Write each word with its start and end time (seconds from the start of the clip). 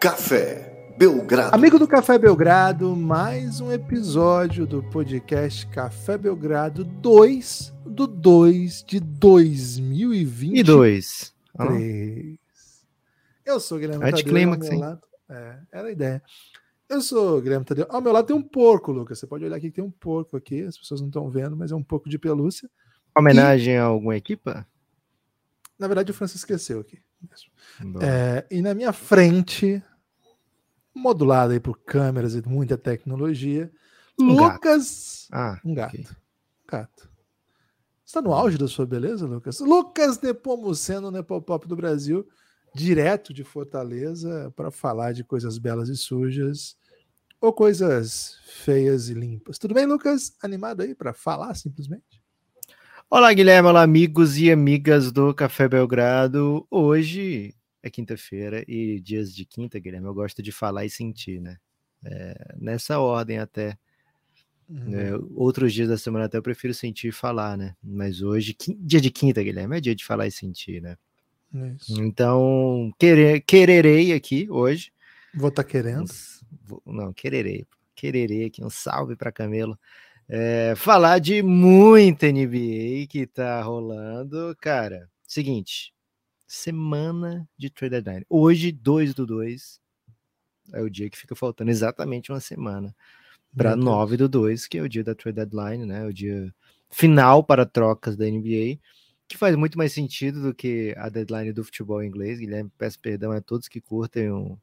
Café 0.00 0.94
Belgrado. 0.96 1.54
Amigo 1.54 1.78
do 1.78 1.86
Café 1.86 2.18
Belgrado, 2.18 2.96
mais 2.96 3.60
um 3.60 3.70
episódio 3.70 4.66
do 4.66 4.82
podcast 4.84 5.66
Café 5.66 6.16
Belgrado 6.16 6.84
2 6.84 7.74
do 7.84 8.06
2 8.06 8.82
de 8.82 8.98
2022. 8.98 11.34
Ah. 11.58 11.66
Eu 13.44 13.60
sou 13.60 13.76
o 13.76 13.80
Guilherme 13.82 14.10
Tadeu, 14.10 14.26
ao 14.26 14.32
meu 14.58 14.72
hein? 14.72 14.80
lado. 14.80 15.02
É, 15.28 15.58
era 15.70 15.88
a 15.88 15.92
ideia. 15.92 16.22
Eu 16.88 17.02
sou 17.02 17.36
o 17.36 17.42
Guilherme 17.42 17.66
Tadeu. 17.66 17.84
Ao 17.90 18.00
meu 18.00 18.12
lado 18.12 18.26
tem 18.26 18.34
um 18.34 18.40
porco, 18.40 18.92
Lucas. 18.92 19.18
Você 19.18 19.26
pode 19.26 19.44
olhar 19.44 19.56
aqui 19.56 19.68
que 19.68 19.76
tem 19.76 19.84
um 19.84 19.90
porco 19.90 20.34
aqui. 20.34 20.62
As 20.62 20.78
pessoas 20.78 21.02
não 21.02 21.08
estão 21.08 21.28
vendo, 21.28 21.54
mas 21.54 21.72
é 21.72 21.76
um 21.76 21.82
porco 21.82 22.08
de 22.08 22.18
pelúcia. 22.18 22.70
Homenagem 23.14 23.76
a 23.76 23.84
alguma 23.84 24.16
equipa? 24.16 24.66
Na 25.78 25.86
verdade, 25.86 26.10
o 26.10 26.14
Francisco 26.14 26.50
esqueceu 26.50 26.80
aqui. 26.80 27.02
É, 28.00 28.46
e 28.50 28.62
na 28.62 28.74
minha 28.74 28.92
frente, 28.92 29.82
modulado 30.94 31.52
aí 31.52 31.60
por 31.60 31.78
câmeras 31.78 32.34
e 32.34 32.42
muita 32.46 32.76
tecnologia, 32.76 33.70
Um 34.18 34.36
gato. 34.36 34.54
Lucas. 34.54 35.28
Ah, 35.32 35.60
Um 35.64 35.74
gato. 35.74 35.94
ok. 35.94 36.06
Gato. 36.68 37.10
Você 38.04 38.14
tá 38.14 38.22
no 38.22 38.32
auge 38.32 38.58
da 38.58 38.66
sua 38.66 38.84
beleza, 38.86 39.26
Lucas? 39.26 39.60
Lucas 39.60 40.20
Nepomuceno, 40.20 41.10
Nepopop 41.10 41.66
do 41.68 41.76
Brasil, 41.76 42.26
direto 42.74 43.32
de 43.32 43.44
Fortaleza, 43.44 44.52
para 44.56 44.70
falar 44.70 45.12
de 45.12 45.22
coisas 45.24 45.58
belas 45.58 45.88
e 45.88 45.96
sujas 45.96 46.76
ou 47.40 47.52
coisas 47.52 48.38
feias 48.64 49.08
e 49.08 49.14
limpas. 49.14 49.58
Tudo 49.58 49.74
bem, 49.74 49.86
Lucas? 49.86 50.32
Animado 50.42 50.82
aí 50.82 50.94
para 50.94 51.12
falar 51.12 51.54
simplesmente? 51.54 52.20
Olá, 53.08 53.32
Guilherme, 53.32 53.68
olá, 53.68 53.82
amigos 53.82 54.36
e 54.38 54.50
amigas 54.52 55.10
do 55.10 55.34
Café 55.34 55.68
Belgrado. 55.68 56.66
Hoje 56.70 57.54
é 57.82 57.90
quinta-feira 57.90 58.64
e 58.68 59.00
dias 59.00 59.34
de 59.34 59.44
quinta, 59.44 59.78
Guilherme, 59.78 60.06
eu 60.06 60.14
gosto 60.14 60.42
de 60.42 60.52
falar 60.52 60.84
e 60.84 60.90
sentir, 60.90 61.40
né? 61.40 61.56
É, 62.04 62.54
nessa 62.58 62.98
ordem 62.98 63.38
até. 63.38 63.76
né? 64.68 65.10
Outros 65.34 65.72
dias 65.72 65.88
da 65.88 65.98
semana 65.98 66.26
até 66.26 66.38
eu 66.38 66.42
prefiro 66.42 66.72
sentir 66.72 67.08
e 67.08 67.12
falar, 67.12 67.56
né? 67.58 67.74
Mas 67.82 68.22
hoje, 68.22 68.56
dia 68.78 69.00
de 69.00 69.10
quinta, 69.10 69.42
Guilherme, 69.42 69.76
é 69.76 69.80
dia 69.80 69.94
de 69.94 70.04
falar 70.04 70.26
e 70.26 70.30
sentir, 70.30 70.80
né? 70.80 70.96
Isso. 71.52 72.00
Então, 72.00 72.92
querer, 72.98 73.40
quererei 73.40 74.12
aqui 74.12 74.46
hoje. 74.48 74.92
Vou 75.34 75.48
estar 75.48 75.64
querendo. 75.64 76.02
uns- 76.02 76.44
vou- 76.64 76.82
não, 76.86 77.12
quererei. 77.12 77.66
Quererei 77.94 78.44
aqui, 78.46 78.64
um 78.64 78.70
salve 78.70 79.16
para 79.16 79.32
Camelo. 79.32 79.78
É, 80.28 80.74
falar 80.76 81.18
de 81.18 81.42
muita 81.42 82.26
NBA 82.28 83.06
que 83.08 83.26
tá 83.26 83.60
rolando. 83.62 84.56
Cara, 84.60 85.08
seguinte, 85.26 85.92
semana 86.50 87.48
de 87.56 87.70
trade 87.70 87.92
deadline. 87.92 88.26
Hoje, 88.28 88.72
2 88.72 89.14
do 89.14 89.24
2, 89.24 89.80
é 90.72 90.82
o 90.82 90.90
dia 90.90 91.08
que 91.08 91.16
fica 91.16 91.36
faltando 91.36 91.70
exatamente 91.70 92.32
uma 92.32 92.40
semana 92.40 92.94
para 93.56 93.76
Meu 93.76 93.84
Deus. 93.84 93.96
9 93.96 94.16
do 94.16 94.28
2, 94.28 94.66
que 94.66 94.78
é 94.78 94.82
o 94.82 94.88
dia 94.88 95.04
da 95.04 95.14
trade 95.14 95.36
deadline, 95.36 95.86
né? 95.86 96.04
O 96.04 96.12
dia 96.12 96.52
final 96.90 97.44
para 97.44 97.64
trocas 97.64 98.16
da 98.16 98.26
NBA, 98.26 98.80
que 99.28 99.36
faz 99.36 99.54
muito 99.54 99.78
mais 99.78 99.92
sentido 99.92 100.42
do 100.42 100.52
que 100.52 100.92
a 100.98 101.08
deadline 101.08 101.52
do 101.52 101.62
futebol 101.62 102.02
inglês. 102.02 102.40
Guilherme, 102.40 102.70
peço 102.76 102.98
perdão 102.98 103.30
a 103.30 103.40
todos 103.40 103.68
que 103.68 103.80
curtem 103.80 104.32
um, 104.32 104.58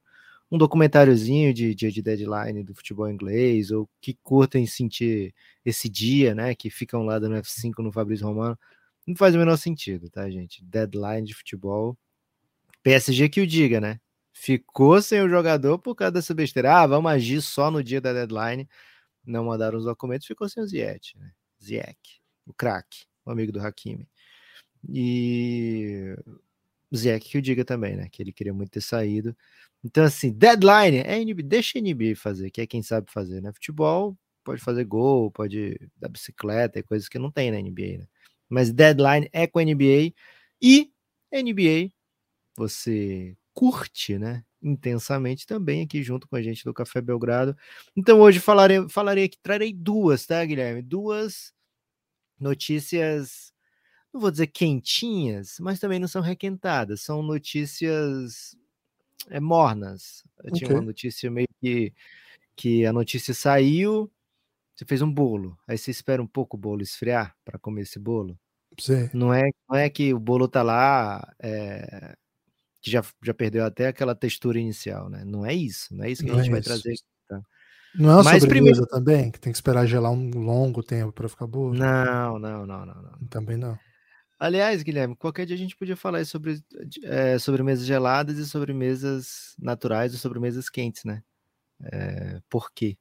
um 0.52 0.58
documentáriozinho 0.58 1.54
de 1.54 1.74
dia 1.74 1.90
de 1.90 2.02
deadline 2.02 2.66
do 2.66 2.76
futebol 2.76 3.10
inglês, 3.10 3.72
ou 3.72 3.90
que 4.02 4.14
curtem 4.22 4.68
sentir 4.68 5.34
esse 5.64 5.88
dia, 5.88 6.36
né? 6.36 6.54
Que 6.54 6.70
ficam 6.70 7.06
lá 7.06 7.18
dando 7.18 7.36
F5 7.36 7.82
no 7.82 7.94
Fabrício 7.94 8.28
Romano. 8.28 8.60
Não 9.08 9.16
faz 9.16 9.34
o 9.34 9.38
menor 9.38 9.56
sentido, 9.58 10.10
tá, 10.10 10.30
gente? 10.30 10.62
Deadline 10.66 11.26
de 11.26 11.34
futebol. 11.34 11.98
PSG 12.84 13.30
que 13.30 13.42
o 13.42 13.48
diga, 13.48 13.82
né? 13.82 14.00
Ficou 14.34 15.02
sem 15.02 15.22
o 15.22 15.30
jogador 15.30 15.80
por 15.80 15.96
causa 15.96 16.12
dessa 16.14 16.34
besteira. 16.34 16.76
Ah, 16.82 16.88
vamos 16.88 17.12
agir 17.12 17.42
só 17.42 17.72
no 17.72 17.84
dia 17.84 18.02
da 18.02 18.14
deadline. 18.14 18.68
Não 19.26 19.46
mandaram 19.46 19.78
os 19.80 19.86
documentos, 19.86 20.28
ficou 20.28 20.50
sem 20.50 20.64
o 20.64 20.68
Ziet, 20.68 21.18
né? 21.18 21.32
Ziek, 21.64 21.98
o 22.46 22.54
craque, 22.54 23.06
o 23.26 23.32
amigo 23.32 23.52
do 23.52 23.62
Hakimi. 23.62 24.08
E 24.90 26.16
Ziek 26.96 27.30
que 27.30 27.38
o 27.38 27.42
diga 27.42 27.66
também, 27.66 27.96
né? 27.98 28.10
Que 28.12 28.24
ele 28.24 28.34
queria 28.34 28.54
muito 28.54 28.72
ter 28.72 28.82
saído. 28.82 29.36
Então, 29.84 30.04
assim, 30.06 30.32
deadline 30.32 31.00
é 31.00 31.20
NBA, 31.24 31.44
deixa 31.44 31.80
a 31.80 31.82
NBA 31.82 32.16
fazer, 32.16 32.52
que 32.52 32.62
é 32.62 32.68
quem 32.68 32.84
sabe 32.84 33.12
fazer, 33.12 33.42
né? 33.42 33.54
Futebol 33.54 34.18
pode 34.44 34.62
fazer 34.62 34.86
gol, 34.86 35.30
pode 35.32 35.78
dar 35.98 36.10
bicicleta, 36.10 36.80
é 36.80 36.84
coisas 36.84 37.10
que 37.10 37.20
não 37.20 37.32
tem 37.32 37.52
na 37.52 37.60
NBA, 37.60 38.00
né? 38.00 38.08
Mas 38.50 38.72
deadline 38.72 39.30
é 39.32 39.46
com 39.48 39.60
a 39.60 39.64
NBA 39.64 40.14
e 40.62 40.92
NBA 41.32 41.92
você 42.56 43.38
curte, 43.54 44.18
né? 44.18 44.44
Intensamente 44.62 45.46
também 45.46 45.84
aqui 45.84 46.02
junto 46.02 46.28
com 46.28 46.36
a 46.36 46.42
gente 46.42 46.64
do 46.64 46.74
Café 46.74 47.00
Belgrado. 47.00 47.56
Então 47.96 48.20
hoje 48.20 48.40
falarei, 48.40 48.88
falarei 48.90 49.26
aqui, 49.26 49.38
trarei 49.42 49.72
duas, 49.72 50.26
tá, 50.26 50.44
Guilherme? 50.44 50.82
Duas 50.82 51.54
notícias, 52.40 53.54
não 54.14 54.20
vou 54.20 54.32
dizer 54.32 54.48
quentinhas, 54.48 55.58
mas 55.60 55.80
também 55.80 56.00
não 56.00 56.08
são 56.08 56.22
requentadas, 56.22 57.02
são 57.02 57.22
notícias 57.22 58.56
é, 59.30 59.40
mornas. 59.40 60.24
Eu 60.44 60.54
tinha 60.54 60.72
uma 60.72 60.82
notícia 60.82 61.30
meio 61.30 61.48
que 61.62 61.94
que 62.56 62.88
a 62.88 62.92
notícia 62.92 63.36
saiu, 63.36 64.12
você 64.78 64.86
fez 64.86 65.02
um 65.02 65.12
bolo, 65.12 65.58
aí 65.68 65.76
você 65.76 65.90
espera 65.90 66.22
um 66.22 66.28
pouco 66.28 66.56
o 66.56 66.60
bolo 66.60 66.84
esfriar 66.84 67.36
para 67.44 67.58
comer 67.58 67.82
esse 67.82 67.98
bolo. 67.98 68.38
Sei. 68.80 69.10
Não 69.12 69.34
é, 69.34 69.50
não 69.68 69.76
é 69.76 69.90
que 69.90 70.14
o 70.14 70.20
bolo 70.20 70.48
tá 70.48 70.62
lá, 70.62 71.34
é, 71.40 72.16
que 72.80 72.92
já, 72.92 73.04
já 73.24 73.34
perdeu 73.34 73.66
até 73.66 73.88
aquela 73.88 74.14
textura 74.14 74.60
inicial, 74.60 75.10
né? 75.10 75.24
Não 75.26 75.44
é 75.44 75.54
isso, 75.54 75.96
não 75.96 76.06
é 76.06 76.12
isso 76.12 76.24
que 76.24 76.30
Não 76.30 76.38
a 76.38 76.44
gente 76.44 76.50
é 76.50 76.52
vai 76.52 76.60
isso. 76.60 76.70
trazer. 76.70 76.96
tá? 77.28 77.42
Não 77.96 78.10
é 78.12 78.14
uma 78.18 78.24
Mas 78.24 78.44
sobremesa 78.44 78.86
primeiro- 78.86 78.86
também, 78.88 79.32
que 79.32 79.40
tem 79.40 79.52
que 79.52 79.58
esperar 79.58 79.88
gelar 79.88 80.12
um 80.12 80.30
longo 80.30 80.84
tempo 80.84 81.12
para 81.12 81.28
ficar 81.28 81.48
boa? 81.48 81.74
Não, 81.74 82.38
não, 82.38 82.68
não, 82.68 82.86
não, 82.86 83.02
não. 83.02 83.28
Também 83.30 83.58
não. 83.58 83.80
Aliás, 84.40 84.84
Guilherme, 84.84 85.16
qualquer 85.16 85.48
dia 85.48 85.56
a 85.56 85.60
gente 85.60 85.76
podia 85.76 85.98
falar 85.98 86.24
sobre 86.24 86.62
é, 87.02 87.40
sobremesas 87.40 87.84
geladas 87.84 88.38
e 88.38 88.46
sobremesas 88.46 89.56
naturais 89.58 90.14
ou 90.14 90.20
sobremesas 90.20 90.70
quentes, 90.70 91.04
né? 91.04 91.24
É, 91.92 92.40
por 92.48 92.72
quê? 92.72 92.96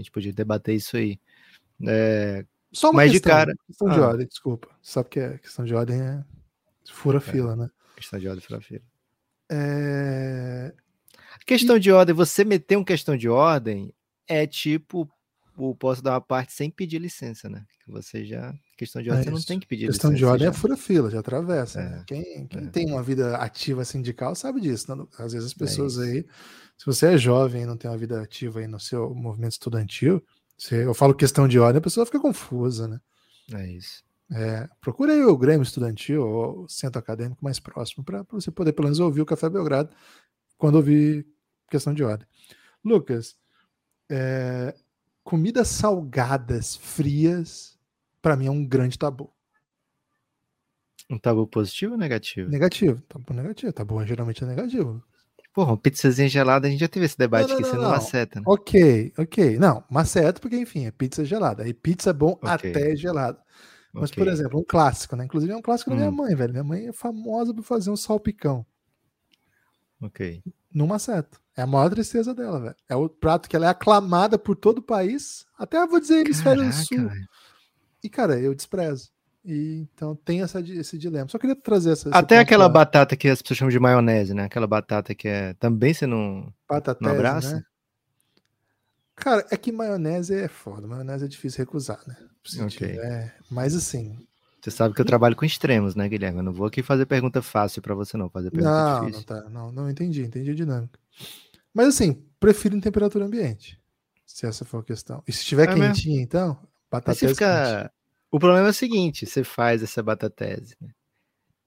A 0.00 0.02
gente 0.02 0.10
podia 0.10 0.32
debater 0.32 0.74
isso 0.74 0.96
aí. 0.96 1.20
É, 1.86 2.44
Só 2.72 2.88
uma 2.90 2.98
Mas 2.98 3.10
de 3.12 3.18
questão, 3.18 3.32
cara- 3.32 3.54
questão 3.66 3.88
de 3.88 3.98
Ah. 3.98 4.08
ordem, 4.08 4.26
desculpa. 4.26 4.68
Sabe 4.82 5.08
que 5.08 5.20
é 5.20 5.38
questão 5.38 5.64
de 5.64 5.74
ordem 5.74 6.00
é 6.00 6.24
fura 6.90 7.20
fila, 7.20 7.54
né? 7.56 7.68
questão 7.96 8.18
de 8.18 8.28
ordem 8.28 8.44
para 8.46 8.60
feira. 8.60 8.84
É... 9.50 10.72
Questão 11.44 11.78
de 11.78 11.90
ordem, 11.90 12.14
você 12.14 12.44
meter 12.44 12.76
um 12.76 12.84
questão 12.84 13.16
de 13.16 13.28
ordem 13.28 13.92
é 14.28 14.46
tipo 14.46 15.10
o 15.56 15.74
posso 15.74 16.00
dar 16.02 16.12
uma 16.12 16.20
parte 16.20 16.52
sem 16.52 16.70
pedir 16.70 16.98
licença, 16.98 17.48
né? 17.48 17.64
Que 17.84 17.90
você 17.90 18.24
já 18.24 18.54
questão 18.80 19.02
de 19.02 19.10
ordem 19.10 19.22
É 19.22 19.24
você 19.24 19.30
não 19.30 19.42
tem 19.42 19.60
que 19.60 19.66
pedir 19.66 19.86
Questão 19.86 20.10
licença. 20.10 20.26
de 20.26 20.32
ordem 20.32 20.46
já. 20.46 20.50
é 20.50 20.54
fura 20.54 20.76
fila, 20.76 21.10
já 21.10 21.20
atravessa. 21.20 21.80
É, 21.80 21.88
né? 21.90 22.04
Quem, 22.06 22.46
quem 22.46 22.64
é. 22.64 22.66
tem 22.66 22.86
uma 22.86 23.02
vida 23.02 23.36
ativa 23.36 23.84
sindical 23.84 24.34
sabe 24.34 24.60
disso. 24.60 24.94
né? 24.94 25.04
Às 25.18 25.32
vezes 25.32 25.48
as 25.48 25.54
pessoas 25.54 25.94
isso. 25.94 26.02
aí, 26.02 26.26
se 26.78 26.86
você 26.86 27.08
é 27.14 27.18
jovem 27.18 27.62
e 27.62 27.66
não 27.66 27.76
tem 27.76 27.90
uma 27.90 27.98
vida 27.98 28.22
ativa 28.22 28.60
aí 28.60 28.66
no 28.66 28.80
seu 28.80 29.14
movimento 29.14 29.52
estudantil, 29.52 30.22
se 30.56 30.74
eu 30.74 30.94
falo 30.94 31.14
questão 31.14 31.46
de 31.46 31.58
ordem, 31.58 31.78
a 31.78 31.82
pessoa 31.82 32.06
fica 32.06 32.18
confusa, 32.18 32.88
né? 32.88 33.00
É 33.52 33.66
isso. 33.70 34.02
É, 34.32 34.68
procura 34.80 35.12
aí 35.12 35.24
o 35.24 35.36
Grêmio 35.36 35.62
Estudantil 35.64 36.22
ou 36.24 36.62
o 36.64 36.68
centro 36.68 37.00
acadêmico 37.00 37.44
mais 37.44 37.58
próximo 37.58 38.04
para 38.04 38.22
você 38.30 38.50
poder 38.50 38.72
pelo 38.72 38.84
menos 38.86 39.00
ouvir 39.00 39.20
o 39.20 39.26
Café 39.26 39.50
Belgrado 39.50 39.90
quando 40.56 40.76
ouvir 40.76 41.26
questão 41.68 41.92
de 41.92 42.04
ordem. 42.04 42.26
Lucas, 42.84 43.36
é, 44.08 44.74
comidas 45.24 45.68
salgadas, 45.68 46.76
frias, 46.76 47.76
para 48.22 48.36
mim 48.36 48.46
é 48.46 48.50
um 48.50 48.66
grande 48.66 48.98
tabu. 48.98 49.32
Um 51.10 51.18
tabu 51.18 51.46
positivo 51.46 51.92
ou 51.92 51.98
negativo? 51.98 52.54
Negativo, 52.54 53.00
tabu 53.08 53.32
negativo. 53.32 53.72
Tabu 53.72 54.04
geralmente 54.04 54.44
é 54.44 54.46
negativo. 54.46 55.02
Porra, 55.54 55.70
uma 55.70 55.78
pizzazinha 55.78 56.28
gelada, 56.28 56.66
a 56.66 56.70
gente 56.70 56.80
já 56.80 56.88
teve 56.88 57.06
esse 57.06 57.16
debate 57.16 57.52
Não, 57.52 57.54
aqui, 57.54 57.62
não, 57.62 57.70
você 57.70 57.78
não, 57.78 57.82
não 57.84 57.92
não. 57.92 57.92
aceta, 57.92 58.40
né? 58.40 58.46
Ok, 58.46 59.12
ok. 59.18 59.58
Não, 59.58 59.84
mas 59.90 60.08
certo, 60.10 60.40
porque 60.40 60.56
enfim, 60.56 60.86
é 60.86 60.90
pizza 60.90 61.24
gelada. 61.24 61.62
Aí 61.64 61.74
pizza 61.74 62.10
é 62.10 62.12
bom 62.12 62.38
Ok. 62.42 62.64
até 62.72 62.96
gelada. 62.96 63.38
Mas, 63.98 64.12
por 64.12 64.26
Ok. 64.26 64.28
exemplo, 64.28 64.60
um 64.60 64.64
clássico, 64.64 65.16
né? 65.16 65.24
Inclusive 65.26 65.52
é 65.52 65.56
um 65.56 65.62
clássico 65.62 65.90
da 65.90 65.96
minha 65.96 66.10
Hum. 66.10 66.12
mãe, 66.12 66.34
velho. 66.34 66.52
Minha 66.52 66.64
mãe 66.64 66.88
é 66.88 66.92
famosa 66.92 67.54
por 67.54 67.62
fazer 67.64 67.90
um 67.90 67.96
salpicão. 67.96 68.66
Ok. 70.00 70.20
Não 70.74 70.86
maceta. 70.86 71.38
É 71.56 71.62
a 71.62 71.66
maior 71.66 71.90
tristeza 71.90 72.34
dela, 72.34 72.60
velho. 72.60 72.76
É 72.88 72.96
o 72.96 73.08
prato 73.08 73.48
que 73.48 73.56
ela 73.56 73.66
é 73.66 73.68
aclamada 73.68 74.38
por 74.38 74.56
todo 74.56 74.78
o 74.78 74.82
país, 74.82 75.46
até 75.58 75.78
eu 75.78 75.88
vou 75.88 76.00
dizer 76.00 76.20
hemisfério 76.20 76.70
Caraca, 76.70 76.72
sul. 76.72 77.08
velho. 77.08 77.28
E, 78.02 78.08
cara, 78.08 78.38
eu 78.38 78.54
desprezo. 78.54 79.10
E, 79.44 79.86
então 79.94 80.14
tem 80.14 80.42
essa, 80.42 80.60
esse 80.60 80.98
dilema. 80.98 81.28
Só 81.28 81.38
queria 81.38 81.56
trazer 81.56 81.92
essa. 81.92 82.10
Até 82.10 82.38
aquela 82.38 82.68
batata 82.68 83.16
que 83.16 83.28
as 83.28 83.40
pessoas 83.40 83.58
chamam 83.58 83.70
de 83.70 83.78
maionese, 83.78 84.34
né? 84.34 84.44
Aquela 84.44 84.66
batata 84.66 85.14
que 85.14 85.28
é. 85.28 85.54
Também 85.54 85.94
você 85.94 86.06
não. 86.06 86.52
batatese, 86.68 87.02
não 87.04 87.16
abraça? 87.16 87.56
né? 87.56 87.64
Cara, 89.14 89.46
é 89.50 89.56
que 89.56 89.70
maionese 89.72 90.34
é 90.34 90.48
foda. 90.48 90.86
Maionese 90.86 91.24
é 91.24 91.28
difícil 91.28 91.58
recusar, 91.58 92.00
né? 92.06 92.16
Ok. 92.64 92.86
é, 92.86 93.32
mas 93.50 93.74
assim. 93.74 94.16
Você 94.62 94.70
sabe 94.70 94.94
que 94.94 95.00
eu 95.00 95.06
trabalho 95.06 95.34
com 95.36 95.44
extremos, 95.44 95.94
né, 95.94 96.06
Guilherme? 96.06 96.38
Eu 96.38 96.42
não 96.44 96.52
vou 96.52 96.66
aqui 96.66 96.82
fazer 96.82 97.06
pergunta 97.06 97.40
fácil 97.40 97.80
pra 97.80 97.94
você, 97.94 98.16
não. 98.18 98.28
Fazer 98.28 98.50
pergunta 98.50 98.70
Não, 98.70 98.94
não 98.94 99.06
difícil. 99.06 99.26
tá. 99.26 99.48
Não, 99.48 99.72
não 99.72 99.90
entendi. 99.90 100.22
Entendi 100.22 100.50
a 100.50 100.54
dinâmica. 100.54 100.98
Mas 101.72 101.88
assim, 101.88 102.22
prefiro 102.38 102.76
em 102.76 102.80
temperatura 102.80 103.24
ambiente. 103.24 103.80
Se 104.26 104.46
essa 104.46 104.64
for 104.64 104.78
a 104.78 104.84
questão. 104.84 105.22
E 105.26 105.32
se 105.32 105.40
estiver 105.40 105.68
É 105.68 105.74
quentinha, 105.74 106.20
então, 106.20 106.58
batata 106.90 107.10
Mas 107.10 107.18
você 107.18 107.28
fica... 107.28 107.92
O 108.30 108.38
problema 108.38 108.68
é 108.68 108.70
o 108.70 108.74
seguinte: 108.74 109.26
você 109.26 109.42
faz 109.42 109.82
essa 109.82 110.02
batatese 110.02 110.76
né? 110.80 110.88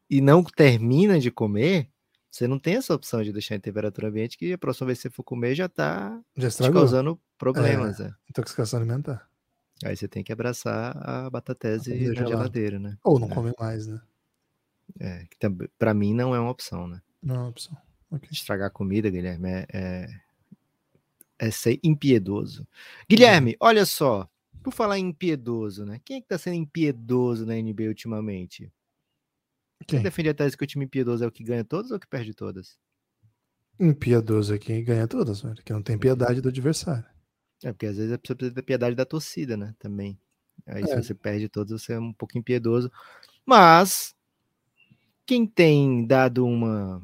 e 0.09 0.21
não 0.21 0.43
termina 0.43 1.19
de 1.19 1.29
comer, 1.29 1.89
você 2.31 2.47
não 2.47 2.57
tem 2.57 2.75
essa 2.75 2.93
opção 2.95 3.21
de 3.21 3.31
deixar 3.33 3.55
em 3.55 3.59
temperatura 3.59 4.07
ambiente, 4.07 4.37
que 4.37 4.53
a 4.53 4.57
próxima 4.57 4.87
vez 4.87 4.99
que 4.99 5.03
você 5.03 5.09
for 5.09 5.23
comer 5.23 5.55
já 5.55 5.67
tá 5.67 6.19
estragou. 6.37 6.81
causando 6.81 7.19
problemas. 7.37 7.99
né? 7.99 8.13
Intoxicação 8.29 8.79
alimentar. 8.79 9.27
Aí 9.83 9.95
você 9.97 10.07
tem 10.07 10.23
que 10.23 10.31
abraçar 10.31 10.95
a 10.97 11.29
batatese 11.29 11.91
A 11.91 11.95
na 11.95 12.01
gelada. 12.13 12.27
geladeira, 12.29 12.79
né? 12.79 12.97
Ou 13.03 13.19
não 13.19 13.27
É. 13.27 13.33
come 13.33 13.53
mais, 13.59 13.85
né? 13.85 13.99
É, 14.99 15.25
que 15.29 15.37
pra 15.77 15.93
mim 15.93 16.13
não 16.13 16.33
é 16.33 16.39
uma 16.39 16.51
opção, 16.51 16.87
né? 16.87 17.01
Não 17.21 17.35
é 17.35 17.37
uma 17.39 17.49
opção. 17.49 17.75
Ok. 18.09 18.29
Estragar 18.31 18.71
comida, 18.71 19.09
Guilherme, 19.09 19.49
é, 19.49 19.65
é, 19.73 20.07
é 21.39 21.51
ser 21.51 21.79
impiedoso. 21.83 22.65
Guilherme, 23.09 23.57
olha 23.59 23.85
só, 23.85 24.29
por 24.63 24.73
falar 24.73 24.97
em 24.99 25.09
impiedoso, 25.09 25.85
né? 25.85 25.99
Quem 26.05 26.17
é 26.17 26.21
que 26.21 26.27
tá 26.27 26.37
sendo 26.37 26.55
impiedoso 26.55 27.45
na 27.45 27.53
NBA 27.55 27.87
ultimamente? 27.87 28.71
Você 29.81 29.85
Quem? 29.87 30.03
defende 30.03 30.29
a 30.29 30.33
tese 30.33 30.57
que 30.57 30.63
o 30.63 30.67
time 30.67 30.85
impiedoso 30.85 31.23
é 31.23 31.27
o 31.27 31.31
que 31.31 31.43
ganha 31.43 31.63
todas 31.63 31.91
ou 31.91 31.97
o 31.97 31.99
que 31.99 32.07
perde 32.07 32.33
todas? 32.33 32.77
Impiedoso 33.79 34.53
aqui 34.53 34.81
ganha 34.81 35.07
todas, 35.07 35.41
velho. 35.41 35.61
Que 35.63 35.73
não 35.73 35.81
tem 35.81 35.97
piedade 35.97 36.41
do 36.41 36.49
adversário. 36.49 37.05
É, 37.63 37.71
porque 37.71 37.85
às 37.87 37.97
vezes 37.97 38.11
a 38.11 38.17
pessoa 38.17 38.35
precisa 38.37 38.55
ter 38.55 38.61
piedade 38.61 38.95
da 38.95 39.05
torcida, 39.05 39.55
né? 39.57 39.73
Também. 39.79 40.19
Aí 40.65 40.85
se 40.85 40.93
É. 40.93 41.01
você 41.01 41.13
perde 41.13 41.49
todas, 41.49 41.81
você 41.81 41.93
é 41.93 41.99
um 41.99 42.13
pouco 42.13 42.37
impiedoso. 42.37 42.91
Mas 43.45 44.13
quem 45.25 45.45
tem 45.45 46.05
dado 46.05 46.45
uma 46.45 47.01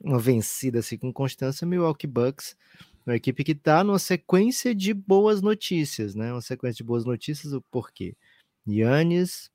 uma 0.00 0.18
vencida 0.18 0.80
assim 0.80 0.98
com 0.98 1.12
constância 1.12 1.64
é 1.64 1.66
o 1.66 1.68
Milwaukee 1.68 2.06
Bucks, 2.06 2.56
uma 3.06 3.16
equipe 3.16 3.44
que 3.44 3.54
tá 3.54 3.84
numa 3.84 3.98
sequência 3.98 4.74
de 4.74 4.94
boas 4.94 5.42
notícias, 5.42 6.14
né? 6.14 6.32
Uma 6.32 6.40
sequência 6.40 6.78
de 6.78 6.84
boas 6.84 7.04
notícias, 7.04 7.52
o 7.52 7.60
porquê? 7.70 8.16
Yannis 8.66 9.50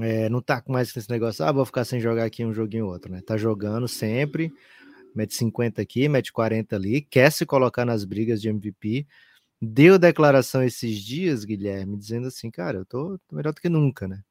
é, 0.00 0.28
não 0.28 0.40
tá 0.40 0.60
com 0.60 0.72
mais 0.72 0.94
esse 0.94 1.10
negócio, 1.10 1.44
ah, 1.44 1.52
vou 1.52 1.64
ficar 1.64 1.84
sem 1.84 2.00
jogar 2.00 2.24
aqui 2.24 2.44
um 2.44 2.52
joguinho 2.52 2.86
ou 2.86 2.92
outro, 2.92 3.10
né? 3.10 3.20
Tá 3.20 3.36
jogando 3.36 3.86
sempre, 3.86 4.52
mete 5.14 5.34
50 5.34 5.82
aqui, 5.82 6.08
mete 6.08 6.32
40 6.32 6.76
ali, 6.76 7.02
quer 7.02 7.30
se 7.30 7.44
colocar 7.44 7.84
nas 7.84 8.04
brigas 8.04 8.40
de 8.40 8.48
MVP. 8.48 9.06
Deu 9.60 9.98
declaração 9.98 10.62
esses 10.62 10.98
dias, 10.98 11.44
Guilherme, 11.44 11.96
dizendo 11.96 12.26
assim, 12.26 12.50
cara, 12.50 12.78
eu 12.78 12.84
tô, 12.86 13.18
tô 13.28 13.36
melhor 13.36 13.52
do 13.52 13.60
que 13.60 13.68
nunca, 13.68 14.08
né? 14.08 14.22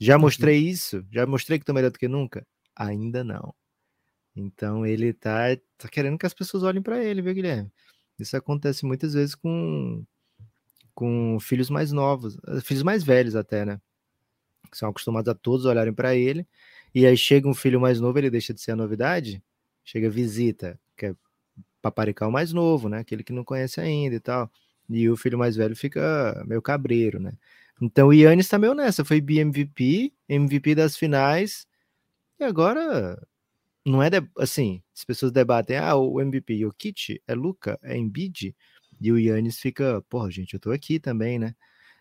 Já 0.00 0.18
mostrei 0.18 0.58
isso? 0.58 1.04
Já 1.10 1.26
mostrei 1.26 1.58
que 1.58 1.64
tô 1.64 1.72
melhor 1.72 1.90
do 1.90 1.98
que 1.98 2.08
nunca? 2.08 2.46
Ainda 2.76 3.24
não. 3.24 3.54
Então 4.36 4.84
ele 4.84 5.12
tá, 5.12 5.56
tá 5.78 5.88
querendo 5.88 6.18
que 6.18 6.26
as 6.26 6.34
pessoas 6.34 6.62
olhem 6.62 6.82
para 6.82 7.02
ele, 7.02 7.22
viu, 7.22 7.34
Guilherme? 7.34 7.70
Isso 8.18 8.36
acontece 8.36 8.84
muitas 8.84 9.14
vezes 9.14 9.34
com, 9.34 10.04
com 10.94 11.38
filhos 11.40 11.70
mais 11.70 11.92
novos, 11.92 12.36
eh, 12.48 12.60
filhos 12.60 12.82
mais 12.82 13.02
velhos 13.04 13.36
até, 13.36 13.64
né? 13.64 13.80
Que 14.70 14.78
são 14.78 14.88
acostumados 14.88 15.28
a 15.28 15.34
todos 15.34 15.66
olharem 15.66 15.92
para 15.92 16.14
ele. 16.14 16.46
E 16.94 17.06
aí 17.06 17.16
chega 17.16 17.48
um 17.48 17.54
filho 17.54 17.80
mais 17.80 18.00
novo, 18.00 18.18
ele 18.18 18.30
deixa 18.30 18.54
de 18.54 18.60
ser 18.60 18.72
a 18.72 18.76
novidade, 18.76 19.42
chega 19.84 20.08
visita, 20.08 20.78
quer 20.96 21.16
paparicar 21.82 22.28
o 22.28 22.32
mais 22.32 22.52
novo, 22.52 22.88
né? 22.88 23.00
Aquele 23.00 23.24
que 23.24 23.32
não 23.32 23.44
conhece 23.44 23.80
ainda 23.80 24.16
e 24.16 24.20
tal. 24.20 24.50
E 24.88 25.08
o 25.08 25.16
filho 25.16 25.38
mais 25.38 25.56
velho 25.56 25.76
fica 25.76 26.44
meio 26.46 26.62
cabreiro, 26.62 27.20
né? 27.20 27.32
Então 27.80 28.08
o 28.08 28.12
Yannis 28.12 28.48
tá 28.48 28.58
meio 28.58 28.74
nessa, 28.74 29.04
foi 29.04 29.20
BMVP, 29.20 30.12
MVP 30.28 30.74
das 30.74 30.96
finais, 30.96 31.66
e 32.38 32.44
agora 32.44 33.20
não 33.84 34.02
é 34.02 34.08
de- 34.10 34.26
assim, 34.38 34.82
as 34.96 35.04
pessoas 35.04 35.32
debatem, 35.32 35.76
ah, 35.76 35.94
o 35.96 36.20
MVP, 36.20 36.64
o 36.66 36.72
Kit 36.72 37.22
é 37.26 37.34
Luca, 37.34 37.78
é 37.82 37.96
Embiid, 37.96 38.54
e 39.00 39.12
o 39.12 39.18
Yannis 39.18 39.58
fica, 39.58 40.02
porra, 40.08 40.30
gente, 40.30 40.54
eu 40.54 40.60
tô 40.60 40.70
aqui 40.70 40.98
também, 40.98 41.38
né? 41.38 41.54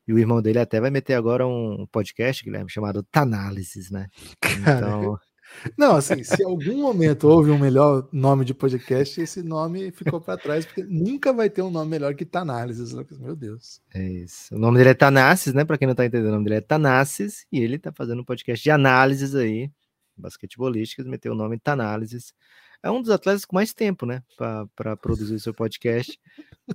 E 0.08 0.14
o 0.14 0.20
irmão 0.20 0.42
dele 0.42 0.60
até 0.60 0.80
vai 0.82 0.90
meter 0.90 1.14
agora 1.14 1.48
um 1.48 1.88
podcast, 1.92 2.44
Guilherme, 2.44 2.70
chamado 2.70 3.04
Tanálises, 3.04 3.90
né? 3.90 4.08
Cara, 4.40 4.78
Então, 4.78 5.18
Não, 5.78 5.96
assim, 5.98 6.24
se 6.24 6.42
em 6.42 6.46
algum 6.46 6.82
momento 6.82 7.26
houve 7.28 7.52
um 7.52 7.60
melhor 7.60 8.08
nome 8.12 8.44
de 8.46 8.54
podcast, 8.54 9.20
esse 9.22 9.44
nome 9.44 9.92
ficou 9.92 10.20
para 10.20 10.38
trás, 10.38 10.66
porque 10.66 10.84
nunca 10.84 11.32
vai 11.34 11.50
ter 11.50 11.62
um 11.62 11.70
nome 11.70 11.92
melhor 11.92 12.16
que 12.16 12.26
Tanálises, 12.26 12.92
Lucas. 12.92 13.20
Meu 13.20 13.36
Deus. 13.36 13.80
é 13.94 14.04
isso. 14.10 14.56
O 14.56 14.58
nome 14.58 14.78
dele 14.78 14.92
é 14.92 14.94
Tanassis, 14.94 15.54
né? 15.54 15.64
Pra 15.64 15.78
quem 15.78 15.88
não 15.88 15.94
tá 15.96 16.06
entendendo, 16.06 16.30
o 16.30 16.32
nome 16.32 16.46
dele 16.46 16.56
é 16.56 16.62
Tanassis, 16.62 17.46
e 17.52 17.60
ele 17.60 17.78
tá 17.78 17.92
fazendo 17.92 18.22
um 18.22 18.26
podcast 18.26 18.64
de 18.64 18.72
análises 18.72 19.36
aí, 19.36 19.70
basquetebolísticas, 20.15 21.06
meteu 21.06 21.33
o 21.33 21.36
nome 21.36 21.60
Tanálises. 21.60 22.33
É 22.81 22.92
um 22.92 23.01
dos 23.01 23.12
atletas 23.12 23.45
com 23.45 23.56
mais 23.56 23.74
tempo, 23.74 24.06
né? 24.06 24.21
Pra, 24.36 24.68
pra 24.75 24.98
produzir 24.98 25.36
o 25.36 25.39
seu 25.39 25.54
podcast. 25.54 26.19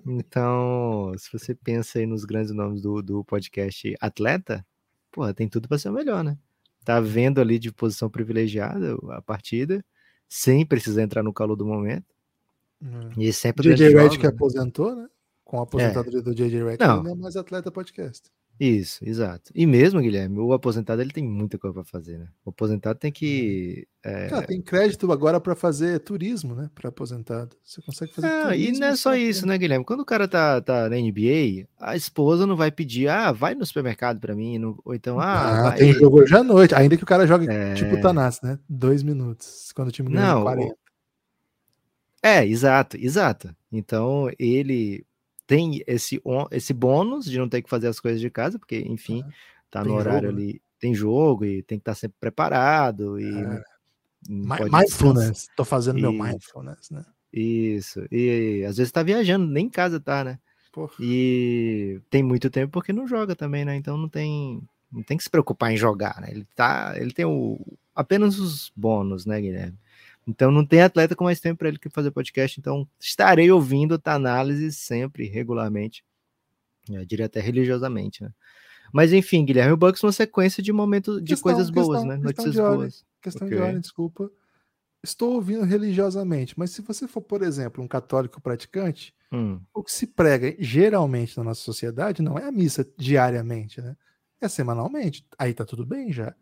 Então, 0.07 1.13
se 1.17 1.33
você 1.33 1.55
pensa 1.55 1.99
aí 1.99 2.07
nos 2.07 2.25
grandes 2.25 2.51
nomes 2.53 2.83
do, 2.83 3.03
do 3.03 3.25
podcast 3.25 3.95
atleta, 4.01 4.67
porra, 5.11 5.33
tem 5.33 5.49
tudo 5.49 5.67
para 5.69 5.79
ser 5.79 5.89
o 5.89 5.93
melhor, 5.93 6.23
né? 6.23 6.37
Tá 6.85 7.01
vendo 7.01 7.41
ali 7.41 7.59
de 7.59 7.73
posição 7.73 8.09
privilegiada 8.09 8.97
a 9.11 9.23
partida, 9.23 9.85
sem 10.29 10.65
precisar 10.65 11.03
entrar 11.03 11.23
no 11.23 11.33
calor 11.33 11.57
do 11.57 11.67
momento. 11.67 12.07
E 13.17 13.33
sempre 13.33 13.63
durante 13.65 13.83
Redd 13.83 13.93
jogos, 13.93 14.17
que 14.17 14.23
né? 14.23 14.29
aposentou, 14.29 14.95
né? 14.95 15.09
Com 15.45 15.59
a 15.59 15.63
aposentadoria 15.63 16.23
do 16.23 16.35
JJ 16.35 16.63
Redd, 16.65 16.81
Não. 16.81 16.97
ele 16.97 17.05
não 17.05 17.13
é 17.13 17.15
mais 17.15 17.37
atleta 17.37 17.73
podcast. 17.73 18.31
Isso, 18.61 18.99
exato. 19.07 19.53
E 19.55 19.67
mesmo, 19.67 20.01
Guilherme, 20.01 20.39
o 20.39 20.53
aposentado 20.53 21.01
ele 21.01 21.13
tem 21.13 21.23
muita 21.23 21.57
coisa 21.59 21.75
para 21.75 21.85
fazer, 21.85 22.19
né? 22.19 22.27
O 22.45 22.51
aposentado 22.51 22.99
tem 22.99 23.13
que. 23.13 23.87
é, 24.05 24.29
Cara, 24.29 24.47
tem 24.47 24.61
crédito 24.61 25.11
agora 25.13 25.41
para 25.41 25.55
fazer 25.55 26.01
turismo, 26.01 26.55
né? 26.55 26.69
Para 26.75 26.89
aposentado. 26.89 27.55
Você 27.63 27.81
consegue 27.83 28.13
fazer 28.15 28.27
Ah, 28.27 28.57
e 28.57 28.63
turismo. 28.65 28.81
não 28.81 28.87
é 28.89 28.97
só 28.97 29.15
isso, 29.15 29.47
né, 29.47 29.57
Guilherme? 29.57 29.85
Quando 29.85 30.01
o 30.01 30.05
cara 30.05 30.27
tá, 30.27 30.61
tá 30.61 30.89
na 30.89 30.97
NBA, 30.99 31.67
a 31.79 31.95
esposa 31.97 32.47
não 32.47 32.57
vai 32.57 32.71
pedir, 32.73 33.09
ah, 33.09 33.31
vai 33.31 33.55
no 33.55 33.65
supermercado 33.65 34.19
pra 34.19 34.35
mim, 34.35 34.59
não- 34.59 34.77
ou 34.85 34.95
então, 34.95 35.21
ah, 35.21 35.59
Ah, 35.59 35.63
vai. 35.63 35.79
tem 35.79 35.93
jogo 35.93 36.21
hoje 36.21 36.35
à 36.37 36.43
noite, 36.43 36.75
ainda 36.75 36.97
que 36.97 37.05
o 37.05 37.07
cara 37.07 37.27
jogue 37.27 37.47
É. 37.49 37.75
tipo 37.75 37.95
o 37.95 38.01
Tanassi, 38.01 38.45
né? 38.45 38.59
Dois 38.69 39.03
minutos, 39.05 39.71
quando 39.73 39.89
o 39.89 39.93
time 39.93 40.11
ganha 40.11 40.35
Não, 40.35 40.43
40. 40.43 40.75
É, 42.23 42.45
exato, 42.45 42.97
exato. 42.97 43.55
Então 43.71 44.29
ele 44.39 45.05
tem 45.49 45.83
esse, 45.87 46.23
esse 46.53 46.75
bônus 46.75 47.25
de 47.25 47.39
não 47.39 47.49
ter 47.49 47.63
que 47.63 47.71
fazer 47.71 47.89
as 47.89 47.99
coisas 47.99 48.21
de 48.21 48.31
casa, 48.31 48.59
porque, 48.59 48.79
enfim, 48.87 49.25
tá 49.71 49.83
Tem 49.83 49.91
no 49.91 49.99
horário 49.99 50.29
jogo, 50.29 50.39
né? 50.39 50.43
ali, 50.45 50.63
tem 50.79 50.95
jogo 50.95 51.45
e 51.47 51.63
tem 51.63 51.79
que 51.79 51.83
estar 51.83 51.95
sempre 51.95 52.17
preparado 52.21 53.19
e 53.19 53.43
É. 53.43 53.63
Mindfulness, 54.29 55.49
tô 55.57 55.65
fazendo 55.65 56.01
meu 56.01 56.13
Isso. 56.13 56.23
mindfulness, 56.23 56.91
né? 56.91 57.05
Isso. 57.33 58.05
E 58.11 58.63
às 58.69 58.77
vezes 58.77 58.93
tá 58.93 59.03
viajando, 59.03 59.47
nem 59.47 59.67
em 59.67 59.71
casa 59.71 59.99
tá, 59.99 60.23
né? 60.23 60.39
Porra. 60.73 60.93
E 61.01 62.01
tem 62.11 62.23
muito 62.23 62.51
tempo 62.51 62.73
porque 62.73 62.93
não 62.93 63.07
joga 63.07 63.35
também, 63.35 63.65
né? 63.65 63.75
Então 63.77 63.97
não 63.97 64.09
tem, 64.09 64.61
não 64.93 65.03
tem 65.03 65.17
que 65.17 65.23
se 65.23 65.31
preocupar 65.31 65.73
em 65.73 65.77
jogar, 65.77 66.21
né? 66.21 66.29
Ele 66.31 66.47
tá, 66.55 66.93
ele 66.97 67.13
tem 67.13 67.25
o, 67.25 67.59
apenas 67.95 68.39
os 68.39 68.71
bônus, 68.77 69.25
né, 69.25 69.41
Guilherme? 69.41 69.79
Então 70.29 70.51
não 70.53 70.65
tem 70.65 70.83
atleta 70.83 71.17
com 71.17 71.25
mais 71.25 71.41
tempo 71.41 71.59
para 71.59 71.69
ele 71.69 71.79
que 71.79 71.89
fazer 71.89 72.11
podcast, 72.11 72.61
então 72.61 72.87
estarei 73.01 73.51
ouvindo 73.51 73.99
a 74.05 74.15
análise 74.15 74.71
sempre, 74.73 75.27
regularmente. 75.27 76.05
Eu 76.89 77.05
diria 77.05 77.27
até 77.27 77.41
religiosamente, 77.41 78.23
né? 78.23 78.31
Mas 78.93 79.13
enfim, 79.13 79.45
Guilherme, 79.45 79.73
o 79.73 79.77
Bucks 79.77 80.03
uma 80.03 80.13
sequência 80.13 80.63
de 80.63 80.73
momentos 80.73 81.17
de 81.23 81.29
Questão- 81.33 81.43
coisas 81.53 81.71
boas, 81.71 81.89
questão- 81.89 82.05
né? 82.07 82.15
questão 82.15 82.25
Notícias 82.45 82.53
de 82.55 82.61
ordem. 82.61 82.79
boas. 82.79 83.07
Questão 83.23 83.47
Ok. 83.47 83.57
de 83.57 83.63
ordem, 83.63 83.81
desculpa. 83.81 84.31
Estou 85.03 85.35
ouvindo 85.35 85.65
religiosamente, 85.65 86.59
mas 86.59 86.71
se 86.73 86.83
você 86.83 87.07
for, 87.09 87.21
por 87.23 87.43
exemplo, 87.43 87.83
um 87.83 87.89
católico 87.89 88.41
praticante, 88.41 89.15
Hum, 89.31 89.61
o 89.75 89.83
que 89.85 89.93
se 89.93 90.07
prega 90.07 90.55
geralmente 90.59 91.37
na 91.37 91.45
nossa 91.45 91.61
sociedade 91.61 92.23
não 92.23 92.39
é 92.39 92.45
a 92.45 92.53
missa 92.53 92.87
diariamente, 92.97 93.81
né? 93.81 93.95
É 94.41 94.49
semanalmente. 94.49 95.25
Aí 95.39 95.53
tá 95.53 95.65
tudo 95.67 95.85
bem 95.87 96.11
já. 96.13 96.35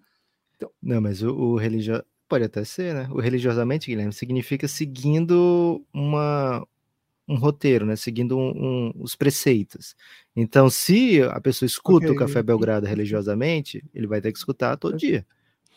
Não, 0.83 1.01
mas 1.01 1.21
o, 1.23 1.35
o 1.35 1.57
religio... 1.57 2.03
pode 2.29 2.45
até 2.45 2.65
ser, 2.65 2.95
né? 2.95 3.09
O 3.11 3.21
religiosamente, 3.21 3.89
Guilherme, 3.91 4.13
significa 4.13 4.67
seguindo 4.69 5.85
uma, 5.93 6.67
um 7.29 7.37
roteiro, 7.37 7.85
né? 7.87 7.97
Seguindo 7.97 8.37
um- 8.39 8.53
um- 8.89 8.93
os 8.97 9.15
preceitos. 9.17 9.95
Então, 10.35 10.69
se 10.71 11.23
a 11.23 11.41
pessoa 11.41 11.67
escuta 11.67 12.07
o 12.07 12.11
Ok. 12.11 12.19
Café 12.19 12.43
Belgrado 12.43 12.87
religiosamente, 12.87 13.85
ele 13.95 14.07
vai 14.07 14.21
ter 14.21 14.33
que 14.33 14.39
escutar 14.39 14.77
todo 14.77 14.97
dia. 14.97 15.27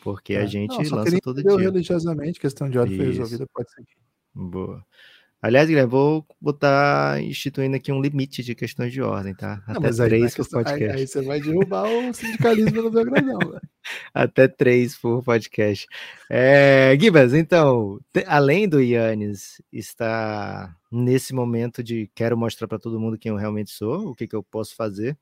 Porque 0.02 0.36
a 0.36 0.42
Tá. 0.42 0.46
gente 0.46 0.70
Não, 0.90 0.98
lança 0.98 1.20
todo 1.22 1.40
o 1.40 1.44
dia. 1.44 1.58
religiosamente, 1.58 2.40
questão 2.40 2.70
de 2.70 2.78
ordem 2.80 2.96
foi 2.98 3.06
resolvida, 3.08 3.46
pode 3.54 3.70
seguir. 3.72 3.98
Boa. 4.34 4.86
Aliás, 5.42 5.70
Guilherme, 5.70 5.90
vou 5.90 6.26
botar 6.42 7.22
instituindo 7.24 7.74
aqui 7.78 7.94
um 7.94 8.02
limite 8.02 8.44
de 8.44 8.54
questões 8.54 8.92
de 8.92 9.02
ordem, 9.02 9.34
tá? 9.34 9.64
Não, 9.68 9.78
Até 9.78 9.88
aí, 9.88 10.10
três 10.10 10.32
por 10.36 10.44
questão- 10.44 10.60
aí, 10.60 10.66
podcast. 10.66 10.98
aí 11.00 11.08
você 11.08 11.22
vai 11.22 11.40
derrubar 11.40 11.84
o 11.90 12.14
sindicalismo 12.14 12.82
no 12.82 12.92
Belgradão, 12.92 13.40
velho. 13.40 13.62
Até 14.14 14.50
três 14.50 14.98
por 14.98 15.24
podcast. 15.24 15.88
É, 16.30 16.98
Gibas, 17.00 17.34
então, 17.34 18.00
além 18.28 18.68
do 18.68 18.82
Yannis 18.82 19.62
estar 19.72 20.76
nesse 20.92 21.34
momento 21.34 21.82
de 21.82 22.12
quero 22.14 22.38
mostrar 22.38 22.68
para 22.68 22.78
todo 22.78 23.00
mundo 23.00 23.18
quem 23.18 23.30
eu 23.30 23.38
realmente 23.38 23.72
sou, 23.72 24.10
o 24.10 24.16
que, 24.16 24.28
que 24.28 24.36
eu 24.36 24.44
posso 24.44 24.76
fazer. 24.76 25.18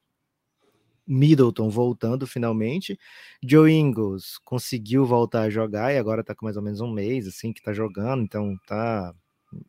Middleton 1.05 1.69
voltando 1.69 2.25
finalmente. 2.25 2.99
Joe 3.41 3.71
Ingles 3.71 4.39
conseguiu 4.43 5.05
voltar 5.05 5.43
a 5.43 5.49
jogar 5.49 5.93
e 5.93 5.97
agora 5.97 6.23
tá 6.23 6.33
com 6.35 6.45
mais 6.45 6.57
ou 6.57 6.63
menos 6.63 6.81
um 6.81 6.91
mês 6.91 7.27
assim 7.27 7.53
que 7.53 7.61
tá 7.61 7.71
jogando, 7.71 8.23
então 8.23 8.57
tá 8.67 9.13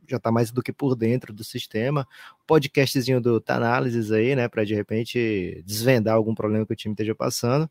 já 0.09 0.19
tá 0.19 0.31
mais 0.31 0.51
do 0.51 0.63
que 0.63 0.73
por 0.73 0.95
dentro 0.95 1.33
do 1.33 1.45
sistema. 1.45 2.07
Podcastzinho 2.47 3.21
do 3.21 3.41
Tanálises 3.41 4.11
aí, 4.13 4.35
né, 4.35 4.49
para 4.49 4.65
de 4.65 4.75
repente 4.75 5.63
desvendar 5.67 6.15
algum 6.15 6.35
problema 6.35 6.67
que 6.67 6.73
o 6.73 6.77
time 6.77 6.95
esteja 6.95 7.15
passando. 7.15 7.71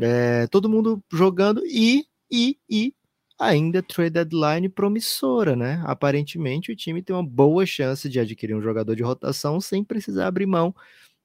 É, 0.00 0.46
todo 0.48 0.68
mundo 0.68 1.02
jogando 1.12 1.62
e, 1.66 2.04
e, 2.30 2.58
e 2.68 2.94
ainda 3.38 3.82
trade 3.82 4.10
deadline 4.10 4.68
promissora, 4.68 5.54
né? 5.54 5.82
Aparentemente 5.86 6.72
o 6.72 6.76
time 6.76 7.02
tem 7.02 7.14
uma 7.14 7.24
boa 7.24 7.64
chance 7.66 8.08
de 8.08 8.18
adquirir 8.18 8.54
um 8.56 8.62
jogador 8.62 8.94
de 8.94 9.02
rotação 9.02 9.60
sem 9.60 9.84
precisar 9.84 10.26
abrir 10.26 10.46
mão 10.46 10.74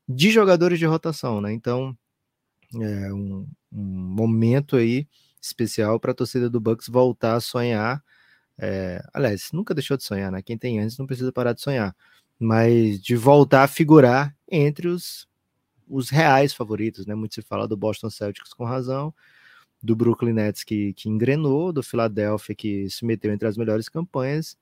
de 0.07 0.31
jogadores 0.31 0.79
de 0.79 0.86
rotação, 0.86 1.41
né? 1.41 1.53
Então 1.53 1.98
é 2.75 3.13
um, 3.13 3.48
um 3.71 3.83
momento 3.83 4.75
aí 4.75 5.07
especial 5.41 6.00
para 6.00 6.12
a 6.12 6.15
torcida 6.15 6.50
do 6.50 6.59
Bucks 6.59 6.88
voltar 6.88 7.36
a 7.36 7.39
sonhar. 7.39 8.03
É, 8.62 9.01
aliás, 9.13 9.51
nunca 9.54 9.74
deixou 9.74 9.96
de 9.96 10.04
sonhar, 10.04 10.32
né? 10.32 10.42
Quem 10.42 10.58
tem 10.58 10.80
antes 10.80 10.98
não 10.98 11.08
precisa 11.08 11.32
parar 11.32 11.54
de 11.54 11.62
sonhar, 11.62 11.96
mas 12.38 13.01
de 13.01 13.16
voltar 13.16 13.63
a 13.63 13.68
figurar 13.68 14.36
entre 14.51 14.89
os, 14.89 15.28
os 15.88 16.10
reais 16.10 16.54
favoritos, 16.54 17.06
né? 17.06 17.16
Muito 17.16 17.36
se 17.36 17.42
fala 17.42 17.68
do 17.68 17.78
Boston 17.78 18.10
Celtics 18.10 18.54
com 18.54 18.66
razão, 18.66 19.13
do 19.82 19.96
Brooklyn 19.96 20.34
Nets 20.34 20.63
que, 20.63 20.94
que 20.94 21.08
engrenou, 21.08 21.72
do 21.72 21.82
Philadelphia 21.82 22.54
que 22.54 22.89
se 22.89 23.06
meteu 23.06 23.32
entre 23.32 23.48
as 23.48 23.56
melhores 23.56 23.88
campanhas. 23.88 24.58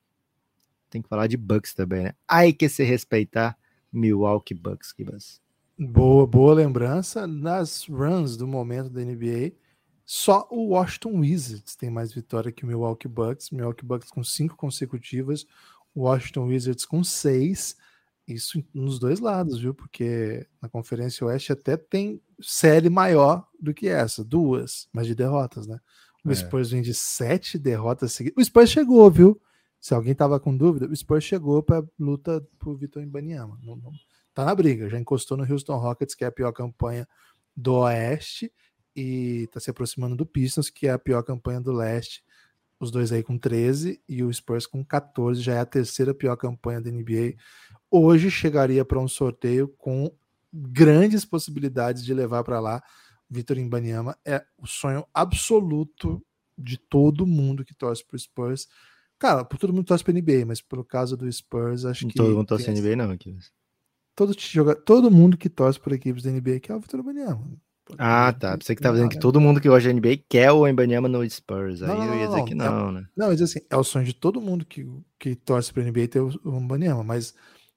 Tem 0.89 1.01
que 1.01 1.09
falar 1.09 1.27
de 1.27 1.35
Bucks 1.35 1.73
também, 1.73 2.03
né? 2.03 2.13
Ai 2.27 2.53
que 2.53 2.69
se 2.69 2.83
respeitar 2.83 3.57
Milwaukee 3.91 4.53
Bucks, 4.53 4.93
Kibas. 4.93 5.41
Boa, 5.77 6.25
boa 6.25 6.53
lembrança. 6.53 7.25
Nas 7.27 7.85
runs 7.85 8.37
do 8.37 8.47
momento 8.47 8.89
da 8.89 9.01
NBA, 9.01 9.53
só 10.09 10.47
o 10.49 10.69
Washington 10.69 11.19
Wizards 11.19 11.75
tem 11.75 11.89
mais 11.89 12.13
vitória 12.13 12.49
que 12.49 12.63
o 12.63 12.67
Milwaukee 12.67 13.09
Bucks. 13.09 13.51
Milwaukee 13.51 13.85
Bucks 13.85 14.09
com 14.09 14.23
cinco 14.23 14.55
consecutivas, 14.55 15.45
o 15.93 16.03
Washington 16.03 16.45
Wizards 16.45 16.85
com 16.85 17.03
seis. 17.03 17.75
Isso 18.25 18.63
nos 18.73 18.99
dois 18.99 19.19
lados, 19.19 19.59
viu? 19.59 19.73
Porque 19.73 20.47
na 20.61 20.69
Conferência 20.69 21.27
Oeste 21.27 21.51
até 21.51 21.75
tem 21.75 22.21
série 22.41 22.89
maior 22.89 23.45
do 23.59 23.73
que 23.73 23.89
essa, 23.89 24.23
duas, 24.23 24.87
mas 24.93 25.07
de 25.07 25.13
derrotas, 25.13 25.67
né? 25.67 25.77
O 26.23 26.31
é. 26.31 26.35
Spurs 26.35 26.71
vem 26.71 26.81
de 26.81 26.93
sete 26.93 27.59
derrotas 27.59 28.13
seguidas. 28.13 28.41
O 28.41 28.45
Spurs 28.45 28.69
chegou, 28.69 29.11
viu? 29.11 29.41
Se 29.77 29.93
alguém 29.93 30.15
tava 30.15 30.39
com 30.39 30.55
dúvida, 30.55 30.87
o 30.87 30.95
Spurs 30.95 31.25
chegou 31.25 31.61
para 31.61 31.85
luta 31.99 32.41
por 32.57 32.77
Vitor. 32.77 33.05
Não, 33.05 33.57
não, 33.61 33.91
tá 34.33 34.45
na 34.45 34.55
briga, 34.55 34.87
já 34.87 34.97
encostou 34.97 35.35
no 35.35 35.43
Houston 35.43 35.75
Rockets, 35.75 36.15
que 36.15 36.23
é 36.23 36.27
a 36.27 36.31
pior 36.31 36.53
campanha 36.53 37.05
do 37.53 37.73
Oeste, 37.73 38.49
e 38.97 39.47
tá 39.51 39.59
se 39.59 39.69
aproximando 39.69 40.15
do 40.15 40.25
Pistons, 40.25 40.71
que 40.71 40.87
é 40.87 40.91
a 40.91 40.97
pior 40.97 41.21
campanha 41.21 41.61
do 41.61 41.71
Leste. 41.71 42.23
Os 42.79 42.89
dois 42.89 43.11
aí 43.11 43.21
com 43.21 43.37
13 43.37 44.01
e 44.09 44.23
o 44.23 44.33
Spurs 44.33 44.65
com 44.65 44.83
14, 44.83 45.39
já 45.41 45.53
é 45.53 45.59
a 45.59 45.65
terceira 45.65 46.13
pior 46.13 46.35
campanha 46.35 46.81
da 46.81 46.91
NBA. 46.91 47.35
Hoje 47.89 48.31
chegaria 48.31 48.83
para 48.83 48.99
um 48.99 49.07
sorteio 49.07 49.67
com 49.77 50.11
grandes 50.51 51.23
possibilidades 51.23 52.03
de 52.03 52.13
levar 52.13 52.43
para 52.43 52.59
lá 52.59 52.83
Vitor 53.29 53.57
Imbaniama. 53.57 54.17
É 54.25 54.43
o 54.57 54.65
sonho 54.65 55.05
absoluto 55.13 56.23
de 56.57 56.77
todo 56.77 57.25
mundo 57.25 57.63
que 57.63 57.75
torce 57.75 58.03
para 58.03 58.15
o 58.15 58.19
Spurs. 58.19 58.67
Cara, 59.19 59.45
por 59.45 59.57
todo 59.57 59.73
mundo 59.73 59.85
torce 59.85 60.03
para 60.03 60.13
NBA, 60.13 60.45
mas 60.45 60.61
pelo 60.61 60.83
caso 60.83 61.15
do 61.15 61.31
Spurs, 61.31 61.85
acho 61.85 62.03
não 62.03 62.11
que. 62.11 62.17
Todo 62.17 62.35
mundo 62.35 62.47
torce 62.47 62.71
NBA, 62.71 62.95
não, 62.95 63.11
aqui 63.11 63.37
todo, 64.17 64.35
todo 64.83 65.11
mundo 65.11 65.37
que 65.37 65.47
torce 65.47 65.79
por 65.79 65.93
equipes 65.93 66.23
da 66.23 66.31
NBA 66.31 66.59
quer 66.59 66.73
o 66.73 66.79
Vitor 66.79 67.03
Ah, 67.97 68.33
tá. 68.33 68.57
Você 68.59 68.75
que 68.75 68.81
tá 68.81 68.91
dizendo 68.91 69.09
que 69.09 69.19
todo 69.19 69.39
mundo 69.39 69.61
que 69.61 69.67
gosta 69.67 69.87
de 69.87 69.93
NBA 69.93 70.23
quer 70.29 70.51
o 70.51 70.67
Embanyama 70.67 71.07
no 71.07 71.27
Spurs. 71.29 71.81
Aí 71.81 71.87
não, 71.87 71.97
não, 71.97 72.13
eu 72.13 72.19
ia 72.19 72.27
dizer 72.27 72.43
que 72.43 72.55
não, 72.55 72.89
é, 72.89 72.91
né? 72.91 73.07
Não, 73.15 73.27
mas 73.27 73.41
assim, 73.41 73.59
é 73.69 73.77
o 73.77 73.83
sonho 73.83 74.05
de 74.05 74.13
todo 74.13 74.41
mundo 74.41 74.65
que, 74.65 74.85
que 75.19 75.35
torce 75.35 75.71
para 75.71 75.83
NBA 75.83 76.07
ter 76.07 76.19
o, 76.19 76.29
o 76.43 76.57
Embanyama, 76.57 77.03
mas 77.03 77.33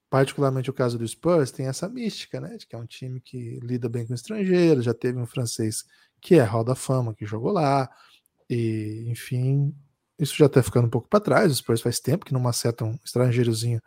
particularmente 0.09 0.71
o 0.71 0.75
caso 0.75 0.99
do 0.99 1.07
Spurs 1.07 1.51
tem 1.51 1.67
essa 1.67 1.89
mística, 1.89 2.41
né? 2.41 2.57
De 2.57 2.67
que 2.67 2.75
é 2.75 2.79
um 2.79 2.87
time 2.87 3.21
que 3.21 3.61
lida 3.63 3.89
bem 3.89 4.07
com 4.07 4.15
estrangeiros, 4.15 4.85
já 4.85 4.95
teve 4.95 5.19
um 5.19 5.27
francês 5.27 5.85
que 6.21 6.35
é 6.35 6.43
Hall 6.43 6.65
da 6.65 6.75
Fama, 6.75 7.15
que 7.15 7.25
jogou 7.25 7.53
lá, 7.53 7.89
e 8.49 9.07
enfim, 9.09 9.75
isso 10.19 10.37
já 10.37 10.49
tá 10.49 10.63
ficando 10.63 10.87
um 10.87 10.91
pouco 10.91 11.09
para 11.09 11.21
trás. 11.21 11.53
O 11.53 11.55
Spurs 11.55 11.81
faz 11.81 12.01
tempo 12.01 12.27
que 12.27 12.33
não 12.33 12.47
acerta 12.47 12.85
um 12.85 12.99
estrangeirozinho 13.05 13.81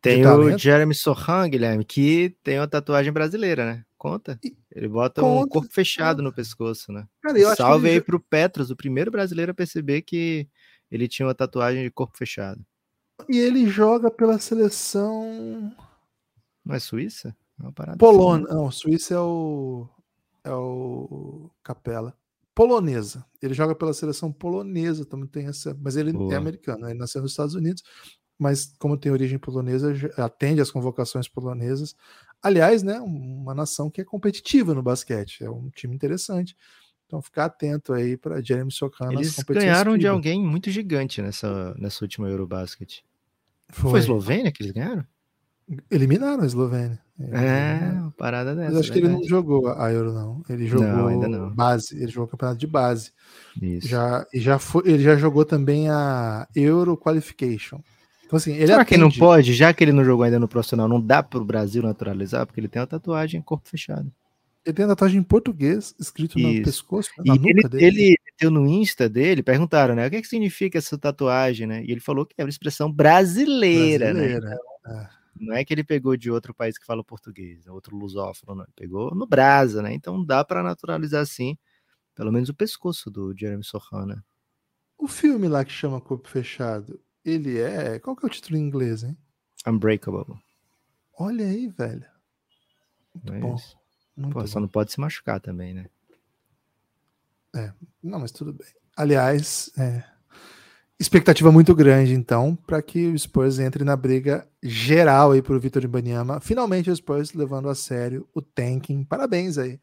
tem 0.00 0.24
o 0.24 0.56
Jeremy 0.56 0.94
Sohan, 0.94 1.48
Guilherme, 1.48 1.84
que 1.84 2.36
tem 2.44 2.58
uma 2.58 2.68
tatuagem 2.68 3.12
brasileira, 3.12 3.66
né? 3.66 3.84
Conta. 3.98 4.38
Ele 4.70 4.88
bota 4.88 5.20
Conta. 5.20 5.44
um 5.44 5.48
corpo 5.48 5.68
fechado 5.72 6.22
no 6.22 6.32
pescoço, 6.32 6.92
né? 6.92 7.06
Cara, 7.20 7.56
Salve 7.56 7.88
aí 7.88 7.96
já... 7.96 8.02
pro 8.02 8.20
Petros, 8.20 8.70
o 8.70 8.76
primeiro 8.76 9.10
brasileiro 9.10 9.50
a 9.50 9.54
perceber 9.54 10.02
que 10.02 10.48
ele 10.90 11.08
tinha 11.08 11.26
uma 11.26 11.34
tatuagem 11.34 11.82
de 11.82 11.90
corpo 11.90 12.16
fechado. 12.16 12.64
E 13.28 13.36
ele 13.36 13.66
joga 13.66 14.10
pela 14.10 14.38
seleção. 14.38 15.74
Não 16.64 16.74
é 16.74 16.78
Suíça? 16.78 17.36
É 17.58 17.62
uma 17.62 17.72
parada 17.72 17.98
Polônia. 17.98 18.46
Assim. 18.46 18.54
Não, 18.54 18.70
Suíça 18.70 19.14
é 19.14 19.18
o. 19.18 19.88
É 20.44 20.52
o 20.52 21.50
Capela. 21.62 22.16
Polonesa. 22.54 23.24
Ele 23.42 23.54
joga 23.54 23.74
pela 23.74 23.92
seleção 23.92 24.32
polonesa, 24.32 25.04
também 25.04 25.26
tem 25.26 25.46
essa. 25.46 25.76
Mas 25.80 25.96
ele 25.96 26.10
é 26.10 26.12
Boa. 26.12 26.34
é 26.34 26.36
americano, 26.36 26.82
né? 26.82 26.90
ele 26.90 26.98
nasceu 26.98 27.20
nos 27.20 27.32
Estados 27.32 27.54
Unidos, 27.54 27.82
mas 28.38 28.74
como 28.78 28.96
tem 28.96 29.10
origem 29.10 29.38
polonesa, 29.38 29.92
atende 30.16 30.60
às 30.60 30.70
convocações 30.70 31.28
polonesas. 31.28 31.94
Aliás, 32.42 32.82
né, 32.82 33.00
uma 33.00 33.54
nação 33.54 33.90
que 33.90 34.00
é 34.00 34.04
competitiva 34.04 34.74
no 34.74 34.82
basquete, 34.82 35.42
é 35.42 35.50
um 35.50 35.70
time 35.70 35.94
interessante. 35.94 36.56
Então, 37.06 37.22
ficar 37.22 37.46
atento 37.46 37.94
aí 37.94 38.16
para 38.16 38.42
Jeremy 38.42 38.70
Sokan. 38.70 39.12
Eles 39.12 39.36
ganharam 39.48 39.96
de 39.96 40.06
alguém 40.06 40.44
muito 40.44 40.70
gigante 40.70 41.22
nessa, 41.22 41.74
nessa 41.78 42.04
última 42.04 42.28
Eurobasket. 42.28 43.02
Foi. 43.70 43.90
Foi 43.90 44.00
a 44.00 44.02
Eslovênia 44.02 44.52
que 44.52 44.62
eles 44.62 44.72
ganharam? 44.72 45.06
Eliminaram 45.90 46.42
a 46.42 46.46
Eslovênia. 46.46 47.00
É, 47.18 47.98
uma 47.98 48.10
parada 48.12 48.54
dessa. 48.54 48.70
Mas 48.70 48.80
acho 48.80 48.92
que 48.92 48.98
ele 48.98 49.08
não 49.08 49.24
jogou 49.24 49.68
a 49.68 49.92
Euro, 49.92 50.12
não. 50.12 50.42
Ele 50.48 50.66
jogou 50.66 50.86
não, 50.86 51.28
não. 51.28 51.54
base, 51.54 51.96
ele 51.96 52.10
jogou 52.10 52.28
campeonato 52.28 52.58
de 52.58 52.66
base. 52.66 53.12
Isso. 53.60 53.88
Já, 53.88 54.24
e 54.32 54.38
já 54.38 54.58
foi, 54.58 54.82
ele 54.86 55.02
já 55.02 55.16
jogou 55.16 55.44
também 55.44 55.90
a 55.90 56.46
Euro 56.54 56.96
Qualification. 56.96 57.80
Então, 58.28 58.36
assim, 58.36 58.52
ele 58.52 58.66
Será 58.66 58.82
atende... 58.82 58.90
que 58.90 58.96
não 58.98 59.10
pode, 59.10 59.54
já 59.54 59.72
que 59.72 59.82
ele 59.82 59.90
não 59.90 60.04
jogou 60.04 60.22
ainda 60.22 60.38
no 60.38 60.46
profissional, 60.46 60.86
não 60.86 61.00
dá 61.00 61.22
para 61.22 61.40
o 61.40 61.44
Brasil 61.44 61.82
naturalizar? 61.82 62.46
Porque 62.46 62.60
ele 62.60 62.68
tem 62.68 62.78
uma 62.78 62.86
tatuagem 62.86 63.40
em 63.40 63.42
corpo 63.42 63.66
fechado. 63.66 64.12
Ele 64.66 64.74
tem 64.74 64.84
a 64.84 64.88
tatuagem 64.88 65.18
em 65.18 65.22
português, 65.22 65.94
escrito 65.98 66.38
Isso. 66.38 66.46
no 66.46 66.62
pescoço. 66.62 67.10
Na 67.24 67.34
e 67.34 67.38
ele, 67.38 67.62
dele. 67.66 67.86
ele 67.86 68.16
meteu 68.26 68.50
no 68.50 68.66
Insta 68.66 69.08
dele, 69.08 69.42
perguntaram, 69.42 69.94
né? 69.94 70.06
O 70.06 70.10
que, 70.10 70.16
é 70.16 70.20
que 70.20 70.28
significa 70.28 70.76
essa 70.76 70.98
tatuagem, 70.98 71.66
né? 71.66 71.82
E 71.82 71.90
ele 71.90 72.00
falou 72.00 72.26
que 72.26 72.34
é 72.36 72.44
uma 72.44 72.50
expressão 72.50 72.92
brasileira, 72.92 74.12
né? 74.12 74.20
brasileira. 74.20 74.50
né? 74.50 74.56
Então, 74.80 75.00
é. 75.00 75.08
Não 75.40 75.54
é 75.54 75.64
que 75.64 75.72
ele 75.72 75.84
pegou 75.84 76.14
de 76.14 76.30
outro 76.30 76.52
país 76.52 76.76
que 76.76 76.84
fala 76.84 77.02
português, 77.02 77.66
é 77.66 77.70
outro 77.70 77.96
lusófono, 77.96 78.56
não. 78.56 78.66
Pegou 78.76 79.14
no 79.14 79.26
Brasa, 79.26 79.80
né? 79.80 79.94
Então 79.94 80.22
dá 80.22 80.44
para 80.44 80.62
naturalizar 80.62 81.24
sim, 81.24 81.56
pelo 82.14 82.30
menos 82.30 82.50
o 82.50 82.54
pescoço 82.54 83.10
do 83.10 83.34
Jeremy 83.34 83.64
Sohan, 83.64 84.04
né? 84.04 84.22
O 84.98 85.08
filme 85.08 85.48
lá 85.48 85.64
que 85.64 85.72
chama 85.72 85.98
Corpo 85.98 86.28
Fechado, 86.28 87.00
ele 87.30 87.58
é. 87.58 87.98
Qual 87.98 88.16
que 88.16 88.24
é 88.24 88.28
o 88.28 88.30
título 88.30 88.56
em 88.56 88.62
inglês, 88.62 89.02
hein? 89.02 89.16
Unbreakable. 89.66 90.38
Olha 91.18 91.46
aí, 91.46 91.68
velho. 91.68 92.06
Muito 93.14 93.34
é 93.34 93.38
bom. 93.40 93.56
Muito 94.16 94.32
Pô, 94.32 94.40
bom. 94.40 94.46
só 94.46 94.60
não 94.60 94.68
pode 94.68 94.92
se 94.92 95.00
machucar 95.00 95.40
também, 95.40 95.74
né? 95.74 95.86
É, 97.54 97.72
não, 98.02 98.20
mas 98.20 98.30
tudo 98.30 98.52
bem. 98.52 98.68
Aliás, 98.96 99.70
é, 99.78 100.04
expectativa 100.98 101.52
muito 101.52 101.74
grande, 101.74 102.12
então, 102.12 102.56
para 102.56 102.82
que 102.82 103.06
o 103.06 103.18
Spurs 103.18 103.58
entre 103.58 103.84
na 103.84 103.96
briga 103.96 104.46
geral 104.62 105.32
aí 105.32 105.40
pro 105.40 105.58
Vitor 105.58 105.84
Ibanyama. 105.84 106.40
Finalmente 106.40 106.90
o 106.90 106.96
Spurs 106.96 107.32
levando 107.32 107.68
a 107.68 107.74
sério 107.74 108.28
o 108.34 108.42
tanking. 108.42 109.04
Parabéns 109.04 109.56
aí. 109.58 109.80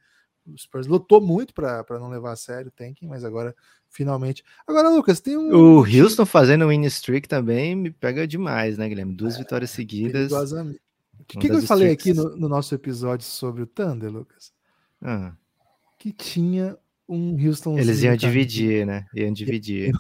O 0.48 0.58
Spurs 0.58 0.88
lutou 0.88 1.20
muito 1.20 1.54
para 1.54 1.84
não 1.92 2.10
levar 2.10 2.32
a 2.32 2.36
sério 2.36 2.68
o 2.68 2.72
tanking, 2.72 3.08
mas 3.08 3.24
agora 3.24 3.56
finalmente. 3.90 4.44
Agora, 4.68 4.90
Lucas, 4.90 5.20
tem 5.20 5.38
um. 5.38 5.50
O 5.54 5.80
Houston 5.80 6.26
fazendo 6.26 6.68
win 6.68 6.86
streak 6.86 7.28
também 7.28 7.76
me 7.76 7.90
pega 7.90 8.28
demais, 8.28 8.78
né, 8.78 8.88
Guilherme? 8.88 9.16
Duas 9.16 9.36
é, 9.36 9.40
vitórias 9.40 9.72
seguidas. 9.72 10.32
O 10.32 11.24
que, 11.28 11.40
que, 11.40 11.52
eu 11.52 11.62
falei 11.64 11.92
aqui 11.92 12.14
no, 12.14 12.36
no, 12.36 12.48
nosso 12.48 12.76
episódio 12.76 13.26
sobre 13.26 13.64
o 13.64 13.66
Thunder, 13.66 14.12
Lucas? 14.12 14.54
Ah. 15.02 15.34
Que 15.98 16.12
tinha 16.12 16.78
um 17.10 17.36
Houston. 17.44 17.80
Eles 17.80 18.04
iam 18.04 18.16
dividir, 18.16 18.86
né? 18.86 19.06
Iam 19.16 19.34
dividir. 19.34 19.92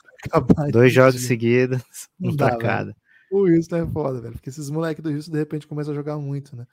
Dois 0.71 0.93
jogos 0.93 1.21
seguidos, 1.21 1.81
um 2.19 2.35
pra 2.35 2.57
cada. 2.57 2.95
O 3.31 3.47
Houston 3.47 3.77
é 3.77 3.87
foda, 3.87 4.21
velho. 4.21 4.33
Porque 4.33 4.49
esses 4.49 4.69
moleques 4.69 5.03
do 5.03 5.09
Houston 5.09 5.31
de 5.31 5.39
repente 5.39 5.67
começam 5.67 5.93
a 5.93 5.95
jogar 5.95 6.17
muito, 6.17 6.55
né? 6.55 6.67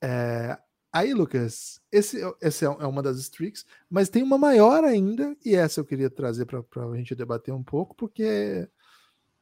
É, 0.00 0.58
Aí, 0.96 1.12
Lucas, 1.12 1.78
esse, 1.92 2.18
esse 2.40 2.64
é, 2.64 2.68
é 2.68 2.86
uma 2.86 3.02
das 3.02 3.18
streaks, 3.18 3.66
mas 3.90 4.08
tem 4.08 4.22
uma 4.22 4.38
maior 4.38 4.82
ainda, 4.82 5.36
e 5.44 5.54
essa 5.54 5.78
eu 5.78 5.84
queria 5.84 6.08
trazer 6.08 6.46
para 6.46 6.62
a 6.90 6.96
gente 6.96 7.14
debater 7.14 7.52
um 7.52 7.62
pouco, 7.62 7.94
porque 7.94 8.66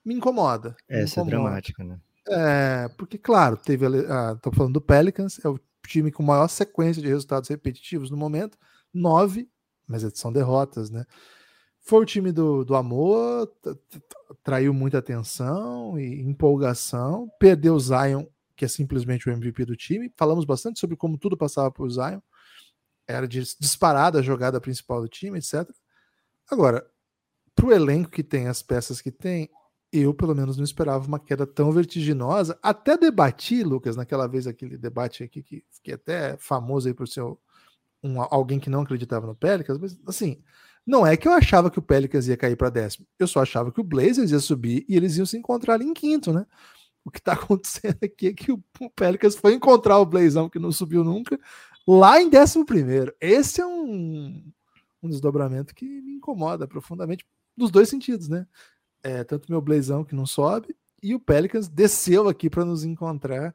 me 0.04 0.14
incomoda. 0.14 0.74
Me 0.90 0.96
essa 0.96 1.20
é 1.20 1.22
incomoda. 1.22 1.30
é 1.30 1.30
dramática, 1.30 1.84
né? 1.84 2.00
É, 2.26 2.88
porque, 2.98 3.16
claro, 3.16 3.56
teve. 3.56 3.86
Ah, 4.08 4.36
tô 4.42 4.50
falando 4.50 4.72
do 4.72 4.80
Pelicans, 4.80 5.38
é 5.44 5.48
o 5.48 5.60
time 5.86 6.10
com 6.10 6.24
maior 6.24 6.48
sequência 6.48 7.00
de 7.00 7.06
resultados 7.06 7.48
repetitivos 7.48 8.10
no 8.10 8.16
momento, 8.16 8.58
nove, 8.92 9.48
mas 9.86 10.02
são 10.14 10.32
derrotas, 10.32 10.90
né? 10.90 11.04
Foi 11.78 12.00
o 12.00 12.06
time 12.06 12.32
do, 12.32 12.64
do 12.64 12.74
amor, 12.74 13.48
traiu 14.42 14.74
muita 14.74 14.98
atenção 14.98 15.96
e 16.00 16.20
empolgação. 16.20 17.30
Perdeu 17.38 17.74
o 17.74 17.80
Zion, 17.80 18.24
que 18.56 18.64
é 18.64 18.68
simplesmente 18.68 19.28
o 19.28 19.32
MVP 19.32 19.64
do 19.64 19.76
time. 19.76 20.12
Falamos 20.16 20.44
bastante 20.44 20.78
sobre 20.78 20.96
como 20.96 21.18
tudo 21.18 21.36
passava 21.36 21.70
por 21.70 21.90
Zion. 21.90 22.20
Era 23.06 23.28
disparada 23.28 24.18
a 24.18 24.22
jogada 24.22 24.60
principal 24.60 25.00
do 25.02 25.08
time, 25.08 25.38
etc. 25.38 25.68
Agora, 26.50 26.86
para 27.54 27.66
o 27.66 27.72
elenco 27.72 28.10
que 28.10 28.22
tem, 28.22 28.48
as 28.48 28.62
peças 28.62 29.00
que 29.00 29.10
tem, 29.10 29.50
eu 29.92 30.12
pelo 30.12 30.34
menos 30.34 30.56
não 30.56 30.64
esperava 30.64 31.06
uma 31.06 31.20
queda 31.20 31.46
tão 31.46 31.70
vertiginosa. 31.70 32.58
Até 32.62 32.96
debati, 32.96 33.62
Lucas, 33.62 33.96
naquela 33.96 34.26
vez 34.26 34.46
aquele 34.46 34.76
debate 34.76 35.22
aqui 35.22 35.42
que 35.42 35.64
fiquei 35.70 35.94
até 35.94 36.36
famoso 36.36 36.88
aí 36.88 36.94
por 36.94 37.06
ser 37.06 37.22
um, 38.02 38.20
alguém 38.30 38.58
que 38.58 38.68
não 38.68 38.82
acreditava 38.82 39.26
no 39.26 39.34
Pelicans, 39.34 39.78
mas 39.78 39.98
assim, 40.06 40.42
não 40.86 41.06
é 41.06 41.16
que 41.16 41.26
eu 41.26 41.32
achava 41.32 41.70
que 41.70 41.78
o 41.78 41.82
Pelicans 41.82 42.26
ia 42.26 42.36
cair 42.36 42.56
para 42.56 42.70
décimo. 42.70 43.06
Eu 43.18 43.26
só 43.26 43.40
achava 43.40 43.72
que 43.72 43.80
o 43.80 43.84
Blazers 43.84 44.30
ia 44.30 44.40
subir 44.40 44.84
e 44.88 44.96
eles 44.96 45.16
iam 45.16 45.24
se 45.24 45.38
encontrar 45.38 45.74
ali 45.74 45.86
em 45.86 45.94
quinto, 45.94 46.32
né? 46.32 46.44
O 47.04 47.10
que 47.10 47.18
está 47.18 47.32
acontecendo 47.34 47.98
aqui 48.02 48.28
é 48.28 48.32
que 48.32 48.52
o 48.52 48.62
Pelicans 48.96 49.36
foi 49.36 49.54
encontrar 49.54 49.98
o 49.98 50.06
Blazão, 50.06 50.48
que 50.48 50.58
não 50.58 50.72
subiu 50.72 51.04
nunca, 51.04 51.38
lá 51.86 52.20
em 52.20 52.28
décimo 52.28 52.64
primeiro. 52.64 53.14
Esse 53.20 53.60
é 53.60 53.66
um, 53.66 54.42
um 55.02 55.08
desdobramento 55.08 55.74
que 55.74 55.84
me 55.84 56.14
incomoda 56.14 56.66
profundamente, 56.66 57.26
nos 57.56 57.70
dois 57.70 57.88
sentidos, 57.88 58.28
né? 58.28 58.46
É, 59.02 59.22
tanto 59.22 59.50
meu 59.50 59.60
Blazão, 59.60 60.04
que 60.04 60.14
não 60.14 60.24
sobe, 60.24 60.74
e 61.02 61.14
o 61.14 61.20
Pelicans 61.20 61.68
desceu 61.68 62.28
aqui 62.28 62.48
para 62.48 62.64
nos 62.64 62.84
encontrar 62.84 63.54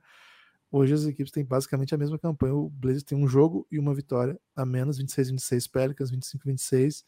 Hoje 0.72 0.94
as 0.94 1.03
equipes 1.06 1.32
têm 1.32 1.44
basicamente 1.44 1.96
a 1.96 1.98
mesma 1.98 2.20
campanha. 2.20 2.53
O 2.53 2.70
Blazers 2.70 3.03
tem 3.03 3.18
um 3.18 3.27
jogo 3.27 3.65
e 3.72 3.79
uma 3.79 3.94
vitória 3.94 4.39
a 4.56 4.65
menos, 4.65 5.00
26-26 5.01 5.70
Pelicans, 5.72 6.12
25-26. 6.12 7.03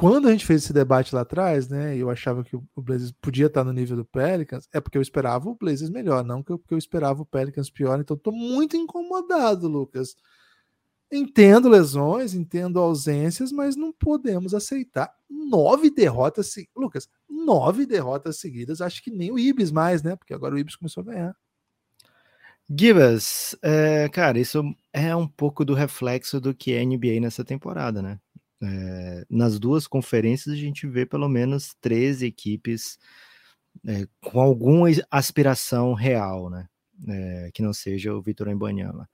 Quando 0.00 0.28
a 0.28 0.32
gente 0.32 0.46
fez 0.46 0.64
esse 0.64 0.72
debate 0.72 1.14
lá 1.14 1.20
atrás, 1.20 1.68
né, 1.68 1.94
eu 1.94 2.08
achava 2.08 2.42
que 2.42 2.56
o 2.56 2.64
Blazers 2.74 3.12
podia 3.20 3.48
estar 3.48 3.62
no 3.62 3.70
nível 3.70 3.98
do 3.98 4.04
Pelicans, 4.06 4.66
é 4.72 4.80
porque 4.80 4.96
eu 4.96 5.02
esperava 5.02 5.46
o 5.46 5.54
Blazers 5.54 5.90
melhor, 5.90 6.24
não 6.24 6.42
porque 6.42 6.72
eu 6.72 6.78
esperava 6.78 7.20
o 7.20 7.26
Pelicans 7.26 7.68
pior. 7.68 8.00
Então 8.00 8.16
estou 8.16 8.32
muito 8.32 8.78
incomodado, 8.78 9.68
Lucas. 9.68 10.16
Entendo 11.12 11.68
lesões, 11.68 12.32
entendo 12.32 12.78
ausências, 12.78 13.52
mas 13.52 13.76
não 13.76 13.92
podemos 13.92 14.54
aceitar 14.54 15.12
nove 15.28 15.90
derrotas. 15.90 16.54
Lucas, 16.74 17.06
nove 17.28 17.84
derrotas 17.84 18.38
seguidas. 18.40 18.80
Acho 18.80 19.04
que 19.04 19.10
nem 19.10 19.30
o 19.30 19.38
Ibis 19.38 19.70
mais, 19.70 20.02
né? 20.02 20.16
Porque 20.16 20.32
agora 20.32 20.54
o 20.54 20.58
Ibis 20.58 20.76
começou 20.76 21.02
a 21.02 21.04
ganhar. 21.04 21.36
Gibas, 22.74 23.54
é, 23.62 24.08
cara, 24.08 24.38
isso 24.38 24.62
é 24.94 25.14
um 25.14 25.28
pouco 25.28 25.62
do 25.62 25.74
reflexo 25.74 26.40
do 26.40 26.54
que 26.54 26.72
é 26.72 26.82
NBA 26.82 27.20
nessa 27.20 27.44
temporada, 27.44 28.00
né? 28.00 28.18
É, 28.62 29.24
nas 29.30 29.58
duas 29.58 29.86
conferências 29.86 30.54
a 30.54 30.58
gente 30.58 30.86
vê 30.86 31.06
pelo 31.06 31.28
menos 31.28 31.74
13 31.80 32.26
equipes 32.26 32.98
é, 33.86 34.06
com 34.20 34.40
alguma 34.40 34.88
aspiração 35.10 35.94
real, 35.94 36.50
né? 36.50 36.66
É, 37.08 37.50
que 37.54 37.62
não 37.62 37.72
seja 37.72 38.14
o 38.14 38.20
Vitor 38.20 38.48
Embanyama. 38.48 39.08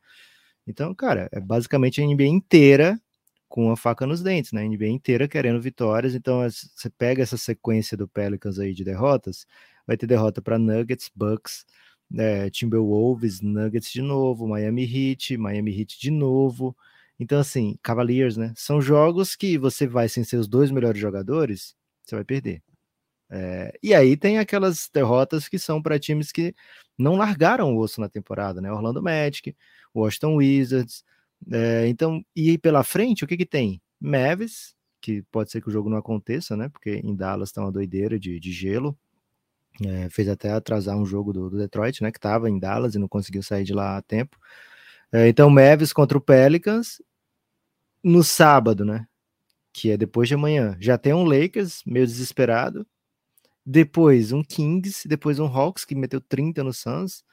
Então, 0.67 0.95
cara, 0.95 1.29
é 1.33 1.41
basicamente 1.41 2.01
a 2.01 2.05
NBA 2.05 2.25
inteira 2.25 3.01
com 3.49 3.71
a 3.71 3.77
faca 3.77 4.07
nos 4.07 4.23
dentes, 4.23 4.53
né? 4.53 4.63
A 4.63 4.69
NBA 4.69 4.89
inteira 4.89 5.29
querendo 5.29 5.61
vitórias. 5.61 6.15
Então, 6.15 6.41
você 6.51 6.91
pega 6.91 7.23
essa 7.23 7.37
sequência 7.37 7.97
do 7.97 8.09
Pelicans 8.09 8.59
aí 8.59 8.75
de 8.75 8.85
derrotas, 8.85 9.47
vai 9.87 9.97
ter 9.97 10.07
derrota 10.07 10.43
para 10.43 10.59
Nuggets, 10.59 11.11
Bucks, 11.15 11.65
é, 12.17 12.51
Timberwolves, 12.51 13.41
Nuggets 13.41 13.93
de 13.93 14.03
novo, 14.03 14.49
Miami 14.49 14.85
Heat, 14.85 15.37
Miami 15.37 15.79
Heat 15.79 15.99
de 16.01 16.11
novo. 16.11 16.77
Então, 17.19 17.41
assim, 17.41 17.79
Cavaliers, 17.83 18.37
né? 18.37 18.53
São 18.57 18.81
jogos 18.81 19.35
que 19.37 19.57
você 19.59 19.87
vai 19.87 20.09
sem 20.09 20.25
seus 20.25 20.47
dois 20.47 20.71
melhores 20.71 21.01
jogadores, 21.01 21.75
você 22.05 22.15
vai 22.15 22.25
perder. 22.25 22.63
É, 23.29 23.77
e 23.83 23.93
aí 23.95 24.17
tem 24.17 24.39
aquelas 24.39 24.89
derrotas 24.93 25.49
que 25.49 25.59
são 25.59 25.83
para 25.83 25.99
times 25.99 26.31
que 26.31 26.55
não 26.97 27.17
largaram 27.17 27.75
o 27.75 27.79
osso 27.79 28.01
na 28.01 28.09
temporada, 28.09 28.61
né? 28.61 28.73
Orlando 28.73 29.03
Magic, 29.03 29.57
Washington 29.95 30.37
Wizards. 30.37 31.05
É, 31.53 31.87
então, 31.89 32.25
e 32.35 32.57
pela 32.59 32.85
frente, 32.85 33.25
o 33.25 33.27
que 33.27 33.37
que 33.37 33.47
tem? 33.47 33.81
Mavis, 34.01 34.75
que 35.01 35.23
pode 35.31 35.51
ser 35.51 35.61
que 35.61 35.69
o 35.69 35.73
jogo 35.73 35.91
não 35.91 35.99
aconteça, 35.99 36.57
né? 36.57 36.69
Porque 36.69 37.01
em 37.05 37.15
Dallas 37.15 37.49
está 37.51 37.63
uma 37.63 37.73
doideira 37.73 38.19
de, 38.19 38.39
de 38.39 38.53
gelo. 38.53 38.97
É, 39.85 40.09
fez 40.09 40.29
até 40.29 40.51
atrasar 40.53 40.97
um 40.97 41.05
jogo 41.05 41.33
do, 41.33 41.51
do, 41.51 41.59
Detroit, 41.59 42.03
né? 42.03 42.11
Que 42.11 42.19
estava 42.19 42.49
em 42.49 42.59
Dallas 42.59 42.95
e 42.95 42.99
não 42.99 43.09
conseguiu 43.09 43.43
sair 43.43 43.65
de 43.65 43.75
lá 43.75 43.97
a 43.99 44.03
tempo. 44.03 44.39
É, 45.13 45.29
então, 45.29 45.51
Mavis 45.51 45.93
contra 45.93 46.17
o 46.19 46.21
Pelicans 46.21 47.01
no 48.07 48.23
sábado, 48.23 48.85
né? 48.85 49.09
Que 49.73 49.91
é 49.91 49.97
depois 49.97 50.29
de 50.29 50.35
amanhã. 50.35 50.77
Já 50.81 50.97
tem 50.97 51.13
um 51.13 51.25
Lakers 51.25 51.83
meio 51.85 52.07
desesperado. 52.07 52.87
Depois 53.65 54.33
um 54.33 54.45
Kings, 54.45 55.09
depois 55.09 55.41
um 55.41 55.47
Hawks 55.47 55.85
que 55.85 55.95
meteu 55.97 56.21
30 56.21 56.63
no 56.63 56.73
Suns. 56.73 57.25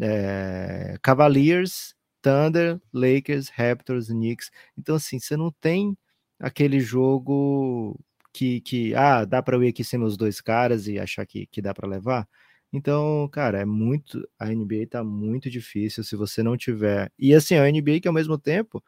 É, 0.00 0.98
Cavaliers, 1.02 1.94
Thunder, 2.22 2.80
Lakers, 2.92 3.48
Raptors, 3.48 4.08
Knicks. 4.08 4.50
Então, 4.78 4.96
assim, 4.96 5.18
você 5.18 5.36
não 5.38 5.50
tem 5.60 5.96
aquele 6.38 6.80
jogo 6.80 7.98
que, 8.32 8.60
que 8.60 8.94
ah, 8.94 9.24
dá 9.24 9.42
para 9.42 9.56
eu 9.56 9.64
ir 9.64 9.68
aqui 9.68 9.84
sem 9.84 9.98
meus 9.98 10.16
dois 10.18 10.40
caras 10.40 10.86
e 10.86 10.98
achar 10.98 11.24
que, 11.26 11.46
que 11.46 11.62
dá 11.62 11.72
para 11.72 11.88
levar. 11.88 12.28
Então, 12.72 13.28
cara, 13.32 13.60
é 13.60 13.64
muito. 13.64 14.28
A 14.38 14.46
NBA 14.46 14.86
tá 14.90 15.02
muito 15.04 15.48
difícil 15.50 16.04
se 16.04 16.16
você 16.16 16.42
não 16.42 16.56
tiver. 16.58 17.10
E 17.18 17.34
assim, 17.34 17.54
a 17.56 17.70
NBA 17.70 18.00
que 18.00 18.08
ao 18.08 18.14
mesmo 18.14 18.36
tempo 18.38 18.84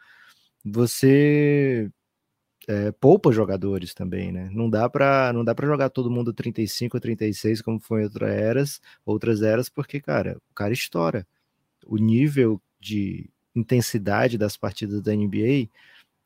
você 0.67 1.91
é, 2.69 2.93
poupa 2.93 3.33
jogadores 3.33 3.95
também, 3.95 4.33
né? 4.33 4.51
Não 4.53 4.69
dá 4.69 4.89
para 4.91 5.33
não 5.33 5.45
dá 5.45 5.55
para 5.55 5.67
jogar 5.67 5.91
todo 5.91 6.11
mundo 6.11 6.33
35 6.33 6.99
36 7.01 7.63
como 7.63 7.81
foi 7.81 8.03
em 8.03 8.05
outras 8.05 8.31
eras, 8.31 8.81
outras 9.05 9.43
eras, 9.43 9.69
porque 9.69 10.01
cara, 10.01 10.37
o 10.51 10.55
cara 10.55 10.73
estoura. 10.73 11.27
O 11.87 11.97
nível 11.99 12.61
de 12.81 13.31
intensidade 13.55 14.39
das 14.39 14.57
partidas 14.57 15.01
da 15.03 15.15
NBA 15.15 15.69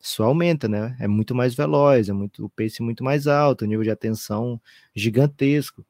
só 0.00 0.24
aumenta, 0.24 0.68
né? 0.68 0.96
É 1.00 1.06
muito 1.08 1.34
mais 1.34 1.54
veloz, 1.54 2.08
é 2.08 2.12
muito 2.12 2.46
o 2.46 2.50
pace 2.50 2.82
muito 2.82 3.04
mais 3.04 3.26
alto, 3.26 3.62
o 3.64 3.68
nível 3.68 3.84
de 3.84 3.90
atenção 3.90 4.60
gigantesco. 4.94 5.84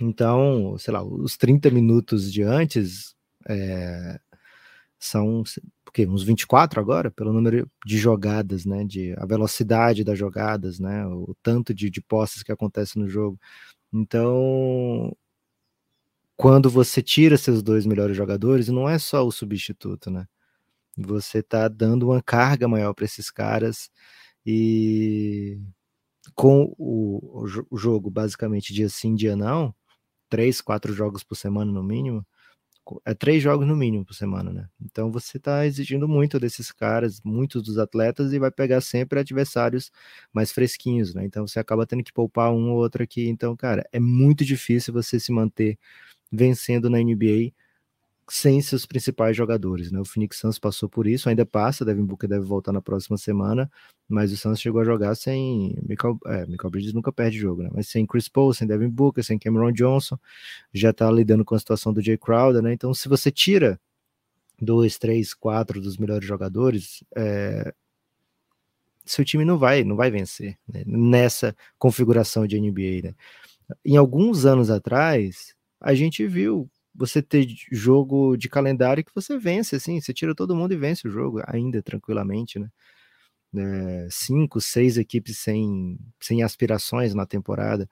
Então, 0.00 0.76
sei 0.78 0.94
lá, 0.94 1.02
os 1.02 1.36
30 1.36 1.70
minutos 1.70 2.32
de 2.32 2.42
antes 2.42 3.14
é, 3.48 4.20
são 4.98 5.42
porque 5.84 6.06
uns 6.06 6.22
24 6.22 6.80
agora, 6.80 7.10
pelo 7.10 7.32
número 7.32 7.70
de 7.86 7.96
jogadas, 7.98 8.64
né? 8.66 8.84
De 8.84 9.14
a 9.18 9.26
velocidade 9.26 10.04
das 10.04 10.18
jogadas, 10.18 10.78
né? 10.78 11.06
O 11.06 11.34
tanto 11.42 11.72
de, 11.74 11.90
de 11.90 12.00
posses 12.02 12.42
que 12.42 12.52
acontece 12.52 12.98
no 12.98 13.08
jogo. 13.08 13.38
Então, 13.92 15.16
quando 16.36 16.70
você 16.70 17.02
tira 17.02 17.36
seus 17.36 17.62
dois 17.62 17.86
melhores 17.86 18.16
jogadores, 18.16 18.68
não 18.68 18.88
é 18.88 18.98
só 18.98 19.26
o 19.26 19.32
substituto, 19.32 20.10
né? 20.10 20.26
Você 20.96 21.38
está 21.40 21.68
dando 21.68 22.06
uma 22.08 22.22
carga 22.22 22.68
maior 22.68 22.94
para 22.94 23.04
esses 23.04 23.30
caras 23.30 23.90
e 24.46 25.60
com 26.34 26.74
o, 26.78 27.44
o, 27.70 27.76
jogo 27.76 28.10
basicamente 28.10 28.74
dia 28.74 28.88
sim, 28.88 29.14
dia 29.14 29.36
não, 29.36 29.74
três, 30.28 30.60
quatro 30.60 30.92
jogos 30.92 31.24
por 31.24 31.36
semana 31.36 31.72
no 31.72 31.82
mínimo, 31.82 32.26
é 33.04 33.14
três 33.14 33.42
jogos 33.42 33.66
no 33.66 33.76
mínimo 33.76 34.04
por 34.04 34.14
semana, 34.14 34.52
né? 34.52 34.68
Então 34.80 35.10
você 35.10 35.36
está 35.38 35.66
exigindo 35.66 36.08
muito 36.08 36.38
desses 36.40 36.72
caras, 36.72 37.20
muitos 37.24 37.62
dos 37.62 37.78
atletas, 37.78 38.32
e 38.32 38.38
vai 38.38 38.50
pegar 38.50 38.80
sempre 38.80 39.20
adversários 39.20 39.90
mais 40.32 40.52
fresquinhos, 40.52 41.14
né? 41.14 41.24
Então 41.24 41.46
você 41.46 41.58
acaba 41.60 41.86
tendo 41.86 42.02
que 42.04 42.12
poupar 42.12 42.52
um 42.52 42.70
ou 42.70 42.78
outro 42.78 43.02
aqui. 43.02 43.28
Então, 43.28 43.56
cara, 43.56 43.86
é 43.92 44.00
muito 44.00 44.44
difícil 44.44 44.92
você 44.92 45.20
se 45.20 45.32
manter 45.32 45.78
vencendo 46.32 46.90
na 46.90 47.00
NBA 47.00 47.52
sem 48.30 48.60
seus 48.60 48.84
principais 48.86 49.36
jogadores, 49.36 49.90
né? 49.90 50.00
O 50.00 50.04
Phoenix 50.04 50.38
Suns 50.38 50.58
passou 50.58 50.88
por 50.88 51.06
isso, 51.06 51.28
ainda 51.28 51.46
passa, 51.46 51.84
Devin 51.84 52.04
Booker 52.04 52.28
deve 52.28 52.44
voltar 52.44 52.72
na 52.72 52.82
próxima 52.82 53.16
semana, 53.16 53.70
mas 54.08 54.32
o 54.32 54.36
Suns 54.36 54.60
chegou 54.60 54.80
a 54.80 54.84
jogar 54.84 55.14
sem 55.14 55.76
Michael, 55.86 56.18
é, 56.26 56.46
Michael 56.46 56.70
Bridges 56.70 56.92
nunca 56.92 57.12
perde 57.12 57.38
jogo, 57.38 57.62
né? 57.62 57.70
Mas 57.72 57.88
sem 57.88 58.06
Chris 58.06 58.28
Paul, 58.28 58.52
sem 58.52 58.66
Devin 58.66 58.88
Booker, 58.88 59.24
sem 59.24 59.38
Cameron 59.38 59.72
Johnson, 59.72 60.18
já 60.72 60.92
tá 60.92 61.10
lidando 61.10 61.44
com 61.44 61.54
a 61.54 61.58
situação 61.58 61.92
do 61.92 62.02
Jay 62.02 62.18
Crowder, 62.18 62.62
né? 62.62 62.72
Então, 62.72 62.92
se 62.92 63.08
você 63.08 63.30
tira 63.30 63.80
dois, 64.60 64.98
três, 64.98 65.32
quatro 65.34 65.80
dos 65.80 65.96
melhores 65.96 66.26
jogadores, 66.26 67.02
é, 67.16 67.72
seu 69.04 69.24
time 69.24 69.44
não 69.44 69.58
vai, 69.58 69.84
não 69.84 69.96
vai 69.96 70.10
vencer 70.10 70.58
né? 70.68 70.82
nessa 70.86 71.56
configuração 71.78 72.46
de 72.46 72.60
NBA, 72.60 73.08
né? 73.08 73.14
Em 73.84 73.96
alguns 73.96 74.46
anos 74.46 74.70
atrás, 74.70 75.54
a 75.80 75.94
gente 75.94 76.26
viu 76.26 76.68
você 76.98 77.22
ter 77.22 77.46
jogo 77.72 78.36
de 78.36 78.48
calendário 78.48 79.04
que 79.04 79.12
você 79.14 79.38
vence, 79.38 79.76
assim, 79.76 80.00
você 80.00 80.12
tira 80.14 80.34
todo 80.34 80.56
mundo 80.56 80.72
e 80.74 80.78
vence 80.78 81.08
o 81.08 81.10
jogo, 81.10 81.42
ainda 81.46 81.82
tranquilamente, 81.82 82.58
né? 82.58 82.68
É, 83.56 84.08
cinco, 84.10 84.60
seis 84.60 84.98
equipes 84.98 85.38
sem, 85.38 85.98
sem 86.20 86.42
aspirações 86.42 87.14
na 87.14 87.26
temporada. 87.26 87.88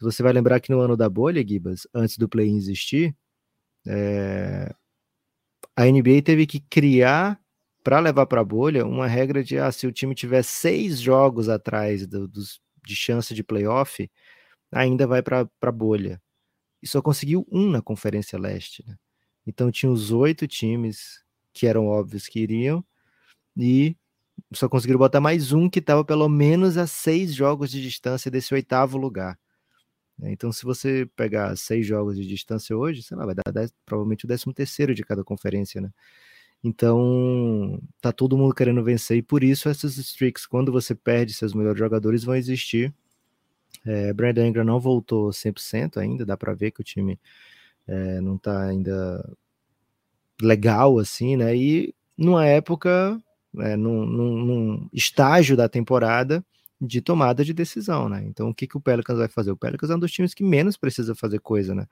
Você 0.00 0.22
vai 0.22 0.32
lembrar 0.32 0.60
que 0.60 0.70
no 0.70 0.80
ano 0.80 0.96
da 0.96 1.08
bolha, 1.08 1.44
Gibas, 1.46 1.86
antes 1.94 2.18
do 2.18 2.28
play 2.28 2.50
existir, 2.54 3.16
é, 3.86 4.74
a 5.76 5.86
NBA 5.86 6.22
teve 6.22 6.46
que 6.46 6.60
criar 6.60 7.40
para 7.84 8.00
levar 8.00 8.26
para 8.26 8.40
a 8.42 8.44
bolha 8.44 8.86
uma 8.86 9.06
regra 9.06 9.42
de 9.44 9.58
ah, 9.58 9.72
se 9.72 9.86
o 9.86 9.92
time 9.92 10.14
tiver 10.14 10.42
seis 10.44 11.00
jogos 11.00 11.48
atrás 11.48 12.06
do, 12.06 12.28
dos, 12.28 12.60
de 12.86 12.96
chance 12.96 13.34
de 13.34 13.44
playoff, 13.44 14.10
ainda 14.72 15.06
vai 15.06 15.22
para 15.22 15.48
a 15.62 15.72
bolha. 15.72 16.20
E 16.82 16.86
só 16.86 17.02
conseguiu 17.02 17.46
um 17.50 17.70
na 17.70 17.82
Conferência 17.82 18.38
Leste. 18.38 18.84
Né? 18.86 18.96
Então 19.46 19.70
tinha 19.70 19.90
os 19.90 20.10
oito 20.12 20.46
times 20.46 21.22
que 21.52 21.66
eram 21.66 21.86
óbvios 21.86 22.28
que 22.28 22.40
iriam, 22.40 22.84
e 23.56 23.96
só 24.52 24.68
conseguiram 24.68 24.98
botar 24.98 25.20
mais 25.20 25.52
um 25.52 25.68
que 25.68 25.80
estava 25.80 26.04
pelo 26.04 26.28
menos 26.28 26.76
a 26.76 26.86
seis 26.86 27.34
jogos 27.34 27.70
de 27.70 27.82
distância 27.82 28.30
desse 28.30 28.54
oitavo 28.54 28.96
lugar. 28.96 29.38
Né? 30.18 30.32
Então, 30.32 30.52
se 30.52 30.64
você 30.64 31.08
pegar 31.16 31.56
seis 31.56 31.86
jogos 31.86 32.16
de 32.16 32.26
distância 32.26 32.76
hoje, 32.76 33.02
sei 33.02 33.16
lá, 33.16 33.26
vai 33.26 33.34
dar 33.34 33.52
dez, 33.52 33.72
provavelmente 33.84 34.24
o 34.24 34.28
décimo 34.28 34.52
terceiro 34.52 34.94
de 34.94 35.02
cada 35.02 35.24
conferência, 35.24 35.80
né? 35.80 35.90
Então, 36.62 37.80
tá 38.00 38.10
todo 38.12 38.36
mundo 38.36 38.54
querendo 38.54 38.82
vencer 38.82 39.18
e 39.18 39.22
por 39.22 39.44
isso 39.44 39.68
essas 39.68 39.96
streaks, 39.96 40.44
quando 40.44 40.72
você 40.72 40.92
perde 40.94 41.32
seus 41.32 41.54
melhores 41.54 41.78
jogadores, 41.78 42.24
vão 42.24 42.34
existir. 42.34 42.92
É, 43.88 44.12
Brandon 44.12 44.44
Ingram 44.44 44.64
não 44.64 44.78
voltou 44.78 45.30
100% 45.30 45.96
ainda, 45.96 46.26
dá 46.26 46.36
para 46.36 46.52
ver 46.52 46.72
que 46.72 46.82
o 46.82 46.84
time 46.84 47.18
é, 47.86 48.20
não 48.20 48.36
tá 48.36 48.66
ainda 48.66 49.26
legal 50.42 50.98
assim, 50.98 51.38
né? 51.38 51.56
E 51.56 51.94
numa 52.16 52.44
época, 52.44 53.18
é, 53.60 53.76
num, 53.76 54.04
num, 54.04 54.44
num 54.44 54.88
estágio 54.92 55.56
da 55.56 55.70
temporada 55.70 56.44
de 56.78 57.00
tomada 57.00 57.42
de 57.42 57.54
decisão, 57.54 58.10
né? 58.10 58.22
Então, 58.26 58.50
o 58.50 58.54
que, 58.54 58.66
que 58.66 58.76
o 58.76 58.80
Pelicans 58.80 59.16
vai 59.16 59.28
fazer? 59.28 59.52
O 59.52 59.56
Pelicans 59.56 59.90
é 59.90 59.96
um 59.96 59.98
dos 59.98 60.12
times 60.12 60.34
que 60.34 60.44
menos 60.44 60.76
precisa 60.76 61.14
fazer 61.14 61.40
coisa, 61.40 61.74
né? 61.74 61.86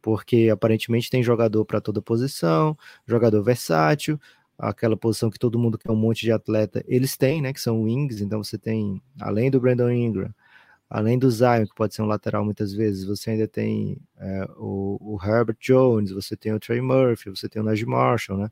Porque 0.00 0.48
aparentemente 0.50 1.10
tem 1.10 1.22
jogador 1.22 1.66
para 1.66 1.82
toda 1.82 2.00
posição, 2.00 2.78
jogador 3.06 3.42
versátil, 3.42 4.18
aquela 4.58 4.96
posição 4.96 5.28
que 5.28 5.38
todo 5.38 5.58
mundo 5.58 5.76
quer 5.76 5.90
um 5.90 5.96
monte 5.96 6.22
de 6.22 6.32
atleta, 6.32 6.82
eles 6.88 7.14
têm, 7.14 7.42
né? 7.42 7.52
Que 7.52 7.60
são 7.60 7.82
wings, 7.82 8.22
então 8.22 8.42
você 8.42 8.56
tem, 8.56 9.02
além 9.20 9.50
do 9.50 9.60
Brandon 9.60 9.90
Ingram, 9.90 10.34
além 10.88 11.18
do 11.18 11.30
Zion, 11.30 11.66
que 11.66 11.74
pode 11.74 11.94
ser 11.94 12.02
um 12.02 12.06
lateral 12.06 12.44
muitas 12.44 12.72
vezes, 12.72 13.04
você 13.04 13.30
ainda 13.30 13.48
tem 13.48 13.98
é, 14.18 14.44
o, 14.56 14.98
o, 15.00 15.18
Herbert 15.22 15.56
Jones, 15.60 16.12
você 16.12 16.36
tem 16.36 16.52
o 16.52 16.60
Trey 16.60 16.80
Murphy, 16.80 17.30
você 17.30 17.48
tem 17.48 17.60
o 17.60 17.64
Najee 17.64 17.86
Marshall, 17.86 18.38
né? 18.38 18.50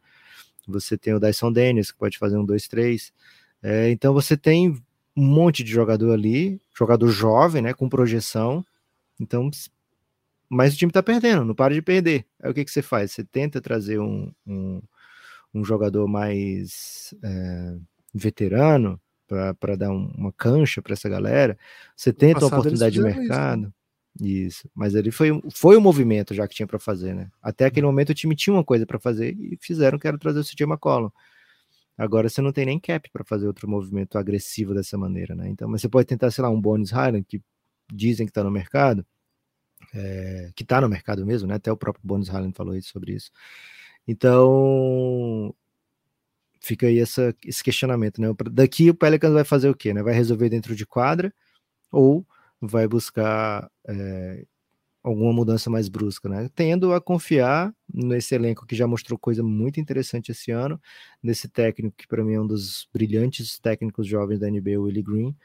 Você 0.67 0.97
tem 0.97 1.15
o 1.15 1.21
Dyson 1.21 1.53
Dennis, 1.53 1.93
que 1.93 1.99
pode 1.99 2.19
fazer 2.19 2.37
um 2.37 2.47
2-3. 2.47 3.13
É, 3.63 3.91
então 3.91 4.13
você 4.13 4.37
tem 4.37 4.71
um 5.17 5.25
monte 5.25 5.63
de 5.63 5.71
jogador 5.71 6.13
ali, 6.13 6.61
jogador 6.77 7.09
jovem, 7.09 7.63
né, 7.63 7.75
com 7.75 7.89
projeção. 7.89 8.65
Então, 9.21 9.51
mas 10.49 10.75
o 10.75 10.77
time 10.77 10.91
tá 10.93 11.03
perdendo, 11.03 11.45
não 11.45 11.55
para 11.55 11.75
de 11.75 11.83
perder. 11.83 12.27
Aí 12.43 12.51
o 12.51 12.55
que, 12.55 12.65
que 12.65 12.71
você 12.71 12.83
faz? 12.83 13.13
Você 13.13 13.25
tenta 13.25 13.61
trazer 13.61 14.01
um, 14.01 14.33
um, 14.47 14.83
um 15.55 15.65
jogador 15.65 16.09
mais 16.09 17.15
é, 17.23 17.77
veterano 18.13 19.01
para 19.27 19.77
dar 19.77 19.91
um, 19.91 20.07
uma 20.17 20.33
cancha 20.33 20.83
para 20.83 20.93
essa 20.93 21.09
galera. 21.09 21.59
Você 21.97 22.13
tenta 22.13 22.41
uma 22.41 22.49
oportunidade 22.49 22.95
de 22.95 23.03
mercado. 23.03 23.63
Isso, 23.63 23.67
né? 23.67 23.73
Isso, 24.21 24.71
mas 24.75 24.95
ele 24.95 25.11
foi, 25.11 25.43
foi 25.53 25.77
o 25.77 25.81
movimento 25.81 26.35
já 26.35 26.47
que 26.47 26.55
tinha 26.55 26.67
para 26.67 26.79
fazer, 26.79 27.15
né? 27.15 27.31
Até 27.43 27.65
aquele 27.65 27.87
momento 27.87 28.11
o 28.11 28.15
time 28.15 28.37
tinha 28.37 28.55
uma 28.55 28.65
coisa 28.65 28.87
para 28.87 28.99
fazer 28.99 29.35
e 29.37 29.59
fizeram 29.61 29.99
que 29.99 30.07
era 30.07 30.17
trazer 30.17 30.39
o 30.39 30.45
CJ 30.45 30.65
McCollum. 30.67 31.11
Agora 31.97 32.29
você 32.29 32.41
não 32.41 32.53
tem 32.53 32.67
nem 32.67 32.79
cap 32.79 33.09
para 33.11 33.25
fazer 33.25 33.47
outro 33.47 33.69
movimento 33.69 34.19
agressivo 34.19 34.75
dessa 34.75 34.99
maneira, 34.99 35.35
né? 35.35 35.49
Então, 35.49 35.69
mas 35.69 35.81
você 35.81 35.89
pode 35.89 36.07
tentar, 36.07 36.31
sei 36.31 36.43
lá, 36.43 36.51
um 36.51 36.61
Bones 36.61 36.91
Highland, 36.91 37.25
que 37.25 37.41
dizem 37.93 38.27
que 38.27 38.31
está 38.31 38.43
no 38.43 38.51
mercado, 38.51 39.07
é, 39.93 40.51
que 40.55 40.63
está 40.63 40.81
no 40.81 40.89
mercado 40.89 41.25
mesmo, 41.25 41.49
né? 41.49 41.55
Até 41.55 41.71
o 41.73 41.77
próprio 41.77 42.05
Bones 42.05 42.29
Highland 42.29 42.55
falou 42.57 42.75
isso, 42.77 42.91
sobre 42.91 43.15
isso. 43.15 43.31
Então, 44.07 45.55
fica 46.65 46.87
aí 46.87 46.99
essa, 46.99 47.35
esse 47.45 47.63
questionamento, 47.63 48.21
né? 48.21 48.29
Daqui 48.51 48.91
o 48.91 48.95
Pelicans 48.95 49.33
vai 49.33 49.45
fazer 49.45 49.69
o 49.69 49.75
quê, 49.75 49.93
né? 49.93 50.03
Vai 50.03 50.15
resolver 50.15 50.49
dentro 50.49 50.75
de 50.75 50.87
quadra 50.87 51.33
ou 51.93 52.27
vai 52.61 52.89
buscar 52.89 53.71
é, 53.87 54.45
alguma 55.03 55.33
mudança 55.33 55.69
mais 55.69 55.89
brusca, 55.89 56.29
né? 56.29 56.49
Tendo 56.55 56.95
a 56.95 57.01
confiar 57.01 57.75
nesse 57.93 58.35
elenco 58.35 58.67
que 58.67 58.75
já 58.75 58.87
mostrou 58.87 59.19
coisa 59.19 59.43
muito 59.43 59.79
interessante 59.79 60.33
esse 60.33 60.51
ano, 60.51 60.81
nesse 61.23 61.49
técnico 61.49 61.97
que 61.97 62.09
para 62.09 62.25
mim 62.25 62.35
é 62.35 62.41
um 62.41 62.47
dos 62.47 62.89
brilhantes 62.93 63.59
técnicos 63.59 64.07
jovens 64.07 64.39
da 64.41 64.51
NBA, 64.51 64.81
Willie 64.81 65.03
Green, 65.03 65.37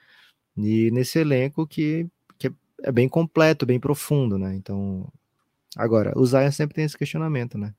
e 0.57 0.89
nesse 0.91 1.19
elenco 1.19 1.67
que, 1.67 2.07
que 2.37 2.51
é 2.81 2.91
bem 2.91 3.09
completo, 3.09 3.65
bem 3.65 3.79
profundo, 3.79 4.37
né? 4.37 4.55
Então, 4.55 5.11
agora, 5.75 6.13
o 6.17 6.25
Zion 6.25 6.51
sempre 6.51 6.75
tem 6.75 6.85
esse 6.85 6.97
questionamento, 6.97 7.57
né? 7.57 7.73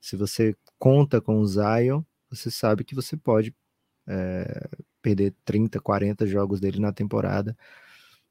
Se 0.00 0.16
você 0.16 0.56
conta 0.78 1.20
com 1.20 1.38
o 1.38 1.46
Zion, 1.46 2.02
você 2.30 2.50
sabe 2.50 2.84
que 2.84 2.94
você 2.94 3.16
pode 3.16 3.54
é, 4.06 4.68
perder 5.02 5.34
30, 5.44 5.80
40 5.80 6.26
jogos 6.26 6.60
dele 6.60 6.78
na 6.78 6.92
temporada 6.92 7.56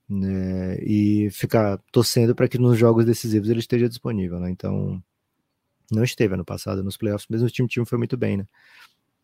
né, 0.09 0.77
e 0.81 1.29
ficar 1.31 1.77
torcendo 1.91 2.33
para 2.33 2.47
que 2.47 2.57
nos 2.57 2.77
jogos 2.77 3.05
decisivos 3.05 3.49
ele 3.49 3.59
esteja 3.59 3.88
disponível, 3.88 4.39
né? 4.39 4.49
Então, 4.49 5.01
não 5.91 6.03
esteve 6.03 6.33
ano 6.33 6.45
passado 6.45 6.83
nos 6.83 6.97
playoffs, 6.97 7.27
mesmo 7.29 7.47
o 7.47 7.51
time, 7.51 7.67
time 7.67 7.85
foi 7.85 7.97
muito 7.97 8.17
bem, 8.17 8.38
né? 8.38 8.47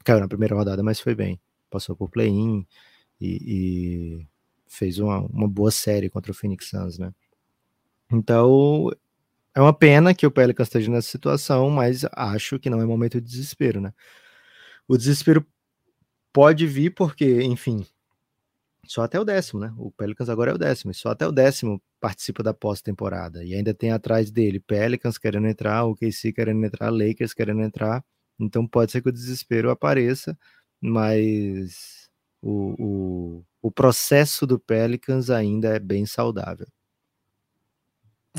Caiu 0.03 0.19
na 0.19 0.27
primeira 0.27 0.55
rodada, 0.55 0.83
mas 0.83 0.99
foi 0.99 1.15
bem. 1.15 1.39
Passou 1.69 1.95
por 1.95 2.09
play-in 2.09 2.65
e, 3.19 4.19
e, 4.21 4.27
fez 4.67 4.99
uma, 4.99 5.19
uma 5.19 5.47
boa 5.47 5.71
série 5.71 6.09
contra 6.09 6.31
o 6.31 6.35
Phoenix 6.35 6.69
Suns, 6.69 6.99
né? 6.99 7.13
Então, 8.11 8.91
é 9.55 9.61
uma 9.61 9.73
pena 9.73 10.13
que 10.13 10.27
o 10.27 10.31
Pelicans 10.31 10.67
esteja 10.67 10.91
nessa 10.91 11.09
situação, 11.09 11.69
mas 11.69 12.05
acho 12.11 12.59
que 12.59 12.69
não 12.69 12.81
é 12.81 12.85
momento 12.85 13.19
de 13.19 13.27
desespero, 13.27 13.81
né? 13.81 13.93
O 14.87 14.97
desespero 14.97 15.45
pode 16.31 16.67
vir 16.67 16.91
porque, 16.91 17.41
enfim, 17.41 17.85
só 18.87 19.03
até 19.03 19.19
o 19.19 19.25
décimo, 19.25 19.59
né? 19.59 19.73
O 19.77 19.91
Pelicans 19.91 20.29
agora 20.29 20.51
é 20.51 20.53
o 20.53 20.57
décimo, 20.57 20.93
só 20.93 21.09
até 21.09 21.27
o 21.27 21.31
décimo 21.31 21.81
participa 21.99 22.43
da 22.43 22.53
pós-temporada. 22.53 23.43
E 23.43 23.53
ainda 23.53 23.73
tem 23.73 23.91
atrás 23.91 24.29
dele 24.29 24.59
Pelicans 24.59 25.17
querendo 25.17 25.47
entrar, 25.47 25.85
o 25.85 25.95
KC 25.95 26.31
querendo 26.31 26.63
entrar, 26.63 26.89
Lakers 26.91 27.33
querendo 27.33 27.61
entrar. 27.61 28.03
Então 28.39 28.67
pode 28.67 28.91
ser 28.91 29.01
que 29.01 29.09
o 29.09 29.13
desespero 29.13 29.71
apareça, 29.71 30.37
mas 30.79 32.09
o, 32.41 32.75
o, 32.77 33.45
o 33.61 33.71
processo 33.71 34.45
do 34.45 34.59
Pelicans 34.59 35.29
ainda 35.29 35.69
é 35.69 35.79
bem 35.79 36.05
saudável. 36.05 36.67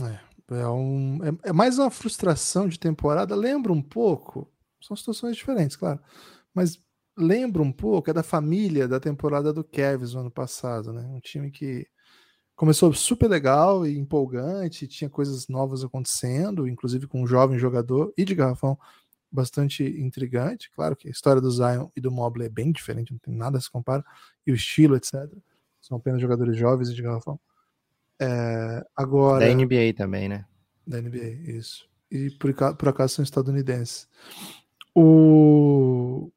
É, 0.01 0.55
é, 0.61 0.69
um, 0.69 1.19
é, 1.25 1.49
é 1.49 1.53
mais 1.53 1.79
uma 1.79 1.91
frustração 1.91 2.69
de 2.69 2.79
temporada. 2.79 3.35
Lembra 3.35 3.73
um 3.73 3.83
pouco, 3.83 4.49
são 4.81 4.97
situações 4.97 5.35
diferentes, 5.35 5.77
claro, 5.77 5.99
mas 6.57 6.83
lembra 7.15 7.63
um 7.63 7.71
pouco, 7.71 8.09
é 8.09 8.15
da 8.15 8.23
família 8.23 8.89
da 8.89 8.99
temporada 8.99 9.53
do 9.53 9.63
Cavs 9.63 10.15
no 10.15 10.21
ano 10.21 10.31
passado, 10.31 10.91
né? 10.91 11.03
Um 11.03 11.21
time 11.21 11.51
que 11.51 11.87
começou 12.55 12.95
super 12.95 13.29
legal 13.29 13.87
e 13.87 13.99
empolgante, 13.99 14.89
tinha 14.89 15.11
coisas 15.11 15.49
novas 15.49 15.85
acontecendo, 15.85 16.67
inclusive 16.67 17.07
com 17.07 17.23
um 17.23 17.27
jovem 17.27 17.59
jogador 17.59 18.11
e 18.17 18.25
de 18.25 18.35
garrafão 18.35 18.79
bastante 19.31 19.85
intrigante. 19.85 20.71
Claro 20.75 20.97
que 20.97 21.09
a 21.09 21.11
história 21.11 21.43
do 21.43 21.51
Zion 21.51 21.89
e 21.95 22.01
do 22.01 22.11
Mobley 22.11 22.47
é 22.47 22.51
bem 22.51 22.73
diferente, 22.73 23.13
não 23.13 23.19
tem 23.19 23.35
nada 23.35 23.59
a 23.59 23.61
se 23.61 23.71
compara, 23.71 24.03
e 24.47 24.51
o 24.51 24.55
estilo, 24.55 24.97
etc. 24.97 25.31
São 25.83 25.99
apenas 25.99 26.23
jogadores 26.23 26.57
jovens 26.57 26.89
e 26.89 26.95
de 26.95 27.03
garrafão. 27.03 27.39
É, 28.19 28.83
agora. 28.97 29.47
Da 29.47 29.55
NBA 29.55 29.93
também, 29.95 30.27
né? 30.27 30.47
Da 30.87 31.03
NBA, 31.03 31.51
isso. 31.51 31.87
E 32.11 32.31
por, 32.31 32.55
por 32.55 32.89
acaso 32.89 33.17
são 33.17 33.23
estadunidenses. 33.23 34.09
O, 34.95 36.33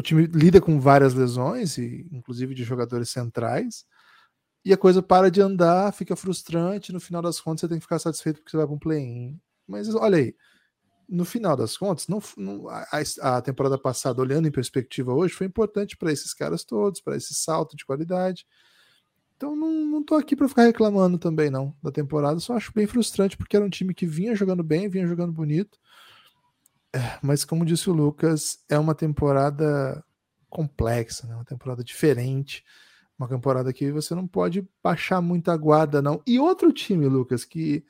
o 0.00 0.02
time 0.02 0.26
lida 0.26 0.60
com 0.60 0.80
várias 0.80 1.14
lesões, 1.14 1.78
e 1.78 2.08
inclusive 2.10 2.54
de 2.54 2.64
jogadores 2.64 3.10
centrais, 3.10 3.84
e 4.64 4.72
a 4.72 4.76
coisa 4.76 5.02
para 5.02 5.30
de 5.30 5.40
andar, 5.40 5.92
fica 5.92 6.16
frustrante. 6.16 6.92
No 6.92 7.00
final 7.00 7.22
das 7.22 7.40
contas, 7.40 7.60
você 7.60 7.68
tem 7.68 7.78
que 7.78 7.84
ficar 7.84 7.98
satisfeito 7.98 8.36
porque 8.38 8.50
você 8.50 8.56
vai 8.56 8.66
para 8.66 8.74
um 8.74 8.78
play-in. 8.78 9.40
Mas 9.66 9.94
olha 9.94 10.18
aí, 10.18 10.34
no 11.08 11.24
final 11.24 11.56
das 11.56 11.76
contas, 11.76 12.08
não, 12.08 12.22
não 12.36 12.68
a, 12.68 12.86
a, 13.22 13.42
temporada 13.42 13.78
passada, 13.78 14.20
olhando 14.20 14.48
em 14.48 14.52
perspectiva 14.52 15.14
hoje, 15.14 15.34
foi 15.34 15.46
importante 15.46 15.96
para 15.96 16.12
esses 16.12 16.34
caras 16.34 16.64
todos, 16.64 17.00
para 17.00 17.16
esse 17.16 17.34
salto 17.34 17.76
de 17.76 17.84
qualidade. 17.86 18.46
Então 19.36 19.56
não, 19.56 19.70
não 19.86 20.04
tô 20.04 20.14
aqui 20.16 20.36
para 20.36 20.48
ficar 20.48 20.64
reclamando 20.64 21.18
também, 21.18 21.50
não, 21.50 21.74
da 21.82 21.90
temporada. 21.90 22.38
Só 22.40 22.54
acho 22.54 22.72
bem 22.74 22.86
frustrante, 22.86 23.36
porque 23.36 23.56
era 23.56 23.64
um 23.64 23.70
time 23.70 23.94
que 23.94 24.06
vinha 24.06 24.34
jogando 24.34 24.62
bem, 24.62 24.88
vinha 24.88 25.06
jogando 25.06 25.32
bonito 25.32 25.78
mas 27.22 27.44
como 27.44 27.64
disse 27.64 27.88
o 27.88 27.92
Lucas, 27.92 28.58
é 28.68 28.78
uma 28.78 28.94
temporada 28.94 30.04
complexa, 30.48 31.26
né? 31.26 31.34
uma 31.34 31.44
temporada 31.44 31.84
diferente, 31.84 32.64
uma 33.18 33.28
temporada 33.28 33.72
que 33.72 33.92
você 33.92 34.14
não 34.14 34.26
pode 34.26 34.66
baixar 34.82 35.20
muita 35.20 35.56
guarda, 35.56 36.02
não. 36.02 36.22
E 36.26 36.38
outro 36.38 36.72
time, 36.72 37.06
Lucas, 37.06 37.44
que 37.44 37.84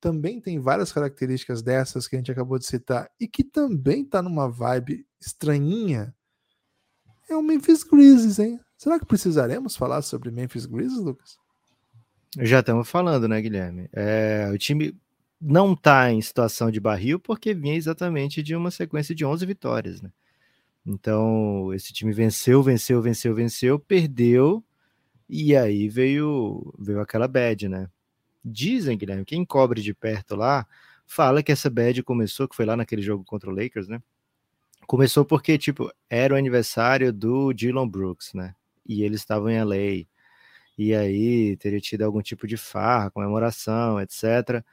também 0.00 0.40
tem 0.40 0.58
várias 0.58 0.92
características 0.92 1.62
dessas 1.62 2.06
que 2.06 2.16
a 2.16 2.18
gente 2.18 2.30
acabou 2.30 2.58
de 2.58 2.66
citar 2.66 3.10
e 3.18 3.26
que 3.26 3.42
também 3.42 4.04
tá 4.04 4.22
numa 4.22 4.48
vibe 4.48 5.06
estranhinha, 5.20 6.14
é 7.28 7.34
o 7.34 7.42
Memphis 7.42 7.82
Grizzlies, 7.82 8.38
hein? 8.38 8.60
Será 8.76 8.98
que 8.98 9.06
precisaremos 9.06 9.74
falar 9.74 10.02
sobre 10.02 10.30
Memphis 10.30 10.66
Grizzlies, 10.66 11.02
Lucas? 11.02 11.36
Já 12.38 12.60
estamos 12.60 12.88
falando, 12.88 13.26
né, 13.26 13.40
Guilherme? 13.40 13.88
É, 13.92 14.48
o 14.52 14.58
time 14.58 14.96
não 15.40 15.72
está 15.74 16.10
em 16.12 16.20
situação 16.20 16.70
de 16.70 16.80
barril 16.80 17.18
porque 17.20 17.54
vinha 17.54 17.74
exatamente 17.74 18.42
de 18.42 18.54
uma 18.56 18.70
sequência 18.70 19.14
de 19.14 19.24
11 19.24 19.44
vitórias, 19.46 20.00
né? 20.00 20.10
Então, 20.84 21.72
esse 21.74 21.92
time 21.92 22.12
venceu, 22.12 22.62
venceu, 22.62 23.02
venceu, 23.02 23.34
venceu, 23.34 23.78
perdeu, 23.78 24.64
e 25.28 25.56
aí 25.56 25.88
veio, 25.88 26.72
veio 26.78 27.00
aquela 27.00 27.26
bad, 27.26 27.68
né? 27.68 27.90
Dizem, 28.44 28.96
Guilherme, 28.96 29.24
quem 29.24 29.44
cobre 29.44 29.82
de 29.82 29.92
perto 29.92 30.36
lá, 30.36 30.66
fala 31.04 31.42
que 31.42 31.50
essa 31.50 31.68
bad 31.68 32.02
começou, 32.04 32.48
que 32.48 32.54
foi 32.54 32.64
lá 32.64 32.76
naquele 32.76 33.02
jogo 33.02 33.24
contra 33.24 33.50
o 33.50 33.54
Lakers, 33.54 33.88
né? 33.88 34.00
Começou 34.86 35.24
porque, 35.24 35.58
tipo, 35.58 35.92
era 36.08 36.34
o 36.34 36.36
aniversário 36.36 37.12
do 37.12 37.52
Dylan 37.52 37.88
Brooks, 37.88 38.32
né? 38.34 38.54
E 38.86 39.02
eles 39.02 39.20
estavam 39.20 39.50
em 39.50 39.60
LA. 39.60 40.06
E 40.78 40.94
aí 40.94 41.56
teria 41.56 41.80
tido 41.80 42.02
algum 42.02 42.22
tipo 42.22 42.46
de 42.46 42.56
farra, 42.56 43.10
comemoração, 43.10 44.00
etc. 44.00 44.64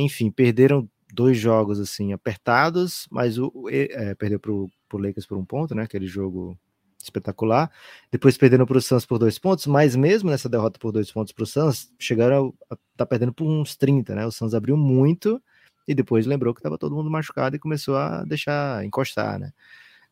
Enfim, 0.00 0.30
perderam 0.30 0.88
dois 1.12 1.36
jogos 1.38 1.80
assim 1.80 2.12
apertados, 2.12 3.08
mas 3.10 3.38
o 3.38 3.68
é, 3.70 4.14
perdeu 4.14 4.38
para 4.38 4.52
o 4.52 4.70
Lakers 4.92 5.26
por 5.26 5.36
um 5.36 5.44
ponto, 5.44 5.74
né? 5.74 5.82
Aquele 5.82 6.06
jogo 6.06 6.56
espetacular. 7.02 7.70
Depois 8.10 8.36
perderam 8.36 8.66
para 8.66 8.78
o 8.78 8.80
Suns 8.80 9.04
por 9.06 9.18
dois 9.18 9.38
pontos, 9.38 9.66
mas 9.66 9.96
mesmo 9.96 10.30
nessa 10.30 10.48
derrota 10.48 10.78
por 10.78 10.92
dois 10.92 11.10
pontos 11.10 11.32
para 11.32 11.42
o 11.42 11.46
Suns, 11.46 11.90
chegaram 11.98 12.54
a 12.70 12.76
tá 12.96 13.06
perdendo 13.06 13.32
por 13.32 13.46
uns 13.46 13.76
30, 13.76 14.14
né? 14.14 14.26
O 14.26 14.30
Suns 14.30 14.54
abriu 14.54 14.76
muito 14.76 15.42
e 15.86 15.94
depois 15.94 16.26
lembrou 16.26 16.54
que 16.54 16.60
estava 16.60 16.78
todo 16.78 16.94
mundo 16.94 17.10
machucado 17.10 17.56
e 17.56 17.58
começou 17.58 17.96
a 17.96 18.24
deixar 18.24 18.84
encostar, 18.84 19.38
né? 19.38 19.52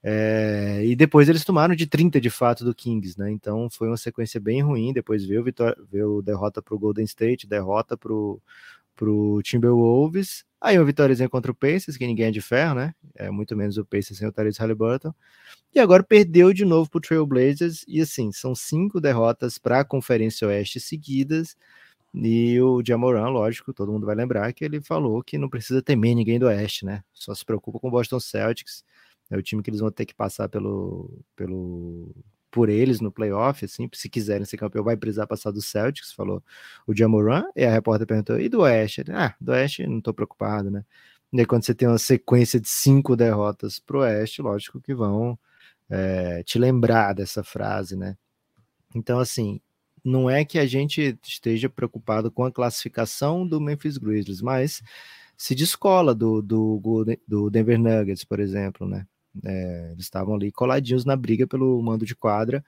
É, 0.02 0.82
e 0.84 0.94
depois 0.94 1.28
eles 1.28 1.44
tomaram 1.44 1.74
de 1.74 1.86
30 1.86 2.20
de 2.20 2.30
fato 2.30 2.64
do 2.64 2.74
Kings, 2.74 3.18
né? 3.18 3.30
Então 3.30 3.68
foi 3.70 3.88
uma 3.88 3.96
sequência 3.96 4.40
bem 4.40 4.62
ruim. 4.62 4.92
Depois 4.92 5.24
veio, 5.24 5.42
vitória, 5.44 5.76
veio 5.90 6.22
derrota 6.22 6.62
para 6.62 6.74
o 6.74 6.78
Golden 6.78 7.04
State, 7.04 7.46
derrota 7.46 7.96
para 7.96 8.12
o 8.12 8.40
Timberwolves. 9.42 10.44
Aí 10.60 10.78
uma 10.78 10.84
vitóriazinha 10.84 11.28
contra 11.28 11.52
o 11.52 11.54
Pacers, 11.54 11.96
que 11.96 12.06
ninguém 12.06 12.26
é 12.26 12.30
de 12.30 12.40
ferro, 12.40 12.76
né? 12.76 12.94
É 13.14 13.30
muito 13.30 13.56
menos 13.56 13.76
o 13.76 13.84
Pacers 13.84 14.18
sem 14.18 14.26
o 14.26 14.32
Tyrese 14.32 14.58
Halliburton. 14.58 15.14
E 15.74 15.78
agora 15.78 16.02
perdeu 16.02 16.52
de 16.52 16.64
novo 16.64 16.88
para 16.90 16.98
o 16.98 17.00
Trailblazers. 17.00 17.84
E 17.86 18.00
assim, 18.00 18.32
são 18.32 18.54
cinco 18.54 19.00
derrotas 19.00 19.58
para 19.58 19.80
a 19.80 19.84
Conferência 19.84 20.48
Oeste 20.48 20.80
seguidas. 20.80 21.56
E 22.14 22.60
o 22.60 22.82
Jamoran, 22.84 23.28
lógico, 23.28 23.74
todo 23.74 23.92
mundo 23.92 24.06
vai 24.06 24.14
lembrar 24.14 24.52
que 24.52 24.64
ele 24.64 24.80
falou 24.80 25.22
que 25.22 25.36
não 25.36 25.50
precisa 25.50 25.82
temer 25.82 26.14
ninguém 26.14 26.38
do 26.38 26.46
Oeste, 26.46 26.86
né? 26.86 27.02
Só 27.12 27.34
se 27.34 27.44
preocupa 27.44 27.78
com 27.78 27.88
o 27.88 27.90
Boston 27.90 28.18
Celtics 28.18 28.82
é 29.30 29.36
o 29.36 29.42
time 29.42 29.62
que 29.62 29.70
eles 29.70 29.80
vão 29.80 29.90
ter 29.90 30.06
que 30.06 30.14
passar 30.14 30.48
pelo, 30.48 31.10
pelo 31.34 32.14
por 32.56 32.70
eles 32.70 33.02
no 33.02 33.12
playoff, 33.12 33.66
assim, 33.66 33.86
se 33.92 34.08
quiserem 34.08 34.46
ser 34.46 34.56
campeão, 34.56 34.82
vai 34.82 34.96
precisar 34.96 35.26
passar 35.26 35.50
do 35.50 35.60
Celtics, 35.60 36.10
falou 36.10 36.42
o 36.86 36.96
Jamoran, 36.96 37.44
e 37.54 37.66
a 37.66 37.70
repórter 37.70 38.06
perguntou, 38.06 38.40
e 38.40 38.48
do 38.48 38.60
Oeste? 38.60 39.04
ah, 39.12 39.34
do 39.38 39.52
Oeste 39.52 39.86
não 39.86 40.00
tô 40.00 40.14
preocupado, 40.14 40.70
né? 40.70 40.82
E 41.34 41.40
aí, 41.40 41.44
quando 41.44 41.64
você 41.66 41.74
tem 41.74 41.86
uma 41.86 41.98
sequência 41.98 42.58
de 42.58 42.66
cinco 42.66 43.14
derrotas 43.14 43.78
pro 43.78 43.98
Oeste, 43.98 44.40
lógico 44.40 44.80
que 44.80 44.94
vão 44.94 45.38
é, 45.90 46.42
te 46.44 46.58
lembrar 46.58 47.12
dessa 47.12 47.44
frase, 47.44 47.94
né? 47.94 48.16
Então, 48.94 49.18
assim, 49.18 49.60
não 50.02 50.30
é 50.30 50.42
que 50.42 50.58
a 50.58 50.64
gente 50.64 51.18
esteja 51.22 51.68
preocupado 51.68 52.30
com 52.30 52.42
a 52.42 52.50
classificação 52.52 53.46
do 53.46 53.60
Memphis 53.60 53.98
Grizzlies, 53.98 54.40
mas 54.40 54.82
se 55.36 55.54
descola 55.54 56.14
do, 56.14 56.40
do, 56.40 56.80
do 57.28 57.50
Denver 57.50 57.78
Nuggets, 57.78 58.24
por 58.24 58.40
exemplo, 58.40 58.88
né? 58.88 59.06
É, 59.44 59.90
eles 59.92 60.04
estavam 60.04 60.34
ali 60.34 60.50
coladinhos 60.52 61.04
na 61.04 61.16
briga 61.16 61.46
pelo 61.46 61.80
mando 61.82 62.06
de 62.06 62.14
quadra. 62.14 62.64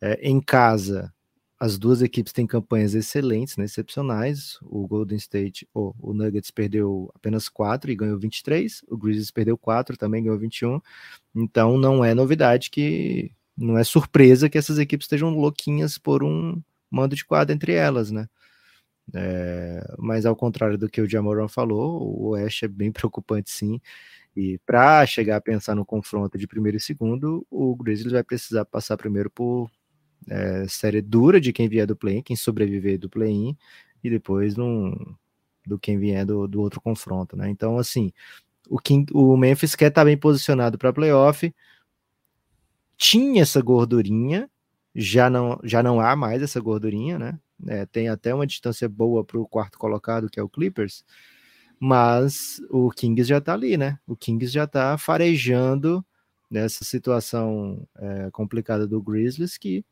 É, 0.00 0.18
em 0.22 0.40
casa, 0.40 1.12
as 1.60 1.78
duas 1.78 2.00
equipes 2.00 2.32
têm 2.32 2.46
campanhas 2.46 2.94
excelentes, 2.94 3.58
né, 3.58 3.66
excepcionais. 3.66 4.58
O 4.62 4.88
Golden 4.88 5.18
State, 5.18 5.68
oh, 5.74 5.94
o 6.00 6.14
Nuggets 6.14 6.50
perdeu 6.50 7.10
apenas 7.14 7.50
4 7.50 7.90
e 7.90 7.96
ganhou 7.96 8.18
23. 8.18 8.82
O 8.88 8.96
Grizzlies 8.96 9.30
perdeu 9.30 9.58
4, 9.58 9.96
também 9.98 10.22
ganhou 10.22 10.38
21. 10.38 10.80
Então 11.34 11.76
não 11.76 12.02
é 12.04 12.14
novidade 12.14 12.70
que 12.70 13.30
não 13.56 13.76
é 13.76 13.84
surpresa 13.84 14.48
que 14.48 14.56
essas 14.56 14.78
equipes 14.78 15.04
estejam 15.04 15.30
louquinhas 15.30 15.98
por 15.98 16.24
um 16.24 16.62
mando 16.90 17.14
de 17.14 17.24
quadra 17.26 17.54
entre 17.54 17.72
elas, 17.74 18.10
né? 18.10 18.26
É, 19.14 19.84
mas 19.98 20.24
ao 20.24 20.36
contrário 20.36 20.78
do 20.78 20.88
que 20.88 21.00
o 21.00 21.08
Jamoran 21.08 21.48
falou, 21.48 22.02
o 22.02 22.28
Oeste 22.30 22.64
é 22.64 22.68
bem 22.68 22.90
preocupante 22.92 23.50
sim. 23.50 23.80
E 24.40 24.58
para 24.64 25.04
chegar 25.04 25.36
a 25.36 25.40
pensar 25.40 25.74
no 25.74 25.84
confronto 25.84 26.38
de 26.38 26.46
primeiro 26.46 26.78
e 26.78 26.80
segundo, 26.80 27.46
o 27.50 27.76
Grizzlies 27.76 28.12
vai 28.12 28.24
precisar 28.24 28.64
passar 28.64 28.96
primeiro 28.96 29.28
por 29.28 29.70
é, 30.26 30.66
série 30.66 31.02
dura 31.02 31.38
de 31.38 31.52
quem 31.52 31.68
vier 31.68 31.86
do 31.86 31.94
play-in, 31.94 32.22
quem 32.22 32.34
sobreviver 32.34 32.98
do 32.98 33.10
play-in, 33.10 33.54
e 34.02 34.08
depois 34.08 34.56
num, 34.56 34.94
do 35.66 35.78
quem 35.78 35.98
vier 35.98 36.24
do, 36.24 36.48
do 36.48 36.62
outro 36.62 36.80
confronto, 36.80 37.36
né? 37.36 37.50
Então, 37.50 37.76
assim, 37.76 38.14
o, 38.66 38.78
King, 38.78 39.12
o 39.12 39.36
Memphis 39.36 39.74
quer 39.74 39.88
estar 39.88 40.00
tá 40.00 40.04
bem 40.06 40.16
posicionado 40.16 40.78
para 40.78 40.90
playoff, 40.90 41.54
tinha 42.96 43.42
essa 43.42 43.60
gordurinha, 43.60 44.48
já 44.94 45.28
não, 45.28 45.60
já 45.62 45.82
não 45.82 46.00
há 46.00 46.16
mais 46.16 46.40
essa 46.40 46.58
gordurinha, 46.60 47.18
né? 47.18 47.38
É, 47.66 47.84
tem 47.84 48.08
até 48.08 48.34
uma 48.34 48.46
distância 48.46 48.88
boa 48.88 49.22
para 49.22 49.38
o 49.38 49.46
quarto 49.46 49.78
colocado, 49.78 50.30
que 50.30 50.40
é 50.40 50.42
o 50.42 50.48
Clippers, 50.48 51.04
mas 51.80 52.60
o 52.68 52.90
Kings 52.90 53.26
já 53.26 53.38
está 53.38 53.54
ali, 53.54 53.78
né? 53.78 53.98
O 54.06 54.14
Kings 54.14 54.52
já 54.52 54.64
está 54.64 54.98
farejando 54.98 56.04
nessa 56.50 56.84
situação 56.84 57.88
é, 57.96 58.30
complicada 58.30 58.86
do 58.86 59.00
Grizzlies, 59.00 59.56
que 59.56 59.82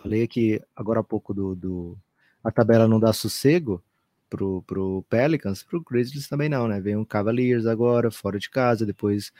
falei 0.00 0.22
aqui 0.22 0.60
agora 0.76 1.00
há 1.00 1.04
pouco 1.04 1.34
do, 1.34 1.56
do 1.56 1.98
a 2.44 2.50
tabela 2.52 2.86
não 2.86 3.00
dá 3.00 3.12
sossego 3.12 3.82
pro, 4.30 4.62
pro 4.62 5.04
Pelicans, 5.08 5.64
pro 5.64 5.82
Grizzlies 5.82 6.28
também 6.28 6.48
não, 6.48 6.68
né? 6.68 6.80
Vem 6.80 6.96
um 6.96 7.04
Cavaliers 7.04 7.66
agora, 7.66 8.10
fora 8.12 8.38
de 8.38 8.48
casa, 8.48 8.86
depois 8.86 9.32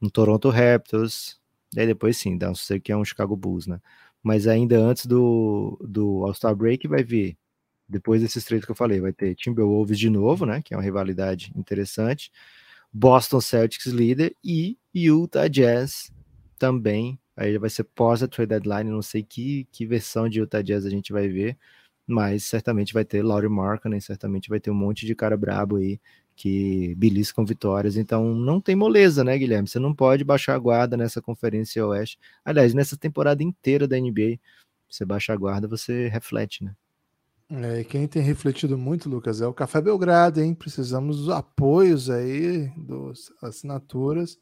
um 0.00 0.08
Toronto 0.08 0.48
Raptors, 0.48 1.38
daí 1.72 1.86
depois 1.86 2.16
sim, 2.16 2.38
dá 2.38 2.50
um 2.50 2.54
sossego 2.54 2.82
que 2.82 2.92
é 2.92 2.96
um 2.96 3.04
Chicago 3.04 3.36
Bulls, 3.36 3.66
né? 3.66 3.78
Mas 4.22 4.46
ainda 4.46 4.78
antes 4.78 5.04
do, 5.04 5.78
do 5.86 6.24
All-Star 6.24 6.56
Break 6.56 6.88
vai 6.88 7.02
vir 7.02 7.36
depois 7.88 8.22
desses 8.22 8.44
três 8.44 8.64
que 8.64 8.70
eu 8.70 8.74
falei, 8.74 9.00
vai 9.00 9.12
ter 9.12 9.34
Timberwolves 9.34 9.98
de 9.98 10.10
novo, 10.10 10.46
né? 10.46 10.62
Que 10.62 10.74
é 10.74 10.76
uma 10.76 10.82
rivalidade 10.82 11.52
interessante. 11.54 12.30
Boston 12.92 13.40
Celtics 13.40 13.86
líder 13.86 14.36
e 14.42 14.78
Utah 14.94 15.48
Jazz 15.48 16.12
também. 16.58 17.18
Aí 17.36 17.58
vai 17.58 17.68
ser 17.70 17.84
pós 17.84 18.22
a 18.22 18.28
trade 18.28 18.50
deadline. 18.50 18.90
Não 18.90 19.02
sei 19.02 19.22
que, 19.22 19.66
que 19.72 19.86
versão 19.86 20.28
de 20.28 20.40
Utah 20.40 20.62
Jazz 20.62 20.86
a 20.86 20.90
gente 20.90 21.12
vai 21.12 21.28
ver, 21.28 21.58
mas 22.06 22.44
certamente 22.44 22.94
vai 22.94 23.04
ter 23.04 23.22
Laurie 23.22 23.48
Markkinen, 23.48 24.00
certamente 24.00 24.48
vai 24.48 24.60
ter 24.60 24.70
um 24.70 24.74
monte 24.74 25.06
de 25.06 25.14
cara 25.14 25.36
brabo 25.36 25.76
aí 25.76 26.00
que 26.36 26.94
beliscam 26.96 27.44
vitórias. 27.44 27.96
Então 27.96 28.34
não 28.34 28.60
tem 28.60 28.76
moleza, 28.76 29.24
né, 29.24 29.36
Guilherme? 29.38 29.68
Você 29.68 29.78
não 29.78 29.94
pode 29.94 30.24
baixar 30.24 30.54
a 30.54 30.58
guarda 30.58 30.96
nessa 30.96 31.20
conferência 31.22 31.86
oeste. 31.86 32.18
Aliás, 32.44 32.74
nessa 32.74 32.96
temporada 32.96 33.42
inteira 33.42 33.86
da 33.88 33.98
NBA, 33.98 34.38
você 34.88 35.04
baixa 35.04 35.32
a 35.32 35.36
guarda, 35.36 35.68
você 35.68 36.08
reflete, 36.08 36.64
né? 36.64 36.74
É, 37.62 37.80
e 37.80 37.84
quem 37.84 38.08
tem 38.08 38.20
refletido 38.20 38.76
muito, 38.76 39.08
Lucas, 39.08 39.40
é 39.40 39.46
o 39.46 39.54
Café 39.54 39.80
Belgrado, 39.80 40.40
hein? 40.40 40.54
Precisamos 40.54 41.18
dos 41.18 41.28
apoios 41.28 42.10
aí, 42.10 42.68
das 42.76 43.30
assinaturas. 43.40 44.36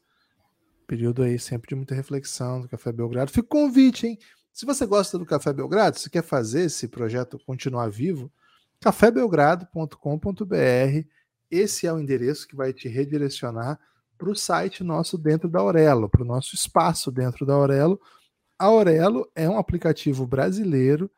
Período 0.86 1.22
aí 1.22 1.38
sempre 1.38 1.68
de 1.68 1.74
muita 1.74 1.94
reflexão 1.94 2.62
do 2.62 2.68
Café 2.68 2.90
Belgrado. 2.90 3.30
Fica 3.30 3.44
o 3.44 3.48
convite, 3.48 4.06
hein? 4.06 4.18
Se 4.50 4.64
você 4.64 4.86
gosta 4.86 5.18
do 5.18 5.26
Café 5.26 5.52
Belgrado, 5.52 5.98
se 5.98 6.08
quer 6.08 6.22
fazer 6.22 6.62
esse 6.62 6.88
projeto 6.88 7.38
continuar 7.44 7.90
vivo, 7.90 8.32
cafébelgrado.com.br. 8.80 11.06
Esse 11.50 11.86
é 11.86 11.92
o 11.92 12.00
endereço 12.00 12.48
que 12.48 12.56
vai 12.56 12.72
te 12.72 12.88
redirecionar 12.88 13.78
para 14.16 14.30
o 14.30 14.34
site 14.34 14.82
nosso 14.82 15.18
dentro 15.18 15.50
da 15.50 15.60
Aurelo, 15.60 16.08
para 16.08 16.22
o 16.22 16.26
nosso 16.26 16.54
espaço 16.54 17.10
dentro 17.10 17.44
da 17.44 17.52
Aurelo. 17.52 18.00
A 18.58 18.66
Aurelo 18.66 19.30
é 19.34 19.48
um 19.48 19.58
aplicativo 19.58 20.26
brasileiro 20.26 21.10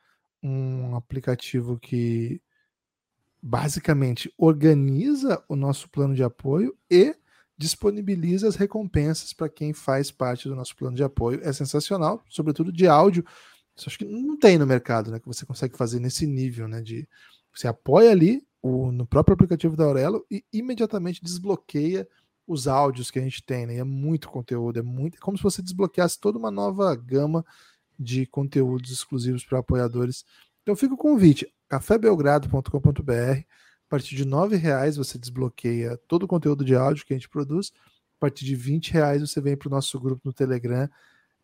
um 0.45 0.95
aplicativo 0.95 1.79
que 1.79 2.41
basicamente 3.43 4.33
organiza 4.37 5.43
o 5.49 5.57
nosso 5.57 5.89
plano 5.89 6.15
de 6.15 6.23
apoio 6.23 6.77
e 6.91 7.17
disponibiliza 7.57 8.47
as 8.47 8.57
recompensas 8.57 9.33
para 9.33 9.49
quem 9.49 9.73
faz 9.73 10.11
parte 10.11 10.49
do 10.49 10.55
nosso 10.55 10.77
plano 10.77 10.97
de 10.97 11.03
apoio. 11.03 11.41
É 11.43 11.53
sensacional, 11.53 12.23
sobretudo 12.29 12.71
de 12.71 12.87
áudio. 12.87 13.25
Isso 13.75 13.89
acho 13.89 13.99
que 13.99 14.05
não 14.05 14.39
tem 14.39 14.59
no 14.59 14.67
mercado, 14.67 15.11
né? 15.11 15.19
Que 15.19 15.27
você 15.27 15.47
consegue 15.47 15.77
fazer 15.77 15.99
nesse 15.99 16.27
nível, 16.27 16.69
né? 16.69 16.83
De 16.83 17.09
você 17.53 17.67
apoia 17.67 18.11
ali 18.11 18.47
o, 18.61 18.93
no 18.93 19.07
próprio 19.07 19.35
aplicativo 19.35 19.77
da 19.77 19.85
Aurelo 19.85 20.27
e 20.31 20.45
imediatamente 20.53 21.23
desbloqueia 21.23 22.07
os 22.47 22.69
áudios 22.69 23.11
que 23.11 23.19
a 23.19 23.23
gente 23.23 23.43
tem, 23.43 23.67
né? 23.67 23.77
E 23.77 23.79
é 23.79 23.85
muito 23.85 24.29
conteúdo, 24.29 24.79
é 24.79 24.83
muito, 24.83 25.17
é 25.17 25.21
como 25.21 25.39
se 25.39 25.43
você 25.43 25.63
desbloqueasse 25.63 26.21
toda 26.21 26.39
uma 26.39 26.51
nova 26.51 26.95
gama 26.95 27.45
de 27.99 28.27
conteúdos 28.27 28.91
exclusivos 28.91 29.45
para 29.45 29.59
apoiadores. 29.59 30.25
Então 30.63 30.75
fica 30.75 30.95
o 30.95 30.99
convite, 30.99 31.53
cafébelgrado.com.br. 31.69 33.13
A 33.13 33.89
partir 33.89 34.17
de 34.17 34.25
R$ 34.25 34.57
reais 34.57 34.97
você 34.97 35.19
desbloqueia 35.19 35.97
todo 36.09 36.25
o 36.25 36.29
conteúdo 36.29 36.65
de 36.65 36.75
áudio 36.75 37.05
que 37.05 37.13
a 37.13 37.17
gente 37.17 37.29
produz. 37.29 37.73
A 38.17 38.21
partir 38.21 38.45
de 38.45 38.55
R$ 38.55 38.81
reais 38.91 39.21
você 39.21 39.41
vem 39.41 39.57
para 39.57 39.69
o 39.69 39.71
nosso 39.71 40.01
grupo 40.01 40.23
no 40.25 40.33
Telegram. 40.33 40.89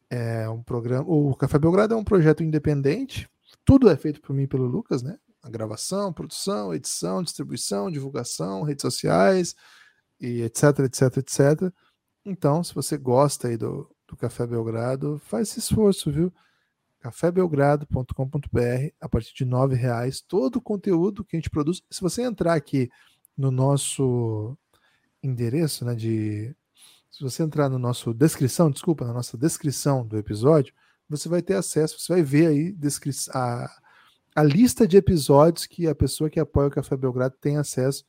É 0.08 0.48
um 0.48 0.62
programa. 0.62 1.04
O 1.08 1.34
Café 1.36 1.58
Belgrado 1.58 1.94
é 1.94 1.96
um 1.96 2.04
projeto 2.04 2.42
independente. 2.42 3.28
Tudo 3.64 3.88
é 3.88 3.96
feito 3.96 4.20
por 4.20 4.34
mim 4.34 4.42
e 4.42 4.48
pelo 4.48 4.66
Lucas, 4.66 5.02
né? 5.02 5.18
A 5.42 5.48
gravação, 5.48 6.12
produção, 6.12 6.74
edição, 6.74 7.22
distribuição, 7.22 7.90
divulgação, 7.90 8.62
redes 8.62 8.82
sociais 8.82 9.54
e 10.20 10.42
etc, 10.42 10.80
etc, 10.80 11.16
etc. 11.18 11.72
Então, 12.24 12.62
se 12.62 12.74
você 12.74 12.98
gosta 12.98 13.48
aí 13.48 13.56
do, 13.56 13.88
do 14.10 14.16
Café 14.16 14.46
Belgrado, 14.46 15.20
faz 15.24 15.48
esse 15.48 15.60
esforço, 15.60 16.10
viu? 16.10 16.32
cafébelgrado.com.br 17.00 18.92
a 19.00 19.08
partir 19.08 19.34
de 19.34 19.44
nove 19.44 19.74
reais 19.74 20.20
todo 20.20 20.56
o 20.56 20.60
conteúdo 20.60 21.24
que 21.24 21.34
a 21.34 21.38
gente 21.38 21.48
produz. 21.50 21.82
Se 21.90 22.00
você 22.00 22.22
entrar 22.22 22.54
aqui 22.54 22.90
no 23.36 23.50
nosso 23.50 24.56
endereço, 25.22 25.84
né, 25.84 25.94
de 25.94 26.54
se 27.10 27.22
você 27.22 27.42
entrar 27.42 27.68
no 27.68 27.78
nosso 27.78 28.12
descrição, 28.12 28.70
desculpa, 28.70 29.06
na 29.06 29.14
nossa 29.14 29.36
descrição 29.36 30.06
do 30.06 30.18
episódio, 30.18 30.74
você 31.08 31.28
vai 31.28 31.42
ter 31.42 31.54
acesso, 31.54 31.98
você 31.98 32.12
vai 32.12 32.22
ver 32.22 32.46
aí 32.46 32.76
a, 33.32 33.70
a 34.36 34.42
lista 34.42 34.86
de 34.86 34.96
episódios 34.96 35.66
que 35.66 35.88
a 35.88 35.94
pessoa 35.94 36.30
que 36.30 36.38
apoia 36.38 36.68
o 36.68 36.70
Café 36.70 36.96
Belgrado 36.96 37.34
tem 37.40 37.56
acesso. 37.56 38.04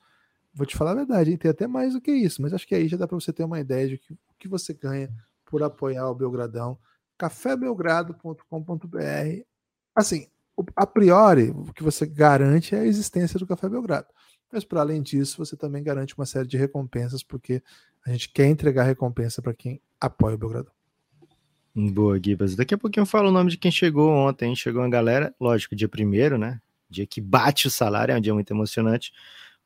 Vou 0.53 0.67
te 0.67 0.75
falar 0.75 0.91
a 0.91 0.95
verdade, 0.95 1.31
hein? 1.31 1.37
tem 1.37 1.49
até 1.49 1.65
mais 1.65 1.93
do 1.93 2.01
que 2.01 2.11
isso, 2.11 2.41
mas 2.41 2.53
acho 2.53 2.67
que 2.67 2.75
aí 2.75 2.87
já 2.87 2.97
dá 2.97 3.07
para 3.07 3.19
você 3.19 3.31
ter 3.31 3.43
uma 3.43 3.59
ideia 3.59 3.87
de 3.87 3.97
que, 3.97 4.13
o 4.13 4.17
que 4.37 4.49
você 4.49 4.73
ganha 4.73 5.09
por 5.51 5.61
apoiar 5.61 6.09
o 6.09 6.15
Belgradão. 6.15 6.79
cafébelgrado.com.br. 7.17 9.43
Assim, 9.93 10.27
a 10.75 10.87
priori, 10.87 11.49
o 11.49 11.73
que 11.73 11.83
você 11.83 12.05
garante 12.05 12.73
é 12.73 12.79
a 12.79 12.85
existência 12.85 13.37
do 13.37 13.45
Café 13.45 13.67
Belgrado. 13.67 14.07
Mas, 14.49 14.63
para 14.63 14.79
além 14.79 15.01
disso, 15.01 15.37
você 15.37 15.57
também 15.57 15.83
garante 15.83 16.17
uma 16.17 16.25
série 16.25 16.47
de 16.47 16.57
recompensas, 16.57 17.21
porque 17.21 17.61
a 18.05 18.11
gente 18.11 18.29
quer 18.29 18.47
entregar 18.47 18.83
recompensa 18.83 19.41
para 19.41 19.53
quem 19.53 19.81
apoia 19.99 20.35
o 20.35 20.37
Belgradão. 20.37 20.71
Boa, 21.75 22.19
Gibas. 22.21 22.55
Daqui 22.55 22.73
a 22.73 22.77
pouquinho 22.77 23.03
eu 23.03 23.07
falo 23.07 23.29
o 23.29 23.31
nome 23.31 23.51
de 23.51 23.57
quem 23.57 23.71
chegou 23.71 24.09
ontem. 24.09 24.55
Chegou 24.55 24.81
uma 24.81 24.89
galera, 24.89 25.33
lógico, 25.39 25.75
dia 25.75 25.87
primeiro, 25.87 26.37
né? 26.37 26.59
Dia 26.89 27.05
que 27.05 27.21
bate 27.21 27.67
o 27.67 27.71
salário, 27.71 28.13
é 28.13 28.17
um 28.17 28.21
dia 28.21 28.33
muito 28.33 28.51
emocionante. 28.51 29.11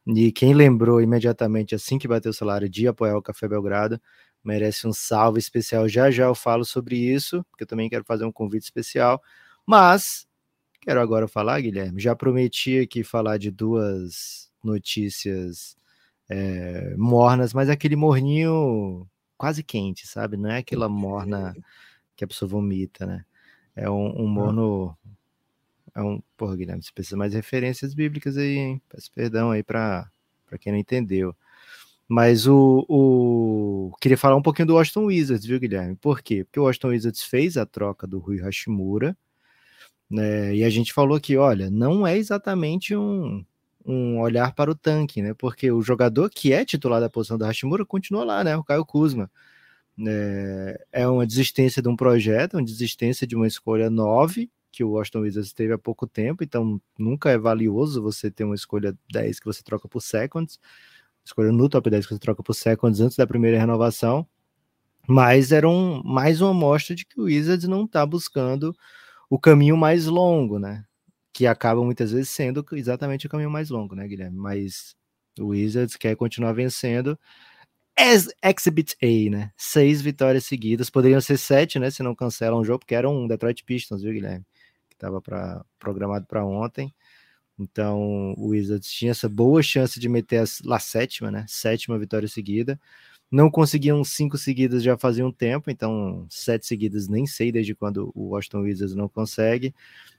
E 0.07 0.31
quem 0.31 0.53
lembrou 0.53 1.01
imediatamente, 1.01 1.73
assim 1.73 1.97
que 1.97 2.07
bateu 2.07 2.29
o 2.29 2.33
salário, 2.33 2.69
de 2.69 2.87
apoiar 2.87 3.17
o 3.17 3.23
Café 3.23 3.47
Belgrado, 3.47 3.99
merece 4.45 4.87
um 4.87 4.93
salve 4.93 5.39
especial. 5.39 5.89
Já 5.89 6.11
já 6.11 6.25
eu 6.25 6.35
falo 6.35 6.63
sobre 6.63 6.97
isso, 6.97 7.43
porque 7.49 7.63
eu 7.63 7.67
também 7.67 7.89
quero 7.89 8.05
fazer 8.05 8.25
um 8.25 8.31
convite 8.31 8.63
especial. 8.63 9.21
Mas 9.65 10.27
quero 10.81 11.01
agora 11.01 11.27
falar, 11.27 11.59
Guilherme. 11.61 11.99
Já 11.99 12.15
prometi 12.15 12.79
aqui 12.79 13.03
falar 13.03 13.37
de 13.37 13.49
duas 13.51 14.51
notícias 14.63 15.75
é, 16.29 16.95
mornas, 16.97 17.53
mas 17.53 17.69
aquele 17.69 17.95
morninho 17.95 19.07
quase 19.37 19.63
quente, 19.63 20.07
sabe? 20.07 20.37
Não 20.37 20.49
é 20.49 20.59
aquela 20.59 20.87
morna 20.87 21.55
que 22.15 22.23
a 22.23 22.27
pessoa 22.27 22.49
vomita, 22.49 23.05
né? 23.05 23.25
É 23.75 23.89
um, 23.89 24.21
um 24.21 24.27
morno. 24.27 24.97
É 25.93 26.01
um. 26.01 26.21
Porra, 26.37 26.55
Guilherme, 26.55 26.83
você 26.83 26.91
precisa 26.93 27.17
mais 27.17 27.33
referências 27.33 27.93
bíblicas 27.93 28.37
aí, 28.37 28.57
hein? 28.57 28.81
Peço 28.89 29.11
perdão 29.11 29.51
aí 29.51 29.63
para 29.63 30.09
quem 30.59 30.71
não 30.71 30.79
entendeu. 30.79 31.35
Mas 32.07 32.45
o, 32.47 32.85
o. 32.87 33.91
Queria 33.99 34.17
falar 34.17 34.35
um 34.35 34.41
pouquinho 34.41 34.67
do 34.67 34.75
Washington 34.75 35.05
Wizards, 35.05 35.45
viu, 35.45 35.59
Guilherme? 35.59 35.95
Por 35.95 36.21
quê? 36.21 36.43
Porque 36.43 36.59
o 36.59 36.63
Washington 36.63 36.89
Wizards 36.89 37.23
fez 37.23 37.57
a 37.57 37.65
troca 37.65 38.05
do 38.05 38.19
Rui 38.19 38.39
Hashimura. 38.39 39.17
Né? 40.09 40.55
E 40.55 40.63
a 40.63 40.69
gente 40.69 40.93
falou 40.93 41.19
que, 41.19 41.35
olha, 41.35 41.69
não 41.71 42.05
é 42.05 42.17
exatamente 42.17 42.95
um, 42.95 43.43
um 43.85 44.19
olhar 44.19 44.53
para 44.53 44.69
o 44.71 44.75
tanque, 44.75 45.21
né? 45.21 45.33
Porque 45.33 45.71
o 45.71 45.81
jogador 45.81 46.29
que 46.29 46.53
é 46.53 46.63
titular 46.63 47.01
da 47.01 47.09
posição 47.09 47.37
da 47.37 47.47
Hashimura 47.47 47.85
continua 47.85 48.23
lá, 48.23 48.43
né? 48.43 48.55
O 48.55 48.63
Caio 48.63 48.85
Kuzma. 48.85 49.29
É, 50.07 50.85
é 50.91 51.07
uma 51.07 51.25
desistência 51.25 51.81
de 51.81 51.87
um 51.87 51.95
projeto, 51.95 52.55
uma 52.55 52.63
desistência 52.63 53.25
de 53.25 53.35
uma 53.35 53.47
escolha 53.47 53.89
9, 53.89 54.49
que 54.71 54.83
o 54.83 54.91
Washington 54.91 55.21
Wizards 55.21 55.53
teve 55.53 55.73
há 55.73 55.77
pouco 55.77 56.05
tempo, 56.05 56.43
então 56.43 56.81
nunca 56.99 57.29
é 57.29 57.37
valioso 57.37 58.01
você 58.01 58.29
ter 58.29 58.43
uma 58.43 58.55
escolha 58.55 58.93
10 59.09 59.39
que 59.39 59.45
você 59.45 59.63
troca 59.63 59.87
por 59.87 60.01
seconds, 60.01 60.59
escolha 61.25 61.51
no 61.51 61.67
top 61.67 61.89
10 61.89 62.05
que 62.05 62.13
você 62.13 62.19
troca 62.19 62.43
por 62.43 62.53
seconds 62.53 63.01
antes 63.01 63.17
da 63.17 63.25
primeira 63.27 63.57
renovação, 63.57 64.27
mas 65.07 65.51
era 65.51 65.67
um, 65.67 66.01
mais 66.03 66.41
uma 66.41 66.51
amostra 66.51 66.95
de 66.95 67.05
que 67.05 67.19
o 67.19 67.25
Wizards 67.25 67.67
não 67.67 67.85
está 67.85 68.05
buscando 68.05 68.75
o 69.29 69.39
caminho 69.39 69.75
mais 69.75 70.05
longo, 70.05 70.59
né? 70.59 70.85
Que 71.33 71.47
acaba 71.47 71.83
muitas 71.83 72.11
vezes 72.11 72.29
sendo 72.29 72.65
exatamente 72.73 73.27
o 73.27 73.29
caminho 73.29 73.49
mais 73.49 73.69
longo, 73.69 73.95
né, 73.95 74.07
Guilherme? 74.07 74.37
Mas 74.37 74.95
o 75.39 75.47
Wizards 75.47 75.95
quer 75.95 76.15
continuar 76.15 76.53
vencendo 76.53 77.19
Ex 77.97 78.27
Exhibit 78.43 78.95
A, 79.01 79.29
né? 79.29 79.51
Seis 79.55 80.01
vitórias 80.01 80.45
seguidas. 80.45 80.89
Poderiam 80.89 81.21
ser 81.21 81.37
sete, 81.37 81.79
né? 81.79 81.89
Se 81.89 82.03
não 82.03 82.15
cancelam 82.15 82.59
o 82.59 82.63
jogo, 82.63 82.79
porque 82.79 82.95
era 82.95 83.09
um 83.09 83.27
Detroit 83.27 83.63
Pistons, 83.63 84.01
viu, 84.01 84.13
Guilherme? 84.13 84.45
Que 84.89 84.95
estava 84.95 85.21
programado 85.79 86.25
para 86.25 86.45
ontem. 86.45 86.93
Então, 87.57 88.33
o 88.37 88.49
Wizards 88.49 88.91
tinha 88.91 89.11
essa 89.11 89.29
boa 89.29 89.63
chance 89.63 89.99
de 89.99 90.09
meter 90.09 90.39
a, 90.39 90.75
a 90.75 90.79
sétima, 90.79 91.31
né? 91.31 91.45
Sétima 91.47 91.97
vitória 91.97 92.27
seguida. 92.27 92.79
Não 93.31 93.49
conseguiam 93.49 94.03
cinco 94.03 94.37
seguidas 94.37 94.83
já 94.83 94.97
fazia 94.97 95.25
um 95.25 95.31
tempo, 95.31 95.71
então 95.71 96.25
sete 96.29 96.65
seguidas 96.65 97.07
nem 97.07 97.25
sei 97.25 97.51
desde 97.51 97.73
quando 97.73 98.11
o 98.13 98.29
Washington 98.29 98.61
Wizards 98.61 98.95
não 98.95 99.09
consegue. 99.09 99.73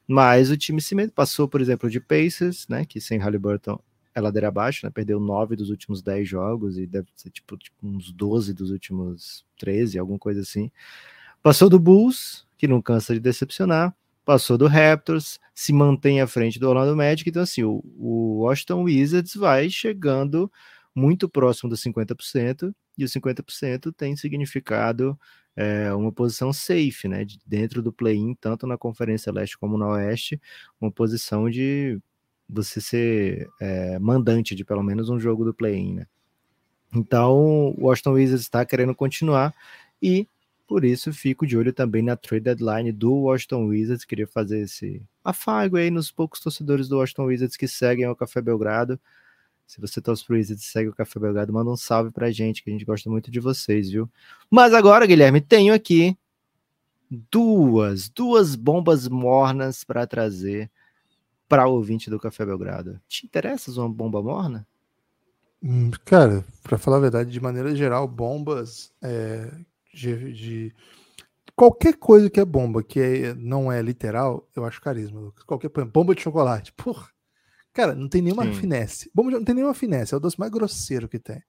Mas 0.08 0.50
o 0.50 0.56
time 0.56 0.80
se 0.80 0.94
passou, 1.08 1.48
por 1.48 1.60
exemplo, 1.60 1.90
de 1.90 2.00
Pacers, 2.00 2.66
né? 2.68 2.84
Que 2.84 3.00
sem 3.00 3.18
Halliburton 3.18 3.78
é 4.14 4.20
ladeira 4.20 4.48
abaixo, 4.48 4.86
né? 4.86 4.90
Perdeu 4.90 5.20
nove 5.20 5.56
dos 5.56 5.70
últimos 5.70 6.02
dez 6.02 6.28
jogos 6.28 6.78
e 6.78 6.86
deve 6.86 7.08
ser 7.14 7.30
tipo, 7.30 7.56
tipo 7.56 7.76
uns 7.86 8.10
12 8.12 8.54
dos 8.54 8.70
últimos 8.70 9.44
13, 9.58 9.98
alguma 9.98 10.18
coisa 10.18 10.40
assim. 10.40 10.70
Passou 11.42 11.68
do 11.68 11.78
Bulls, 11.78 12.46
que 12.56 12.66
não 12.66 12.80
cansa 12.80 13.14
de 13.14 13.20
decepcionar. 13.20 13.94
Passou 14.26 14.58
do 14.58 14.66
Raptors, 14.66 15.38
se 15.54 15.72
mantém 15.72 16.20
à 16.20 16.26
frente 16.26 16.58
do 16.58 16.68
Orlando 16.68 16.96
Magic. 16.96 17.30
Então, 17.30 17.42
assim, 17.42 17.62
o, 17.62 17.80
o 17.96 18.40
Washington 18.40 18.82
Wizards 18.82 19.34
vai 19.36 19.70
chegando 19.70 20.50
muito 20.92 21.28
próximo 21.28 21.70
dos 21.70 21.80
50%, 21.80 22.74
e 22.98 23.04
os 23.04 23.12
50% 23.12 23.94
tem 23.96 24.16
significado 24.16 25.16
é, 25.54 25.92
uma 25.94 26.10
posição 26.10 26.52
safe, 26.52 27.06
né? 27.06 27.24
De, 27.24 27.38
dentro 27.46 27.80
do 27.80 27.92
play-in, 27.92 28.34
tanto 28.34 28.66
na 28.66 28.76
Conferência 28.76 29.32
Leste 29.32 29.56
como 29.56 29.78
na 29.78 29.86
Oeste, 29.90 30.40
uma 30.80 30.90
posição 30.90 31.48
de 31.48 32.00
você 32.48 32.80
ser 32.80 33.48
é, 33.60 33.98
mandante 34.00 34.56
de 34.56 34.64
pelo 34.64 34.82
menos 34.82 35.08
um 35.08 35.20
jogo 35.20 35.44
do 35.44 35.54
play-in, 35.54 35.94
né? 35.94 36.06
Então, 36.92 37.74
o 37.78 37.86
Washington 37.86 38.12
Wizards 38.12 38.42
está 38.42 38.64
querendo 38.64 38.94
continuar 38.94 39.54
e 40.02 40.26
por 40.66 40.84
isso 40.84 41.12
fico 41.12 41.46
de 41.46 41.56
olho 41.56 41.72
também 41.72 42.02
na 42.02 42.16
trade 42.16 42.44
deadline 42.44 42.90
do 42.90 43.12
Washington 43.12 43.66
Wizards. 43.66 44.04
Queria 44.04 44.26
fazer 44.26 44.60
esse 44.60 45.02
afago 45.24 45.76
aí 45.76 45.90
nos 45.90 46.10
poucos 46.10 46.40
torcedores 46.40 46.88
do 46.88 46.98
Washington 46.98 47.24
Wizards 47.24 47.56
que 47.56 47.68
seguem 47.68 48.08
o 48.08 48.16
Café 48.16 48.42
Belgrado. 48.42 48.98
Se 49.66 49.80
você 49.80 50.00
torce 50.00 50.24
pro 50.24 50.36
Wizards 50.36 50.64
e 50.64 50.68
segue 50.68 50.88
o 50.88 50.94
Café 50.94 51.18
Belgrado, 51.18 51.52
manda 51.52 51.70
um 51.70 51.76
salve 51.76 52.10
pra 52.10 52.30
gente, 52.30 52.62
que 52.62 52.70
a 52.70 52.72
gente 52.72 52.84
gosta 52.84 53.10
muito 53.10 53.30
de 53.30 53.40
vocês, 53.40 53.90
viu? 53.90 54.08
Mas 54.50 54.72
agora, 54.72 55.06
Guilherme, 55.06 55.40
tenho 55.40 55.74
aqui 55.74 56.16
duas, 57.30 58.08
duas 58.08 58.54
bombas 58.54 59.08
mornas 59.08 59.84
para 59.84 60.06
trazer 60.06 60.70
para 61.48 61.66
o 61.66 61.74
ouvinte 61.74 62.10
do 62.10 62.18
Café 62.18 62.44
Belgrado. 62.44 63.00
Te 63.08 63.24
interessa 63.26 63.70
uma 63.72 63.88
bomba 63.88 64.22
morna? 64.22 64.66
Hum, 65.62 65.90
cara, 66.04 66.44
para 66.62 66.78
falar 66.78 66.98
a 66.98 67.00
verdade, 67.00 67.30
de 67.30 67.40
maneira 67.40 67.74
geral, 67.74 68.06
bombas 68.06 68.92
é, 69.02 69.50
de, 69.96 70.32
de, 70.32 70.74
qualquer 71.54 71.96
coisa 71.96 72.28
que 72.28 72.38
é 72.38 72.44
bomba, 72.44 72.82
que 72.82 73.00
é, 73.00 73.34
não 73.34 73.72
é 73.72 73.80
literal, 73.80 74.46
eu 74.54 74.64
acho 74.64 74.80
carisma, 74.80 75.20
Lucas. 75.20 75.42
Qualquer 75.44 75.70
bomba 75.86 76.14
de 76.14 76.20
chocolate, 76.20 76.72
porra. 76.74 77.08
Cara, 77.72 77.94
não 77.94 78.08
tem 78.08 78.22
nenhuma 78.22 78.44
Sim. 78.44 78.54
finesse. 78.54 79.10
Bomba 79.14 79.30
de, 79.30 79.36
não 79.36 79.44
tem 79.44 79.54
nenhuma 79.54 79.74
finesse, 79.74 80.12
é 80.12 80.16
o 80.16 80.20
doce 80.20 80.38
mais 80.38 80.52
grosseiro 80.52 81.08
que 81.08 81.18
tem. 81.18 81.42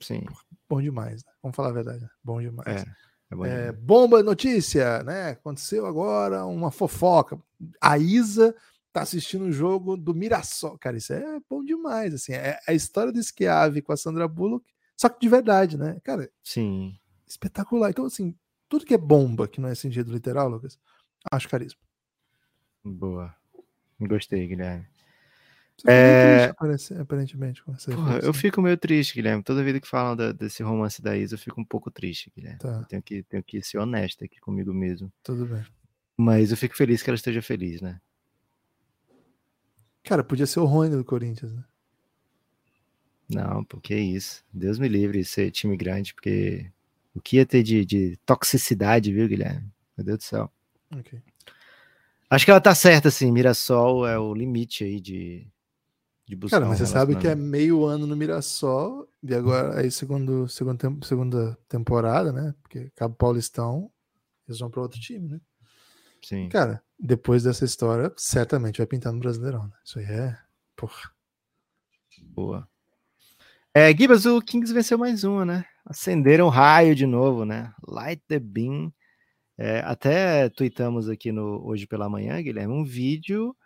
Sim. 0.00 0.20
Porra, 0.20 0.40
bom 0.68 0.82
demais, 0.82 1.24
né? 1.24 1.32
Vamos 1.42 1.56
falar 1.56 1.70
a 1.70 1.72
verdade. 1.72 2.02
Né? 2.02 2.10
Bom 2.22 2.40
demais. 2.40 2.82
É, 2.82 2.84
é 3.30 3.36
bom 3.36 3.46
é, 3.46 3.72
bomba 3.72 4.22
notícia, 4.22 5.02
né? 5.02 5.30
Aconteceu 5.30 5.86
agora 5.86 6.44
uma 6.46 6.70
fofoca. 6.70 7.38
A 7.80 7.98
Isa 7.98 8.54
tá 8.92 9.02
assistindo 9.02 9.42
o 9.42 9.48
um 9.48 9.52
jogo 9.52 9.96
do 9.96 10.14
Mirassol. 10.14 10.78
Cara, 10.78 10.96
isso 10.96 11.12
é 11.12 11.40
bom 11.48 11.64
demais, 11.64 12.14
assim. 12.14 12.32
É 12.32 12.58
a 12.66 12.72
história 12.72 13.12
do 13.12 13.22
Schiave 13.22 13.82
com 13.82 13.92
a 13.92 13.96
Sandra 13.96 14.28
Bullock, 14.28 14.64
só 14.96 15.08
que 15.08 15.20
de 15.20 15.28
verdade, 15.28 15.76
né? 15.76 15.98
Cara, 16.02 16.30
sim. 16.42 16.98
Espetacular. 17.28 17.90
Então, 17.90 18.04
assim, 18.04 18.34
tudo 18.68 18.84
que 18.84 18.94
é 18.94 18.98
bomba, 18.98 19.46
que 19.48 19.60
não 19.60 19.68
é 19.68 19.74
sentido 19.74 20.12
literal, 20.12 20.48
Lucas, 20.48 20.78
acho 21.30 21.48
carisma. 21.48 21.80
Boa. 22.84 23.34
Gostei, 24.00 24.46
Guilherme. 24.46 24.86
É... 25.86 26.52
triste, 26.52 26.94
aparentemente, 26.94 27.62
com 27.62 27.72
essa 27.72 27.92
Porra, 27.92 28.18
eu 28.18 28.34
fico 28.34 28.60
meio 28.60 28.76
triste, 28.76 29.14
Guilherme. 29.14 29.42
Toda 29.42 29.62
vida 29.62 29.80
que 29.80 29.86
falam 29.86 30.16
da, 30.16 30.32
desse 30.32 30.62
romance 30.62 31.00
da 31.00 31.16
Isa, 31.16 31.34
eu 31.34 31.38
fico 31.38 31.60
um 31.60 31.64
pouco 31.64 31.90
triste, 31.90 32.32
Guilherme. 32.34 32.58
Tá. 32.58 32.84
Tenho, 32.84 33.02
que, 33.02 33.22
tenho 33.22 33.42
que 33.42 33.62
ser 33.62 33.78
honesto 33.78 34.24
aqui 34.24 34.40
comigo 34.40 34.72
mesmo. 34.72 35.12
Tudo 35.22 35.46
bem. 35.46 35.64
Mas 36.16 36.50
eu 36.50 36.56
fico 36.56 36.76
feliz 36.76 37.02
que 37.02 37.10
ela 37.10 37.16
esteja 37.16 37.40
feliz, 37.40 37.80
né? 37.80 38.00
Cara, 40.02 40.24
podia 40.24 40.46
ser 40.46 40.60
o 40.60 40.64
Rony 40.64 40.96
do 40.96 41.04
Corinthians, 41.04 41.52
né? 41.54 41.64
Não, 43.28 43.62
porque 43.62 43.94
isso. 43.94 44.42
Deus 44.52 44.78
me 44.78 44.88
livre 44.88 45.18
de 45.18 45.24
ser 45.24 45.50
time 45.50 45.76
grande, 45.76 46.14
porque 46.14 46.72
o 47.14 47.20
que 47.20 47.36
ia 47.36 47.46
ter 47.46 47.62
de, 47.62 47.84
de 47.84 48.16
toxicidade, 48.24 49.12
viu, 49.12 49.28
Guilherme? 49.28 49.70
Meu 49.96 50.04
Deus 50.04 50.18
do 50.18 50.24
céu. 50.24 50.52
Ok. 50.96 51.20
Acho 52.30 52.44
que 52.44 52.50
ela 52.50 52.60
tá 52.60 52.74
certa, 52.74 53.08
assim. 53.08 53.32
Mirassol 53.32 54.06
é 54.06 54.18
o 54.18 54.34
limite 54.34 54.84
aí 54.84 55.00
de, 55.00 55.46
de 56.26 56.36
buscar. 56.36 56.58
Cara, 56.58 56.68
mas 56.68 56.80
um 56.80 56.84
você 56.84 56.92
sabe 56.92 57.16
que 57.16 57.26
é 57.26 57.34
meio 57.34 57.84
ano 57.84 58.06
no 58.06 58.14
Mirassol, 58.14 59.08
e 59.22 59.34
agora 59.34 59.80
aí 59.80 59.90
segundo, 59.90 60.46
segundo, 60.48 61.04
segunda 61.04 61.58
temporada, 61.68 62.32
né? 62.32 62.54
Porque 62.62 62.90
Cabo 62.94 63.14
Paulistão, 63.14 63.90
Eles 64.46 64.60
vão 64.60 64.70
para 64.70 64.82
outro 64.82 65.00
time, 65.00 65.28
né? 65.28 65.40
Sim. 66.22 66.48
Cara, 66.48 66.82
depois 66.98 67.44
dessa 67.44 67.64
história, 67.64 68.12
certamente 68.16 68.78
vai 68.78 68.86
pintar 68.86 69.12
no 69.12 69.20
Brasileirão, 69.20 69.64
né? 69.66 69.72
Isso 69.84 69.98
aí 69.98 70.04
é. 70.04 70.38
Porra. 70.76 71.10
Boa. 72.34 72.68
É, 73.74 73.94
Gibas, 73.94 74.24
o 74.26 74.40
Kings 74.40 74.72
venceu 74.72 74.98
mais 74.98 75.24
uma, 75.24 75.44
né? 75.44 75.64
Acenderam 75.84 76.46
o 76.46 76.50
raio 76.50 76.94
de 76.94 77.06
novo, 77.06 77.44
né? 77.44 77.72
Light 77.86 78.22
the 78.26 78.38
beam. 78.38 78.92
É, 79.58 79.80
até 79.80 80.48
tweetamos 80.50 81.08
aqui 81.08 81.32
no 81.32 81.64
hoje 81.66 81.86
pela 81.86 82.08
manhã, 82.08 82.40
Guilherme, 82.42 82.74
um 82.74 82.84
vídeo 82.84 83.56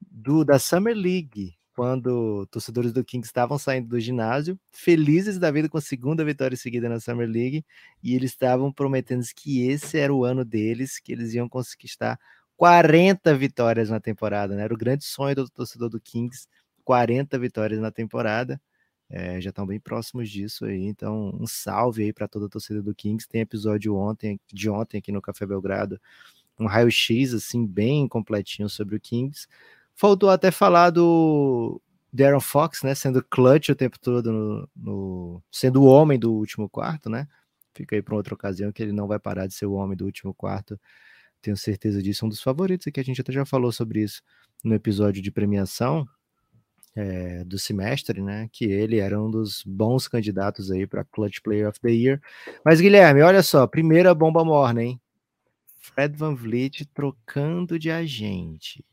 do 0.00 0.44
da 0.44 0.58
Summer 0.58 0.96
League, 0.96 1.54
quando 1.74 2.46
torcedores 2.48 2.92
do 2.92 3.04
Kings 3.04 3.26
estavam 3.28 3.58
saindo 3.58 3.88
do 3.88 4.00
ginásio, 4.00 4.58
felizes 4.72 5.38
da 5.38 5.50
vida 5.50 5.68
com 5.68 5.78
a 5.78 5.82
segunda 5.82 6.24
vitória 6.24 6.56
seguida 6.56 6.88
na 6.88 7.00
Summer 7.00 7.28
League, 7.28 7.64
e 8.02 8.14
eles 8.14 8.32
estavam 8.32 8.72
prometendo 8.72 9.24
que 9.36 9.66
esse 9.68 9.98
era 9.98 10.14
o 10.14 10.24
ano 10.24 10.44
deles, 10.44 11.00
que 11.00 11.12
eles 11.12 11.34
iam 11.34 11.48
conquistar 11.48 12.18
40 12.56 13.34
vitórias 13.36 13.90
na 13.90 14.00
temporada, 14.00 14.56
né? 14.56 14.64
Era 14.64 14.74
o 14.74 14.78
grande 14.78 15.04
sonho 15.04 15.36
do 15.36 15.50
torcedor 15.50 15.90
do 15.90 16.00
Kings, 16.00 16.46
40 16.84 17.38
vitórias 17.38 17.80
na 17.80 17.90
temporada. 17.90 18.60
É, 19.14 19.38
já 19.42 19.50
estão 19.50 19.66
bem 19.66 19.78
próximos 19.78 20.30
disso 20.30 20.64
aí, 20.64 20.84
então 20.86 21.36
um 21.38 21.46
salve 21.46 22.02
aí 22.04 22.14
para 22.14 22.26
toda 22.26 22.46
a 22.46 22.48
torcida 22.48 22.82
do 22.82 22.94
Kings. 22.94 23.28
Tem 23.28 23.42
episódio 23.42 23.94
ontem, 23.94 24.40
de 24.50 24.70
ontem 24.70 24.96
aqui 24.96 25.12
no 25.12 25.20
Café 25.20 25.44
Belgrado, 25.44 26.00
um 26.58 26.64
raio-x 26.64 27.34
assim 27.34 27.66
bem 27.66 28.08
completinho 28.08 28.70
sobre 28.70 28.96
o 28.96 29.00
Kings. 29.00 29.46
Faltou 29.94 30.30
até 30.30 30.50
falar 30.50 30.88
do 30.88 31.78
Darren 32.10 32.40
Fox, 32.40 32.82
né? 32.82 32.94
Sendo 32.94 33.22
clutch 33.22 33.68
o 33.68 33.74
tempo 33.74 33.98
todo, 34.00 34.32
no, 34.32 34.68
no, 34.74 35.42
sendo 35.50 35.82
o 35.82 35.86
homem 35.86 36.18
do 36.18 36.32
último 36.32 36.66
quarto, 36.66 37.10
né? 37.10 37.28
Fica 37.74 37.94
aí 37.94 38.00
para 38.00 38.16
outra 38.16 38.32
ocasião 38.32 38.72
que 38.72 38.82
ele 38.82 38.92
não 38.92 39.06
vai 39.06 39.18
parar 39.18 39.46
de 39.46 39.52
ser 39.52 39.66
o 39.66 39.74
homem 39.74 39.94
do 39.94 40.06
último 40.06 40.32
quarto. 40.32 40.80
Tenho 41.42 41.56
certeza 41.56 42.02
disso. 42.02 42.24
Um 42.24 42.30
dos 42.30 42.42
favoritos 42.42 42.86
aqui, 42.86 42.98
a 42.98 43.04
gente 43.04 43.20
até 43.20 43.30
já 43.30 43.44
falou 43.44 43.72
sobre 43.72 44.02
isso 44.02 44.22
no 44.64 44.74
episódio 44.74 45.20
de 45.20 45.30
premiação 45.30 46.08
é, 46.94 47.44
do 47.44 47.58
semestre, 47.58 48.20
né? 48.20 48.48
Que 48.52 48.64
ele 48.64 48.98
era 48.98 49.20
um 49.20 49.30
dos 49.30 49.62
bons 49.64 50.08
candidatos 50.08 50.70
aí 50.70 50.86
para 50.86 51.04
Clutch 51.04 51.40
Player 51.40 51.68
of 51.68 51.80
the 51.80 51.90
Year. 51.90 52.20
Mas, 52.64 52.80
Guilherme, 52.80 53.22
olha 53.22 53.42
só, 53.42 53.66
primeira 53.66 54.14
bomba 54.14 54.44
morna, 54.44 54.82
hein? 54.82 55.00
Fred 55.78 56.16
Van 56.16 56.34
Vliet 56.34 56.84
trocando 56.94 57.78
de 57.78 57.90
agente. 57.90 58.84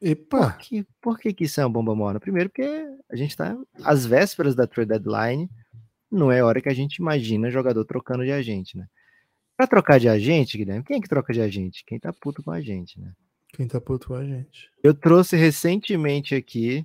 Epa! 0.00 0.50
Por 0.50 0.58
que, 0.58 0.86
por 1.00 1.18
que, 1.18 1.32
que 1.32 1.44
isso 1.44 1.60
é 1.60 1.64
uma 1.64 1.72
bomba 1.72 1.94
morna? 1.94 2.18
Primeiro, 2.18 2.50
porque 2.50 2.84
a 3.08 3.14
gente 3.14 3.30
está 3.30 3.56
às 3.84 4.04
vésperas 4.04 4.54
da 4.54 4.66
trade 4.66 4.88
deadline, 4.88 5.48
não 6.10 6.32
é 6.32 6.42
hora 6.42 6.60
que 6.60 6.68
a 6.68 6.74
gente 6.74 6.96
imagina 6.96 7.50
jogador 7.50 7.84
trocando 7.84 8.24
de 8.24 8.32
agente, 8.32 8.76
né? 8.76 8.86
Para 9.56 9.68
trocar 9.68 10.00
de 10.00 10.08
agente, 10.08 10.58
Guilherme, 10.58 10.84
quem 10.84 10.96
é 10.96 11.00
que 11.00 11.08
troca 11.08 11.32
de 11.32 11.40
agente? 11.40 11.84
Quem 11.86 12.00
tá 12.00 12.12
puto 12.12 12.42
com 12.42 12.50
a 12.50 12.60
gente, 12.60 12.98
né? 13.00 13.12
Quem 13.54 13.68
tá 13.68 13.80
puto 13.80 14.08
com 14.08 14.14
a 14.14 14.24
gente? 14.24 14.70
Eu 14.82 14.92
trouxe 14.92 15.36
recentemente 15.36 16.34
aqui, 16.34 16.84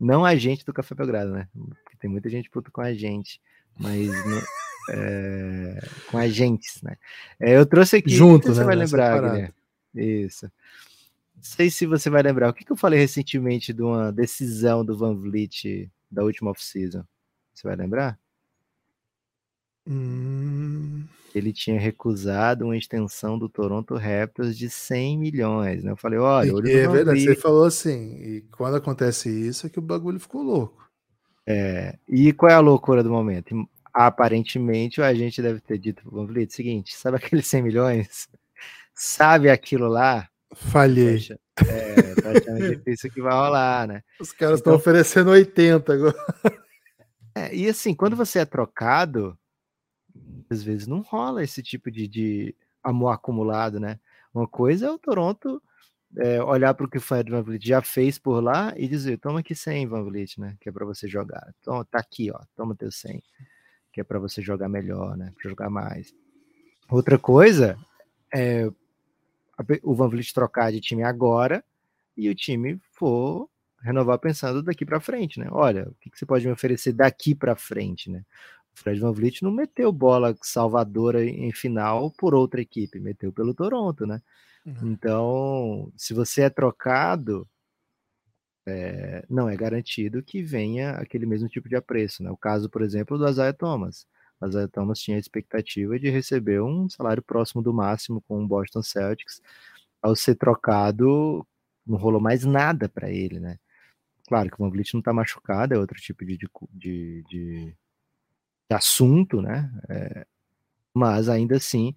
não 0.00 0.24
a 0.24 0.36
gente 0.36 0.64
do 0.64 0.72
Café 0.72 0.94
Belgrado, 0.94 1.32
né? 1.32 1.48
Porque 1.52 1.96
tem 1.98 2.10
muita 2.10 2.28
gente 2.28 2.50
puto 2.50 2.70
com 2.70 2.80
a 2.80 2.92
gente, 2.94 3.40
mas 3.78 4.08
é, 4.90 5.78
com 6.10 6.18
agentes, 6.18 6.80
né? 6.82 6.96
É, 7.38 7.56
eu 7.56 7.66
trouxe 7.66 7.96
aqui, 7.96 8.10
Junto, 8.10 8.48
você 8.48 8.60
né? 8.60 8.66
vai 8.66 8.76
Não 8.76 8.82
é 8.82 8.84
lembrar. 8.84 9.20
Guilherme. 9.20 9.54
Isso. 9.94 10.50
Não 11.36 11.42
sei 11.42 11.70
se 11.70 11.86
você 11.86 12.10
vai 12.10 12.22
lembrar. 12.22 12.48
O 12.48 12.52
que, 12.52 12.64
que 12.64 12.72
eu 12.72 12.76
falei 12.76 12.98
recentemente 12.98 13.72
de 13.72 13.82
uma 13.82 14.12
decisão 14.12 14.84
do 14.84 14.96
Van 14.96 15.14
Vliet 15.14 15.90
da 16.10 16.24
última 16.24 16.50
off-season? 16.50 17.04
Você 17.54 17.66
vai 17.66 17.76
lembrar? 17.76 18.18
Hum, 19.86 20.57
Ele 21.34 21.52
tinha 21.52 21.78
recusado 21.78 22.64
uma 22.64 22.76
extensão 22.76 23.38
do 23.38 23.48
Toronto 23.48 23.94
Raptors 23.96 24.56
de 24.56 24.70
100 24.70 25.18
milhões. 25.18 25.84
Né? 25.84 25.90
Eu 25.92 25.96
falei, 25.96 26.18
olha, 26.18 26.54
olho 26.54 26.68
é 26.68 26.88
verdade, 26.88 27.22
você 27.24 27.34
falou 27.36 27.64
assim, 27.64 28.14
e 28.16 28.40
quando 28.52 28.76
acontece 28.76 29.28
isso 29.28 29.66
é 29.66 29.70
que 29.70 29.78
o 29.78 29.82
bagulho 29.82 30.18
ficou 30.18 30.42
louco. 30.42 30.88
É, 31.46 31.96
e 32.08 32.32
qual 32.32 32.50
é 32.50 32.54
a 32.54 32.60
loucura 32.60 33.02
do 33.02 33.10
momento? 33.10 33.54
Aparentemente, 33.92 35.00
o 35.00 35.04
agente 35.04 35.40
deve 35.42 35.60
ter 35.60 35.78
dito 35.78 36.02
pro 36.02 36.12
Van 36.12 36.26
Vliet, 36.26 36.50
seguinte, 36.52 36.94
sabe 36.96 37.16
aqueles 37.18 37.46
100 37.46 37.62
milhões? 37.62 38.28
Sabe 38.94 39.50
aquilo 39.50 39.86
lá? 39.86 40.28
Falhei. 40.54 41.18
É, 41.66 42.14
tá 42.14 42.30
achando 42.30 42.68
difícil 42.76 43.10
que 43.10 43.20
vai 43.20 43.32
rolar, 43.32 43.86
né? 43.86 44.02
Os 44.20 44.32
caras 44.32 44.60
estão 44.60 44.72
Então- 44.72 44.80
oferecendo 44.80 45.30
80 45.30 45.92
agora. 45.92 46.16
É, 47.34 47.54
e 47.54 47.68
assim, 47.68 47.94
quando 47.94 48.16
você 48.16 48.40
é 48.40 48.44
trocado, 48.44 49.38
às 50.54 50.62
vezes 50.62 50.86
não 50.86 51.00
rola 51.00 51.42
esse 51.42 51.62
tipo 51.62 51.90
de, 51.90 52.08
de 52.08 52.54
amor 52.82 53.10
acumulado, 53.10 53.78
né? 53.80 53.98
Uma 54.32 54.46
coisa 54.46 54.86
é 54.86 54.90
o 54.90 54.98
Toronto 54.98 55.62
é, 56.16 56.42
olhar 56.42 56.72
para 56.74 56.86
o 56.86 56.88
que 56.88 56.98
o 56.98 57.00
Fred 57.00 57.30
Van 57.30 57.42
Vliet 57.42 57.66
já 57.66 57.82
fez 57.82 58.18
por 58.18 58.42
lá 58.42 58.72
e 58.76 58.88
dizer, 58.88 59.18
toma 59.18 59.40
aqui 59.40 59.54
100, 59.54 59.86
Van 59.88 60.04
Vliet, 60.04 60.40
né? 60.40 60.56
Que 60.60 60.68
é 60.68 60.72
para 60.72 60.86
você 60.86 61.08
jogar. 61.08 61.54
Toma, 61.62 61.84
tá 61.84 61.98
aqui, 61.98 62.30
ó, 62.30 62.40
toma 62.56 62.74
teu 62.74 62.90
100, 62.90 63.22
que 63.92 64.00
é 64.00 64.04
para 64.04 64.18
você 64.18 64.40
jogar 64.40 64.68
melhor, 64.68 65.16
né? 65.16 65.32
Pra 65.40 65.50
jogar 65.50 65.70
mais. 65.70 66.14
Outra 66.90 67.18
coisa 67.18 67.78
é 68.34 68.70
o 69.82 69.94
Van 69.94 70.08
Vliet 70.08 70.32
trocar 70.32 70.72
de 70.72 70.80
time 70.80 71.02
agora 71.02 71.64
e 72.16 72.28
o 72.28 72.34
time 72.34 72.80
for 72.92 73.48
renovar 73.82 74.18
pensando 74.18 74.62
daqui 74.62 74.84
para 74.84 75.00
frente, 75.00 75.38
né? 75.38 75.48
Olha, 75.50 75.88
o 75.88 75.94
que, 76.00 76.10
que 76.10 76.18
você 76.18 76.26
pode 76.26 76.46
me 76.46 76.52
oferecer 76.52 76.92
daqui 76.92 77.34
para 77.34 77.54
frente, 77.54 78.10
né? 78.10 78.24
O 78.78 78.80
Fred 78.80 79.00
Van 79.00 79.12
Vliet 79.12 79.42
não 79.42 79.50
meteu 79.50 79.90
bola 79.90 80.36
salvadora 80.40 81.24
em 81.24 81.52
final 81.52 82.12
por 82.12 82.32
outra 82.32 82.60
equipe, 82.60 83.00
meteu 83.00 83.32
pelo 83.32 83.52
Toronto, 83.52 84.06
né? 84.06 84.22
Uhum. 84.64 84.92
Então, 84.92 85.92
se 85.96 86.14
você 86.14 86.42
é 86.42 86.50
trocado, 86.50 87.48
é, 88.66 89.24
não 89.28 89.48
é 89.48 89.56
garantido 89.56 90.22
que 90.22 90.42
venha 90.42 90.92
aquele 90.92 91.26
mesmo 91.26 91.48
tipo 91.48 91.68
de 91.68 91.74
apreço, 91.76 92.22
né? 92.22 92.30
O 92.30 92.36
caso, 92.36 92.68
por 92.70 92.82
exemplo, 92.82 93.18
do 93.18 93.28
Isaiah 93.28 93.52
Thomas. 93.52 94.06
O 94.40 94.46
Isaiah 94.46 94.68
Thomas 94.68 95.00
tinha 95.00 95.16
a 95.16 95.20
expectativa 95.20 95.98
de 95.98 96.08
receber 96.10 96.62
um 96.62 96.88
salário 96.88 97.22
próximo 97.22 97.62
do 97.62 97.72
máximo 97.72 98.22
com 98.28 98.42
o 98.44 98.46
Boston 98.46 98.82
Celtics. 98.82 99.40
Ao 100.00 100.14
ser 100.14 100.36
trocado, 100.36 101.44
não 101.84 101.98
rolou 101.98 102.20
mais 102.20 102.44
nada 102.44 102.88
para 102.88 103.10
ele, 103.10 103.40
né? 103.40 103.58
Claro 104.28 104.50
que 104.50 104.54
o 104.54 104.58
Van 104.64 104.70
Vliet 104.70 104.92
não 104.94 105.00
está 105.00 105.12
machucado, 105.12 105.74
é 105.74 105.78
outro 105.78 105.98
tipo 106.00 106.24
de, 106.24 106.38
de- 106.72 107.24
de 107.28 107.76
assunto, 108.74 109.40
né? 109.42 109.70
É, 109.88 110.26
mas 110.94 111.28
ainda 111.28 111.56
assim 111.56 111.94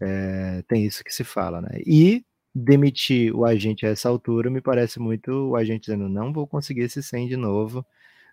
é, 0.00 0.62
tem 0.68 0.84
isso 0.84 1.04
que 1.04 1.12
se 1.12 1.24
fala, 1.24 1.60
né? 1.60 1.80
E 1.86 2.24
demitir 2.54 3.34
o 3.34 3.44
agente 3.44 3.84
a 3.86 3.90
essa 3.90 4.08
altura 4.08 4.50
me 4.50 4.60
parece 4.60 5.00
muito 5.00 5.30
o 5.50 5.56
agente 5.56 5.86
dizendo 5.86 6.08
não 6.08 6.32
vou 6.32 6.46
conseguir 6.46 6.82
esse 6.82 7.02
100 7.02 7.28
de 7.28 7.36
novo, 7.36 7.84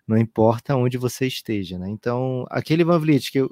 não 0.06 0.16
importa 0.16 0.76
onde 0.76 0.96
você 0.98 1.26
esteja, 1.26 1.78
né? 1.78 1.88
Então 1.88 2.46
aquele 2.50 2.84
Van 2.84 2.98
Vliet 2.98 3.30
que 3.32 3.48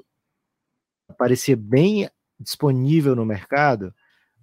parecia 1.17 1.55
bem 1.57 2.09
disponível 2.39 3.15
no 3.15 3.25
mercado, 3.25 3.93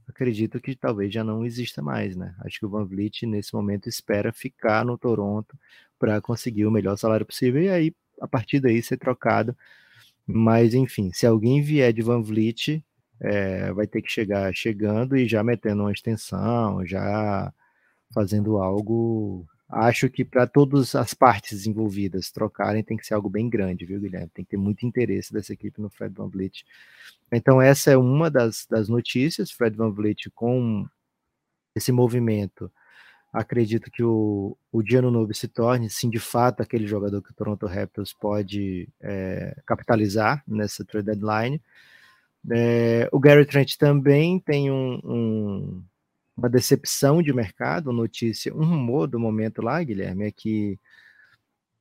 acredito 0.07 0.61
que 0.61 0.77
talvez 0.77 1.13
já 1.13 1.25
não 1.25 1.45
exista 1.45 1.83
mais, 1.83 2.17
né? 2.17 2.35
Acho 2.41 2.61
que 2.61 2.67
o 2.67 2.71
Van 2.71 2.85
Vliet 2.85 3.27
nesse 3.27 3.55
momento 3.55 3.89
espera 3.89 4.33
ficar 4.33 4.85
no 4.85 4.99
Toronto 4.99 5.59
para 5.99 6.21
conseguir 6.21 6.67
o 6.67 6.71
melhor 6.71 6.97
salário 6.97 7.27
possível 7.27 7.63
e 7.63 7.69
aí 7.69 7.95
a 8.21 8.29
partir 8.29 8.61
daí 8.61 8.83
ser 8.83 8.99
trocado. 8.99 9.57
Mas 10.27 10.75
enfim, 10.75 11.11
se 11.13 11.27
alguém 11.27 11.63
vier 11.63 11.93
de 11.93 12.03
Van 12.03 12.23
Vliet, 12.23 12.85
é, 13.21 13.73
vai 13.73 13.87
ter 13.87 14.03
que 14.03 14.11
chegar 14.11 14.55
chegando 14.55 15.17
e 15.17 15.27
já 15.27 15.43
metendo 15.43 15.83
uma 15.83 15.93
extensão, 15.93 16.85
já 16.87 17.53
fazendo 18.13 18.59
algo. 18.59 19.47
Acho 19.69 20.09
que 20.09 20.25
para 20.25 20.47
todas 20.47 20.95
as 20.95 21.13
partes 21.13 21.67
envolvidas 21.67 22.31
trocarem 22.31 22.83
tem 22.83 22.97
que 22.97 23.07
ser 23.07 23.15
algo 23.15 23.29
bem 23.29 23.51
grande, 23.51 23.85
viu, 23.85 24.01
Guilherme? 24.01 24.31
Tem 24.33 24.45
que 24.45 24.53
ter 24.53 24.57
muito 24.57 24.87
interesse 24.87 25.33
dessa 25.33 25.53
equipe 25.53 25.81
no 25.81 25.91
Fred 25.91 26.15
Van 26.15 26.29
Vliet. 26.29 26.65
Então, 27.31 27.61
essa 27.61 27.91
é 27.91 27.97
uma 27.97 28.31
das, 28.31 28.67
das 28.69 28.89
notícias. 28.89 29.51
Fred 29.51 29.77
Van 29.77 29.91
Vliet 29.91 30.31
com 30.35 30.87
esse 31.75 31.93
movimento. 31.93 32.71
Acredito 33.33 33.91
que 33.91 34.03
o, 34.03 34.57
o 34.73 34.83
Giannunobi 34.83 35.35
se 35.35 35.49
torne, 35.49 35.91
sim, 35.91 36.09
de 36.09 36.19
fato, 36.19 36.63
aquele 36.63 36.87
jogador 36.87 37.21
que 37.23 37.31
o 37.31 37.35
Toronto 37.35 37.67
Raptors 37.67 38.13
pode 38.13 38.89
é, 39.01 39.55
capitalizar 39.67 40.43
nessa 40.47 40.85
trade 40.85 41.07
deadline. 41.07 41.61
É, 42.51 43.09
o 43.13 43.19
Gary 43.19 43.45
Trent 43.45 43.77
também 43.77 44.41
tem 44.41 44.71
um, 44.71 45.01
um, 45.05 45.83
uma 46.37 46.49
decepção 46.49 47.23
de 47.23 47.33
mercado, 47.33 47.93
notícia, 47.93 48.55
um 48.55 48.65
rumor 48.65 49.07
do 49.07 49.19
momento 49.21 49.61
lá, 49.61 49.83
Guilherme, 49.83 50.27
é 50.27 50.31
que 50.31 50.79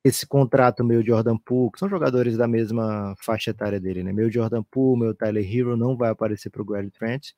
esse 0.04 0.26
contrato 0.26 0.84
meu 0.84 1.06
Jordan 1.06 1.38
Poole, 1.38 1.72
que 1.72 1.80
são 1.80 1.90
jogadores 1.90 2.38
da 2.38 2.48
mesma 2.48 3.16
faixa 3.20 3.52
etária 3.52 3.80
dele, 3.80 4.04
né? 4.04 4.12
Meu 4.14 4.32
Jordan 4.32 4.64
Poole, 4.64 5.02
meu 5.02 5.14
Tyler 5.14 5.46
Hero 5.46 5.78
não 5.78 5.96
vai 5.96 6.10
aparecer 6.10 6.50
para 6.50 6.62
o 6.62 6.66
Gary 6.66 6.90
Trent, 6.90 7.32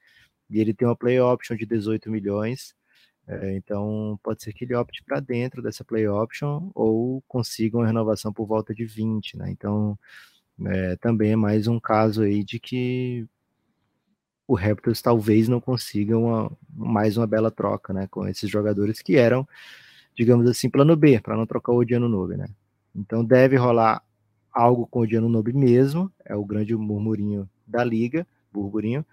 e 0.50 0.60
ele 0.60 0.74
tem 0.74 0.88
uma 0.88 0.96
play 0.96 1.20
option 1.20 1.56
de 1.56 1.66
18 1.66 2.10
milhões, 2.10 2.74
é, 3.30 3.56
então 3.56 4.20
pode 4.24 4.42
ser 4.42 4.52
que 4.54 4.66
ele 4.66 4.74
opte 4.74 5.04
para 5.04 5.20
dentro 5.20 5.62
dessa 5.62 5.84
play 5.84 6.08
option 6.08 6.72
ou 6.74 7.22
consiga 7.28 7.78
uma 7.78 7.86
renovação 7.86 8.34
por 8.34 8.48
volta 8.48 8.74
de 8.74 8.86
20, 8.86 9.38
né? 9.38 9.52
Então 9.52 9.98
é, 10.66 10.96
também 10.96 11.34
é 11.34 11.36
mais 11.36 11.68
um 11.68 11.80
caso 11.80 12.24
aí 12.24 12.44
de 12.44 12.60
que 12.60 13.28
o 14.48 14.56
Raptors 14.56 15.00
talvez 15.00 15.48
não 15.48 15.62
consiga 15.62 16.18
uma, 16.18 16.52
mais 16.76 17.18
uma 17.18 17.28
bela 17.28 17.52
troca, 17.52 17.94
né, 17.94 18.08
com 18.08 18.28
esses 18.28 18.50
jogadores 18.50 19.00
que 19.00 19.16
eram, 19.16 19.48
digamos 20.16 20.50
assim, 20.50 20.68
plano 20.68 20.96
B, 20.96 21.20
para 21.22 21.38
não 21.38 21.46
trocar 21.46 21.72
o 21.72 21.78
Odiano 21.78 22.10
Nobe, 22.10 22.36
né? 22.36 22.48
Então 22.96 23.24
deve 23.24 23.58
rolar 23.58 24.02
algo 24.52 24.88
com 24.88 25.00
o 25.00 25.04
Odiano 25.04 25.30
Nobe 25.30 25.54
mesmo, 25.54 26.12
é 26.26 26.36
o 26.36 26.44
grande 26.44 26.76
murmurinho 26.76 27.48
da 27.68 27.84
liga, 27.84 28.26
burburinho. 28.52 29.06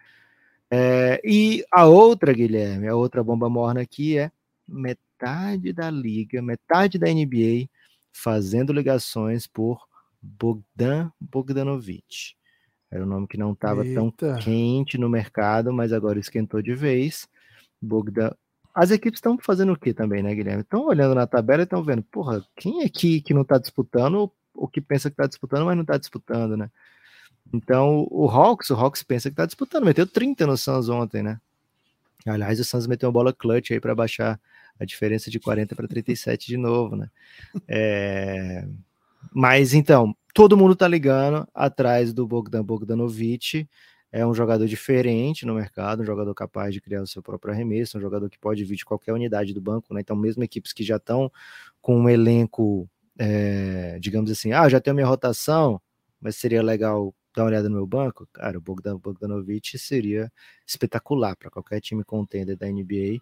É, 0.70 1.20
e 1.24 1.64
a 1.72 1.86
outra, 1.86 2.32
Guilherme, 2.32 2.88
a 2.88 2.96
outra 2.96 3.22
bomba 3.22 3.48
morna 3.48 3.80
aqui 3.80 4.18
é 4.18 4.30
metade 4.66 5.72
da 5.72 5.90
liga, 5.90 6.42
metade 6.42 6.98
da 6.98 7.06
NBA 7.06 7.68
fazendo 8.12 8.72
ligações 8.72 9.46
por 9.46 9.86
Bogdan 10.20 11.10
Bogdanovic. 11.20 12.34
Era 12.90 13.04
um 13.04 13.08
nome 13.08 13.26
que 13.26 13.36
não 13.36 13.52
estava 13.52 13.84
tão 13.84 14.12
quente 14.40 14.96
no 14.96 15.08
mercado, 15.08 15.72
mas 15.72 15.92
agora 15.92 16.18
esquentou 16.18 16.62
de 16.62 16.74
vez. 16.74 17.28
Bogdan. 17.80 18.32
As 18.74 18.90
equipes 18.90 19.18
estão 19.18 19.38
fazendo 19.38 19.72
o 19.72 19.78
que 19.78 19.92
também, 19.92 20.22
né, 20.22 20.34
Guilherme? 20.34 20.62
Estão 20.62 20.86
olhando 20.86 21.14
na 21.14 21.26
tabela 21.26 21.62
e 21.62 21.64
estão 21.64 21.82
vendo, 21.82 22.02
porra, 22.02 22.44
quem 22.54 22.82
é 22.82 22.86
aqui 22.86 23.20
que 23.20 23.34
não 23.34 23.42
está 23.42 23.58
disputando 23.58 24.30
ou 24.54 24.68
que 24.68 24.80
pensa 24.80 25.10
que 25.10 25.14
está 25.14 25.26
disputando, 25.26 25.64
mas 25.64 25.76
não 25.76 25.82
está 25.82 25.96
disputando, 25.96 26.56
né? 26.56 26.70
Então, 27.53 28.07
o 28.11 28.28
Hawks, 28.28 28.70
o 28.70 28.74
Hawks 28.74 29.03
pensa 29.03 29.28
que 29.28 29.34
está 29.34 29.47
disputando, 29.47 29.84
meteu 29.84 30.07
30 30.07 30.47
no 30.47 30.57
Suns 30.57 30.88
ontem, 30.88 31.22
né? 31.22 31.40
Aliás, 32.26 32.59
o 32.59 32.64
Suns 32.64 32.86
meteu 32.86 33.09
uma 33.09 33.12
bola 33.12 33.32
clutch 33.32 33.70
aí 33.70 33.80
para 33.80 33.94
baixar 33.94 34.40
a 34.78 34.84
diferença 34.84 35.30
de 35.30 35.38
40 35.38 35.74
para 35.74 35.88
37 35.88 36.47
de 36.47 36.57
novo, 36.57 36.97
né? 36.97 37.09
É... 37.68 38.66
Mas 39.32 39.74
então, 39.74 40.14
todo 40.34 40.57
mundo 40.57 40.76
tá 40.76 40.86
ligando 40.86 41.47
atrás 41.55 42.12
do 42.12 42.26
Bogdan 42.26 42.64
Bogdanovic. 42.64 43.68
É 44.12 44.24
um 44.24 44.32
jogador 44.32 44.66
diferente 44.66 45.44
no 45.44 45.55
mercado, 45.55 46.03
um 46.03 46.07
jogador 46.07 46.32
capaz 46.34 46.72
de 46.72 46.80
criar 46.80 47.03
o 47.03 47.07
seu 47.07 47.22
próprio 47.22 47.53
arremesso, 47.53 47.99
um 47.99 48.01
jogador 48.01 48.30
que 48.30 48.38
pode 48.38 48.64
vir 48.64 48.76
de 48.76 48.84
qualquer 48.84 49.12
unidade 49.12 49.53
do 49.53 49.61
banco, 49.61 49.92
né? 49.92 50.01
Então, 50.01 50.16
mesmo 50.16 50.42
equipes 50.42 50.72
que 50.72 50.84
já 50.84 50.97
estão 50.97 51.30
com 51.82 51.99
um 52.01 52.09
elenco, 52.09 52.88
é, 53.18 53.99
digamos 54.01 54.30
assim, 54.30 54.53
ah, 54.53 54.68
já 54.68 54.80
tenho 54.80 54.94
minha 54.94 55.07
rotação, 55.07 55.80
mas 56.20 56.36
seria 56.36 56.62
legal 56.62 57.14
dar 57.37 57.43
uma 57.43 57.51
olhada 57.51 57.68
no 57.68 57.76
meu 57.76 57.87
banco. 57.87 58.26
Cara, 58.32 58.59
o 58.59 58.61
Bogdan 58.61 58.99
Bogdanovic 58.99 59.78
seria 59.78 60.32
espetacular 60.66 61.37
para 61.37 61.51
qualquer 61.51 61.80
time 61.80 62.03
contender 62.03 62.57
da 62.57 62.66
NBA 62.66 63.20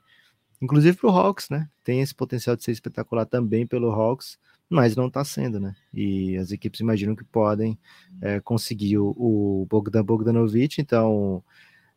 inclusive 0.64 0.96
para 0.96 1.08
o 1.08 1.12
Hawks, 1.12 1.48
né? 1.50 1.68
Tem 1.82 2.00
esse 2.00 2.14
potencial 2.14 2.56
de 2.56 2.64
ser 2.64 2.72
espetacular 2.72 3.26
também 3.26 3.66
pelo 3.66 3.90
Hawks, 3.90 4.38
mas 4.68 4.96
não 4.96 5.08
está 5.08 5.24
sendo, 5.24 5.60
né? 5.60 5.76
E 5.92 6.36
as 6.36 6.50
equipes 6.50 6.80
imaginam 6.80 7.14
que 7.14 7.24
podem 7.24 7.78
é, 8.20 8.40
conseguir 8.40 8.98
o, 8.98 9.14
o 9.16 9.66
Bogdan 9.68 10.02
Bogdanovic, 10.04 10.80
então 10.80 11.42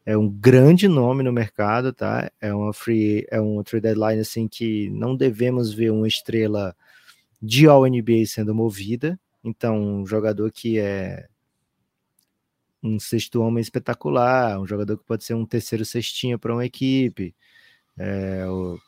é 0.05 0.18
um 0.18 0.30
grande 0.30 0.88
nome 0.88 1.24
no 1.24 1.34
mercado, 1.34 1.93
tá? 1.93 2.30
É 2.39 2.53
uma 2.53 2.74
free, 2.74 3.26
é 3.30 3.41
um 3.41 3.63
trade 3.63 3.84
deadline 3.84 4.22
assim 4.22 4.47
que 4.47 4.89
não 4.89 5.15
devemos 5.15 5.74
ver 5.74 5.91
uma 5.91 6.07
estrela 6.07 6.76
de 7.41 7.68
All 7.68 7.88
NBA 7.88 8.26
sendo 8.26 8.53
movida. 8.53 9.20
Então, 9.43 10.01
um 10.01 10.05
jogador 10.05 10.51
que 10.51 10.80
é 10.80 11.28
um 12.88 12.99
sexto 12.99 13.41
homem 13.41 13.61
espetacular, 13.61 14.59
um 14.59 14.67
jogador 14.67 14.97
que 14.97 15.03
pode 15.03 15.23
ser 15.23 15.33
um 15.33 15.45
terceiro 15.45 15.85
cestinha 15.85 16.38
para 16.38 16.53
uma 16.53 16.65
equipe, 16.65 17.35
é, 17.97 18.45
o, 18.47 18.79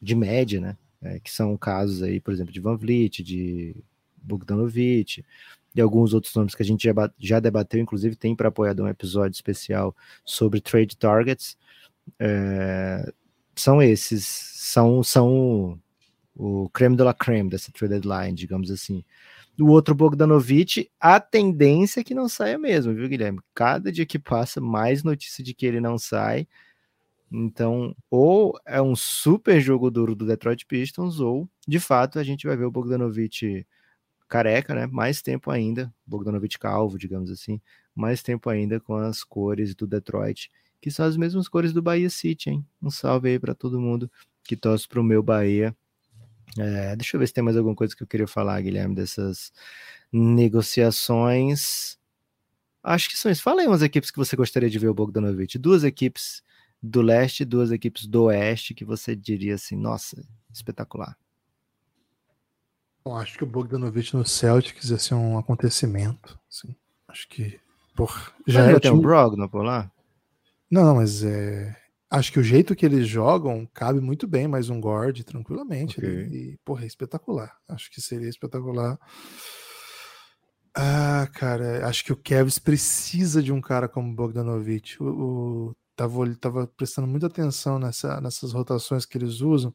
de 0.00 0.14
média, 0.14 0.60
né? 0.60 0.76
É, 1.02 1.20
que 1.20 1.30
são 1.30 1.56
casos 1.56 2.02
aí, 2.02 2.20
por 2.20 2.32
exemplo, 2.32 2.52
de 2.52 2.60
Van 2.60 2.76
Vliet, 2.76 3.22
de 3.22 3.76
Bogdanovic, 4.16 5.24
e 5.74 5.80
alguns 5.80 6.14
outros 6.14 6.34
nomes 6.34 6.54
que 6.54 6.62
a 6.62 6.66
gente 6.66 6.84
já, 6.84 6.92
já 7.18 7.40
debateu, 7.40 7.80
inclusive 7.80 8.16
tem 8.16 8.34
para 8.34 8.48
apoiador 8.48 8.86
um 8.86 8.88
episódio 8.90 9.34
especial 9.34 9.94
sobre 10.24 10.60
trade 10.60 10.96
targets. 10.96 11.56
É, 12.18 13.12
são 13.54 13.82
esses, 13.82 14.26
são, 14.26 15.02
são 15.02 15.80
o 16.34 16.68
creme 16.70 16.96
de 16.96 17.02
la 17.02 17.14
creme 17.14 17.50
dessa 17.50 17.70
trade 17.72 17.94
deadline, 17.94 18.34
digamos 18.34 18.70
assim. 18.70 19.04
O 19.60 19.68
outro 19.68 19.94
Bogdanovic, 19.94 20.90
a 20.98 21.20
tendência 21.20 22.00
é 22.00 22.04
que 22.04 22.14
não 22.14 22.28
saia 22.28 22.58
mesmo, 22.58 22.92
viu, 22.92 23.08
Guilherme? 23.08 23.38
Cada 23.54 23.92
dia 23.92 24.04
que 24.04 24.18
passa, 24.18 24.60
mais 24.60 25.04
notícia 25.04 25.44
de 25.44 25.54
que 25.54 25.64
ele 25.64 25.80
não 25.80 25.96
sai. 25.96 26.48
Então, 27.30 27.96
ou 28.10 28.58
é 28.66 28.80
um 28.82 28.96
super 28.96 29.60
jogo 29.60 29.90
duro 29.90 30.14
do 30.14 30.26
Detroit 30.26 30.66
Pistons, 30.66 31.20
ou 31.20 31.48
de 31.66 31.80
fato 31.80 32.18
a 32.18 32.24
gente 32.24 32.46
vai 32.46 32.56
ver 32.56 32.64
o 32.64 32.70
Bogdanovich 32.70 33.66
careca, 34.28 34.74
né? 34.74 34.86
Mais 34.86 35.22
tempo 35.22 35.50
ainda, 35.50 35.92
Bogdanovich 36.06 36.58
calvo, 36.58 36.98
digamos 36.98 37.30
assim, 37.30 37.60
mais 37.94 38.22
tempo 38.22 38.50
ainda 38.50 38.80
com 38.80 38.96
as 38.96 39.22
cores 39.22 39.74
do 39.74 39.86
Detroit, 39.86 40.50
que 40.80 40.90
são 40.90 41.06
as 41.06 41.16
mesmas 41.16 41.48
cores 41.48 41.72
do 41.72 41.82
Bahia 41.82 42.10
City, 42.10 42.50
hein? 42.50 42.66
Um 42.82 42.90
salve 42.90 43.30
aí 43.30 43.38
para 43.38 43.54
todo 43.54 43.80
mundo 43.80 44.10
que 44.42 44.56
torce 44.56 44.86
para 44.88 45.00
o 45.00 45.04
meu 45.04 45.22
Bahia. 45.22 45.74
É, 46.58 46.96
deixa 46.96 47.16
eu 47.16 47.20
ver 47.20 47.26
se 47.26 47.34
tem 47.34 47.44
mais 47.44 47.56
alguma 47.56 47.74
coisa 47.74 47.94
que 47.96 48.02
eu 48.02 48.06
queria 48.06 48.26
falar, 48.26 48.60
Guilherme, 48.60 48.94
dessas 48.94 49.52
negociações. 50.12 51.98
Acho 52.82 53.08
que 53.08 53.16
são 53.16 53.30
isso. 53.30 53.42
Fala 53.42 53.62
aí 53.62 53.66
umas 53.66 53.82
equipes 53.82 54.10
que 54.10 54.18
você 54.18 54.36
gostaria 54.36 54.70
de 54.70 54.78
ver 54.78 54.88
o 54.88 54.94
Bogdanovich. 54.94 55.58
Duas 55.58 55.84
equipes 55.84 56.42
do 56.84 57.00
leste 57.00 57.46
duas 57.46 57.72
equipes 57.72 58.06
do 58.06 58.24
oeste 58.24 58.74
que 58.74 58.84
você 58.84 59.16
diria 59.16 59.54
assim, 59.54 59.74
nossa, 59.74 60.22
espetacular? 60.52 61.16
Eu 63.04 63.16
acho 63.16 63.38
que 63.38 63.44
o 63.44 63.46
Bogdanovich 63.46 64.14
no 64.14 64.24
Celtics 64.24 64.90
ia 64.90 64.98
ser 64.98 65.14
um 65.14 65.38
acontecimento. 65.38 66.38
Assim. 66.50 66.74
Acho 67.08 67.28
que. 67.28 67.58
Por, 67.94 68.34
já 68.46 68.70
é 68.70 68.80
tem 68.80 68.90
um 68.90 69.00
Brogdon 69.00 69.48
por 69.48 69.62
lá? 69.62 69.90
Não, 70.70 70.84
não, 70.84 70.96
mas 70.96 71.22
é. 71.22 71.74
Acho 72.14 72.32
que 72.32 72.38
o 72.38 72.44
jeito 72.44 72.76
que 72.76 72.86
eles 72.86 73.08
jogam 73.08 73.68
cabe 73.74 74.00
muito 74.00 74.26
bem 74.26 74.46
mais 74.46 74.70
um 74.70 74.80
guard 74.80 75.20
tranquilamente. 75.24 75.98
Okay. 75.98 76.28
E, 76.28 76.58
porra, 76.64 76.84
é 76.84 76.86
espetacular. 76.86 77.56
Acho 77.68 77.90
que 77.90 78.00
seria 78.00 78.28
espetacular. 78.28 78.96
Ah, 80.76 81.28
cara, 81.34 81.86
acho 81.88 82.04
que 82.04 82.12
o 82.12 82.16
Kevs 82.16 82.58
precisa 82.58 83.42
de 83.42 83.52
um 83.52 83.60
cara 83.60 83.88
como 83.88 84.14
Bogdanovich. 84.14 85.02
O, 85.02 85.06
o 85.06 85.76
Tava, 85.96 86.34
tava 86.40 86.66
prestando 86.66 87.06
muita 87.06 87.28
atenção 87.28 87.78
nessa, 87.78 88.20
nessas 88.20 88.52
rotações 88.52 89.06
que 89.06 89.16
eles 89.16 89.40
usam. 89.40 89.72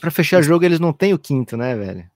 Para 0.00 0.12
fechar 0.12 0.36
mas... 0.36 0.46
jogo, 0.46 0.64
eles 0.64 0.78
não 0.78 0.92
têm 0.92 1.12
o 1.12 1.18
quinto, 1.18 1.56
né, 1.56 1.74
velho? 1.74 2.08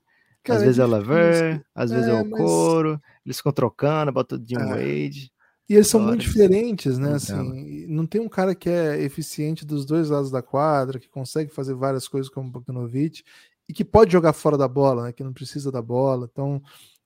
Cara, 0.45 0.59
às 0.59 0.63
é 0.63 0.67
vezes 0.67 0.79
é 0.79 0.85
o 0.85 0.89
Laver, 0.89 1.65
às 1.75 1.91
é, 1.91 1.95
vezes 1.95 2.11
é 2.11 2.23
o 2.23 2.31
mas... 2.31 2.41
Coro, 2.41 3.03
eles 3.27 3.37
ficam 3.39 3.53
trocando, 3.53 4.13
bota 4.13 4.37
o 4.37 4.39
Jim 4.39 4.57
é. 4.57 4.65
Wade. 4.65 5.33
E 5.71 5.75
eles 5.77 5.87
são 5.87 6.01
muito 6.01 6.23
diferentes, 6.23 6.99
né? 6.99 7.13
Assim, 7.13 7.87
não 7.87 8.05
tem 8.05 8.21
um 8.21 8.29
cara 8.29 8.57
que 8.57 8.69
é 8.69 9.01
eficiente 9.05 9.65
dos 9.65 9.87
dois 9.87 10.11
lados 10.11 10.29
da 10.29 10.43
quadra, 10.43 10.99
que 10.99 11.09
consegue 11.09 11.55
fazer 11.55 11.75
várias 11.75 12.09
coisas 12.09 12.29
como 12.29 12.49
o 12.49 12.51
Bogdanovic 12.51 13.23
e 13.69 13.73
que 13.73 13.85
pode 13.85 14.11
jogar 14.11 14.33
fora 14.33 14.59
da 14.59 14.67
bola, 14.67 15.05
né? 15.05 15.13
Que 15.13 15.23
não 15.23 15.33
precisa 15.33 15.71
da 15.71 15.81
bola. 15.81 16.29
Então, 16.29 16.61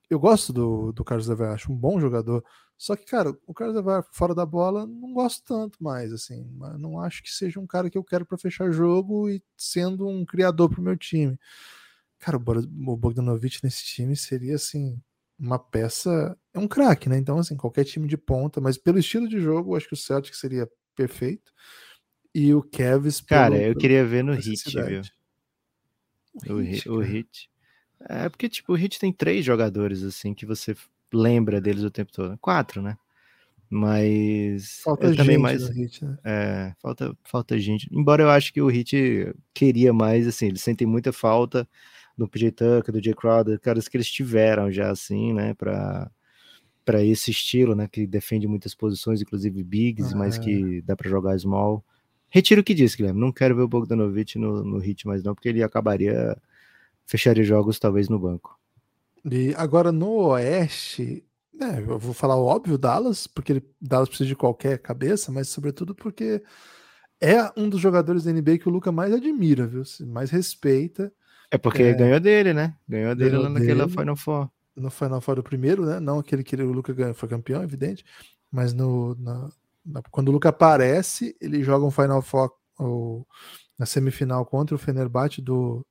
eu 0.08 0.18
gosto 0.18 0.50
do, 0.50 0.92
do 0.92 1.04
Carlos 1.04 1.26
Lever, 1.28 1.50
acho 1.50 1.70
um 1.70 1.76
bom 1.76 2.00
jogador. 2.00 2.42
Só 2.78 2.96
que, 2.96 3.04
cara, 3.04 3.36
o 3.46 3.52
Carlos 3.52 3.76
Lever 3.76 4.02
fora 4.10 4.34
da 4.34 4.46
bola 4.46 4.86
não 4.86 5.12
gosto 5.12 5.44
tanto 5.44 5.84
mais, 5.84 6.10
assim. 6.10 6.50
Não 6.78 6.98
acho 6.98 7.22
que 7.22 7.30
seja 7.30 7.60
um 7.60 7.66
cara 7.66 7.90
que 7.90 7.98
eu 7.98 8.02
quero 8.02 8.24
para 8.24 8.38
fechar 8.38 8.72
jogo 8.72 9.28
e 9.28 9.42
sendo 9.54 10.08
um 10.08 10.24
criador 10.24 10.70
pro 10.70 10.80
meu 10.80 10.96
time. 10.96 11.38
Cara, 12.18 12.38
o 12.38 12.96
Bogdanovic 12.96 13.58
nesse 13.62 13.84
time 13.84 14.16
seria, 14.16 14.54
assim, 14.54 14.98
uma 15.38 15.58
peça. 15.58 16.36
É 16.52 16.58
um 16.58 16.68
craque, 16.68 17.08
né? 17.08 17.18
Então, 17.18 17.38
assim, 17.38 17.56
qualquer 17.56 17.84
time 17.84 18.06
de 18.06 18.16
ponta, 18.16 18.60
mas 18.60 18.78
pelo 18.78 18.98
estilo 18.98 19.28
de 19.28 19.40
jogo, 19.40 19.72
eu 19.72 19.76
acho 19.76 19.88
que 19.88 19.94
o 19.94 19.96
Celtic 19.96 20.34
seria 20.34 20.68
perfeito. 20.94 21.52
E 22.34 22.52
o 22.54 22.62
Kevs. 22.62 23.20
Cara, 23.20 23.56
eu 23.56 23.76
queria 23.76 24.04
ver 24.04 24.24
no 24.24 24.32
Hit, 24.32 24.70
viu? 24.70 25.02
O 26.48 26.58
Hit. 26.58 26.88
O 26.88 27.00
hit. 27.00 27.50
É 28.08 28.28
porque, 28.28 28.48
tipo, 28.48 28.72
o 28.72 28.76
Hit 28.76 28.98
tem 28.98 29.12
três 29.12 29.44
jogadores, 29.44 30.02
assim, 30.02 30.34
que 30.34 30.44
você 30.44 30.74
lembra 31.12 31.60
deles 31.60 31.84
o 31.84 31.90
tempo 31.90 32.12
todo. 32.12 32.36
Quatro, 32.38 32.82
né? 32.82 32.98
Mas 33.70 34.80
falta 34.82 35.08
gente 35.08 35.16
também 35.16 35.38
mais 35.38 35.68
Hit, 35.68 36.04
né? 36.04 36.16
é, 36.24 36.74
falta 36.80 37.16
falta 37.24 37.58
gente. 37.58 37.88
Embora 37.92 38.22
eu 38.22 38.30
acho 38.30 38.52
que 38.52 38.60
o 38.60 38.68
Hit 38.68 39.34
queria 39.52 39.92
mais, 39.92 40.26
assim, 40.26 40.46
eles 40.46 40.62
sentem 40.62 40.86
muita 40.86 41.12
falta 41.12 41.68
do 42.16 42.28
PJ 42.28 42.52
Tucker, 42.52 42.92
do 42.92 43.02
Jay 43.02 43.14
Crowder, 43.14 43.60
caras 43.60 43.88
que 43.88 43.96
eles 43.96 44.10
tiveram 44.10 44.70
já 44.70 44.90
assim, 44.90 45.32
né, 45.32 45.54
para 45.54 46.10
para 46.84 47.02
esse 47.02 47.30
estilo, 47.30 47.74
né, 47.74 47.88
que 47.90 48.06
defende 48.06 48.46
muitas 48.46 48.74
posições, 48.74 49.22
inclusive 49.22 49.64
bigs, 49.64 50.12
ah, 50.12 50.16
mas 50.16 50.36
é. 50.36 50.40
que 50.40 50.82
dá 50.82 50.94
para 50.94 51.08
jogar 51.08 51.38
small. 51.38 51.82
Retiro 52.28 52.60
o 52.60 52.64
que 52.64 52.74
disse, 52.74 52.94
Guilherme. 52.94 53.18
Não 53.18 53.32
quero 53.32 53.56
ver 53.56 53.62
o 53.62 53.68
Bogdanovich 53.68 54.38
no, 54.38 54.62
no 54.62 54.78
hit 54.78 55.06
mais 55.06 55.22
não, 55.22 55.34
porque 55.34 55.48
ele 55.48 55.62
acabaria 55.62 56.36
fecharia 57.06 57.42
jogos 57.42 57.78
talvez 57.78 58.08
no 58.10 58.18
banco. 58.18 58.58
E 59.24 59.54
agora 59.56 59.90
no 59.90 60.26
Oeste, 60.26 61.24
né, 61.54 61.82
eu 61.86 61.98
vou 61.98 62.12
falar 62.12 62.36
o 62.36 62.44
óbvio, 62.44 62.76
Dallas, 62.76 63.26
porque 63.26 63.52
ele, 63.52 63.64
Dallas 63.80 64.08
precisa 64.08 64.28
de 64.28 64.36
qualquer 64.36 64.78
cabeça, 64.78 65.32
mas 65.32 65.48
sobretudo 65.48 65.94
porque 65.94 66.42
é 67.20 67.50
um 67.56 67.68
dos 67.68 67.80
jogadores 67.80 68.24
da 68.24 68.32
NBA 68.32 68.58
que 68.58 68.68
o 68.68 68.72
Luca 68.72 68.92
mais 68.92 69.12
admira, 69.12 69.66
viu? 69.66 69.82
Mais 70.06 70.30
respeita. 70.30 71.10
É 71.54 71.58
porque 71.58 71.82
é, 71.82 71.94
ganhou 71.94 72.18
dele, 72.18 72.52
né? 72.52 72.74
Ganhou 72.88 73.14
dele 73.14 73.30
ganhou 73.30 73.44
lá 73.44 73.48
naquela 73.48 73.86
dele, 73.86 73.96
Final 73.96 74.16
Four. 74.16 74.50
No 74.74 74.90
Final 74.90 75.20
Four 75.20 75.36
do 75.36 75.42
primeiro, 75.42 75.86
né? 75.86 76.00
Não 76.00 76.18
aquele 76.18 76.42
que 76.42 76.56
o 76.56 76.72
Luca 76.72 76.92
ganhou, 76.92 77.14
foi 77.14 77.28
campeão, 77.28 77.62
evidente, 77.62 78.04
mas 78.50 78.72
no, 78.72 79.14
na, 79.14 79.48
Quando 80.10 80.28
o 80.30 80.32
Luca 80.32 80.48
aparece, 80.48 81.36
ele 81.40 81.62
joga 81.62 81.84
um 81.84 81.92
Final 81.92 82.20
Four 82.22 82.52
ou, 82.76 83.24
na 83.78 83.86
semifinal 83.86 84.44
contra 84.44 84.74
o 84.74 84.78
Fenerbahçe 84.78 85.40
do, 85.40 85.86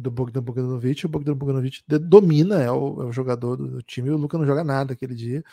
do 0.00 0.10
Bogdan 0.10 0.42
Bogdanovic. 0.42 1.04
O 1.04 1.08
Bogdan 1.08 1.34
Bogdanovic 1.34 1.82
domina, 1.86 2.62
é 2.62 2.70
o, 2.70 3.02
é 3.02 3.04
o 3.06 3.12
jogador 3.12 3.56
do, 3.56 3.82
time, 3.82 4.10
o 4.10 4.16
Luca 4.16 4.38
não 4.38 4.46
joga 4.46 4.64
nada 4.64 4.94
aquele 4.94 5.14
dia. 5.14 5.44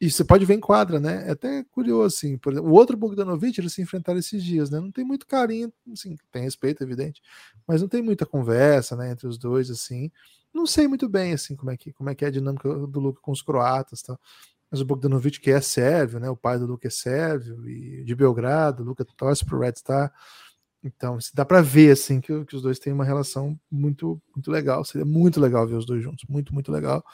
E 0.00 0.10
você 0.10 0.24
pode 0.24 0.44
ver 0.44 0.54
em 0.54 0.60
quadra, 0.60 1.00
né? 1.00 1.28
É 1.28 1.32
até 1.32 1.64
curioso, 1.64 2.16
assim. 2.16 2.38
Por 2.38 2.52
exemplo, 2.52 2.70
o 2.70 2.74
outro 2.74 2.96
Bogdanovic, 2.96 3.58
eles 3.60 3.72
se 3.72 3.82
enfrentaram 3.82 4.18
esses 4.18 4.42
dias, 4.42 4.70
né? 4.70 4.80
Não 4.80 4.92
tem 4.92 5.04
muito 5.04 5.26
carinho, 5.26 5.72
assim, 5.92 6.16
tem 6.30 6.42
respeito, 6.42 6.82
evidente, 6.82 7.20
mas 7.66 7.80
não 7.82 7.88
tem 7.88 8.02
muita 8.02 8.24
conversa, 8.24 8.96
né, 8.96 9.10
entre 9.10 9.26
os 9.26 9.38
dois, 9.38 9.70
assim. 9.70 10.10
Não 10.54 10.66
sei 10.66 10.88
muito 10.88 11.08
bem, 11.08 11.32
assim, 11.32 11.56
como 11.56 11.70
é 11.70 11.76
que, 11.76 11.92
como 11.92 12.08
é, 12.10 12.14
que 12.14 12.24
é 12.24 12.28
a 12.28 12.30
dinâmica 12.30 12.68
do 12.86 13.00
Luca 13.00 13.20
com 13.20 13.32
os 13.32 13.42
croatas, 13.42 14.02
tá? 14.02 14.18
mas 14.70 14.80
o 14.80 14.84
Bogdanovic, 14.84 15.40
que 15.40 15.50
é 15.50 15.60
sérvio, 15.60 16.18
né? 16.18 16.28
O 16.28 16.36
pai 16.36 16.58
do 16.58 16.66
Luca 16.66 16.88
é 16.88 16.90
sérvio, 16.90 17.68
e 17.68 18.04
de 18.04 18.14
Belgrado, 18.14 18.82
o 18.82 18.86
Luca 18.86 19.04
torce 19.16 19.44
pro 19.44 19.58
Red 19.60 19.74
Star. 19.76 20.12
Então, 20.82 21.18
dá 21.34 21.44
para 21.44 21.60
ver 21.60 21.92
assim 21.92 22.20
que, 22.20 22.44
que, 22.44 22.56
os 22.56 22.62
dois 22.62 22.78
têm 22.78 22.92
uma 22.92 23.04
relação 23.04 23.58
muito 23.70 24.20
muito 24.34 24.50
legal. 24.50 24.84
Seria 24.84 25.04
muito 25.04 25.40
legal 25.40 25.66
ver 25.66 25.76
os 25.76 25.86
dois 25.86 26.02
juntos, 26.02 26.24
muito 26.28 26.54
muito 26.54 26.70
legal. 26.70 27.04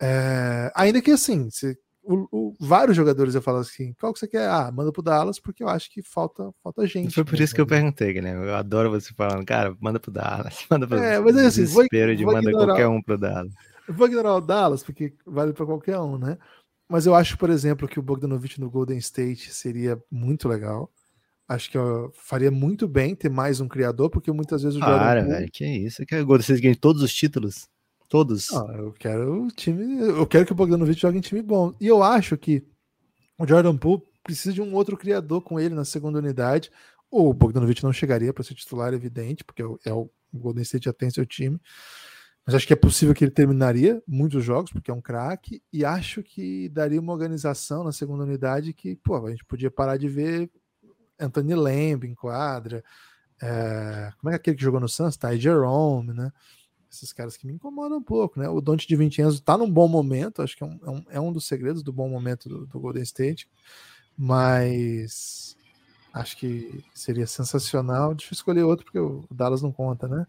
É, 0.00 0.70
ainda 0.74 1.00
que 1.00 1.10
assim, 1.10 1.48
se, 1.50 1.78
o, 2.02 2.28
o, 2.30 2.54
vários 2.60 2.96
jogadores 2.96 3.34
eu 3.34 3.42
falo 3.42 3.58
assim, 3.58 3.92
qual 3.98 4.12
que 4.12 4.20
você 4.20 4.28
quer? 4.28 4.48
Ah, 4.48 4.70
manda 4.72 4.92
pro 4.92 5.02
Dallas 5.02 5.40
porque 5.40 5.62
eu 5.62 5.68
acho 5.68 5.90
que 5.90 6.02
falta 6.02 6.50
falta 6.62 6.86
gente. 6.86 7.12
Foi 7.12 7.24
por 7.24 7.38
isso 7.38 7.54
que 7.54 7.60
eu 7.60 7.66
perguntei, 7.66 8.20
né? 8.20 8.34
Eu 8.34 8.54
adoro 8.54 8.90
você 8.90 9.12
falando, 9.12 9.44
cara, 9.44 9.76
manda 9.80 9.98
pro 9.98 10.10
Dallas, 10.10 10.64
manda 10.70 10.86
pro 10.86 10.98
é, 10.98 11.18
mas 11.18 11.36
é 11.36 11.46
assim, 11.46 11.62
desespero 11.62 12.08
vou, 12.08 12.16
de 12.16 12.24
vou 12.24 12.34
manda 12.34 12.48
ignorar, 12.48 12.66
qualquer 12.66 12.88
um 12.88 13.02
pro 13.02 13.18
Dallas. 13.18 13.52
vou 13.88 14.06
ignorar 14.06 14.34
o 14.36 14.40
Dallas 14.40 14.82
porque 14.82 15.14
vale 15.26 15.52
para 15.52 15.66
qualquer 15.66 15.98
um, 15.98 16.16
né? 16.16 16.38
Mas 16.88 17.04
eu 17.04 17.14
acho, 17.14 17.36
por 17.36 17.50
exemplo, 17.50 17.88
que 17.88 17.98
o 17.98 18.02
Bogdanovich 18.02 18.60
no 18.60 18.70
Golden 18.70 18.98
State 18.98 19.52
seria 19.52 20.00
muito 20.08 20.48
legal. 20.48 20.88
Acho 21.48 21.70
que 21.70 21.78
ó, 21.78 22.10
faria 22.12 22.50
muito 22.50 22.88
bem 22.88 23.14
ter 23.14 23.28
mais 23.28 23.60
um 23.60 23.68
criador, 23.68 24.10
porque 24.10 24.32
muitas 24.32 24.62
vezes 24.62 24.76
o 24.76 24.80
Jordan 24.80 24.98
Para, 24.98 25.22
Poole... 25.22 25.34
velho, 25.34 25.50
que 25.52 25.64
isso? 25.64 26.02
Eu 26.02 26.06
quero 26.06 26.26
vocês 26.26 26.60
ganhem 26.60 26.74
todos 26.74 27.02
os 27.02 27.14
títulos? 27.14 27.68
Todos? 28.08 28.50
Não, 28.50 28.72
eu 28.72 28.92
quero 28.92 29.44
o 29.44 29.48
time. 29.48 30.00
Eu 30.00 30.26
quero 30.26 30.46
que 30.46 30.52
o 30.52 30.54
Bogdanovich 30.54 31.00
jogue 31.00 31.18
em 31.18 31.20
time 31.20 31.42
bom. 31.42 31.74
E 31.80 31.86
eu 31.86 32.02
acho 32.02 32.36
que 32.36 32.64
o 33.38 33.46
Jordan 33.46 33.76
Poole 33.76 34.02
precisa 34.22 34.52
de 34.52 34.60
um 34.60 34.74
outro 34.74 34.96
criador 34.96 35.40
com 35.40 35.58
ele 35.58 35.74
na 35.74 35.84
segunda 35.84 36.18
unidade. 36.18 36.70
O 37.10 37.32
Bogdanovich 37.32 37.82
não 37.84 37.92
chegaria 37.92 38.32
para 38.32 38.42
ser 38.42 38.54
titular, 38.54 38.92
evidente, 38.92 39.44
porque 39.44 39.62
é 39.62 39.92
o 39.92 40.10
Golden 40.32 40.62
State 40.62 40.86
já 40.86 40.92
tem 40.92 41.10
seu 41.10 41.24
time. 41.24 41.60
Mas 42.44 42.54
acho 42.54 42.66
que 42.66 42.72
é 42.72 42.76
possível 42.76 43.14
que 43.14 43.24
ele 43.24 43.32
terminaria 43.32 44.00
muitos 44.06 44.44
jogos, 44.44 44.70
porque 44.70 44.90
é 44.90 44.94
um 44.94 45.00
craque, 45.00 45.60
e 45.72 45.84
acho 45.84 46.22
que 46.22 46.68
daria 46.68 47.00
uma 47.00 47.12
organização 47.12 47.82
na 47.82 47.90
segunda 47.90 48.22
unidade 48.22 48.72
que, 48.72 48.94
pô, 48.96 49.26
a 49.26 49.30
gente 49.30 49.44
podia 49.44 49.70
parar 49.70 49.96
de 49.96 50.08
ver 50.08 50.48
Anthony 51.18 51.54
Lamb 51.54 52.06
em 52.06 52.14
quadra, 52.14 52.84
é, 53.40 54.12
como 54.18 54.32
é, 54.32 54.36
aquele 54.36 54.56
que 54.56 54.62
jogou 54.62 54.80
no 54.80 54.88
Suns? 54.88 55.16
Ty 55.16 55.38
Jerome, 55.38 56.12
né? 56.12 56.32
Esses 56.90 57.12
caras 57.12 57.36
que 57.36 57.46
me 57.46 57.52
incomodam 57.52 57.98
um 57.98 58.02
pouco, 58.02 58.38
né? 58.40 58.48
O 58.48 58.60
Dante 58.60 58.86
de 58.86 58.96
Vincenzo 58.96 59.42
tá 59.42 59.58
num 59.58 59.70
bom 59.70 59.88
momento, 59.88 60.40
acho 60.40 60.56
que 60.56 60.62
é 60.62 60.66
um, 60.66 60.80
é 60.82 60.90
um, 60.90 61.04
é 61.10 61.20
um 61.20 61.32
dos 61.32 61.46
segredos 61.46 61.82
do 61.82 61.92
bom 61.92 62.08
momento 62.08 62.48
do, 62.48 62.66
do 62.66 62.80
Golden 62.80 63.02
State, 63.02 63.48
mas 64.16 65.56
acho 66.12 66.36
que 66.38 66.82
seria 66.94 67.26
sensacional. 67.26 68.14
Deixa 68.14 68.32
eu 68.32 68.36
escolher 68.36 68.62
outro, 68.62 68.84
porque 68.84 68.98
o 68.98 69.26
Dallas 69.30 69.60
não 69.60 69.72
conta, 69.72 70.08
né? 70.08 70.26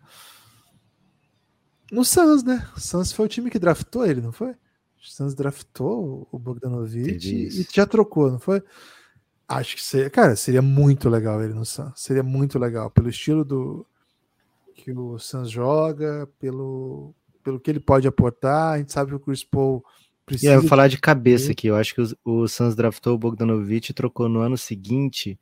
No 1.91 2.03
Suns, 2.03 2.43
né? 2.43 2.67
O 2.75 2.79
Suns 2.79 3.13
foi 3.13 3.25
o 3.25 3.29
time 3.29 3.49
que 3.49 3.59
draftou 3.59 4.05
ele, 4.05 4.19
não 4.19 4.33
foi? 4.33 4.51
O 4.51 5.05
Suns 5.05 5.33
draftou 5.33 6.27
o 6.29 6.37
Bogdanovich 6.37 7.27
e 7.33 7.67
já 7.73 7.85
trocou, 7.85 8.29
não 8.29 8.39
foi? 8.39 8.61
Acho 9.47 9.75
que 9.75 9.81
seria, 9.81 10.09
cara, 10.09 10.35
seria 10.35 10.61
muito 10.61 11.09
legal 11.09 11.41
ele 11.41 11.53
no 11.53 11.65
Suns. 11.65 11.93
Seria 11.95 12.23
muito 12.23 12.59
legal 12.59 12.91
pelo 12.91 13.09
estilo 13.09 13.45
do 13.45 13.85
que 14.75 14.91
o 14.91 15.17
Suns 15.17 15.49
joga, 15.49 16.27
pelo 16.39 17.15
pelo 17.47 17.61
que 17.61 17.71
ele 17.71 17.79
pode 17.79 18.05
aportar. 18.05 18.73
A 18.73 18.77
gente 18.77 18.91
sabe 18.91 19.11
que 19.11 19.15
o 19.15 19.19
Chris 19.21 19.41
Paul 19.41 19.81
precisa. 20.25 20.51
E 20.51 20.55
eu 20.55 20.59
vou 20.59 20.69
falar 20.69 20.89
de 20.89 20.99
cabeça 20.99 21.53
aqui. 21.53 21.67
Eu 21.67 21.77
acho 21.77 21.95
que 21.95 22.01
o, 22.01 22.41
o 22.41 22.47
Suns 22.47 22.75
draftou 22.75 23.15
o 23.15 23.17
Bogdanovich 23.17 23.89
e 23.89 23.93
trocou 23.93 24.27
no 24.27 24.41
ano 24.41 24.57
seguinte, 24.57 25.39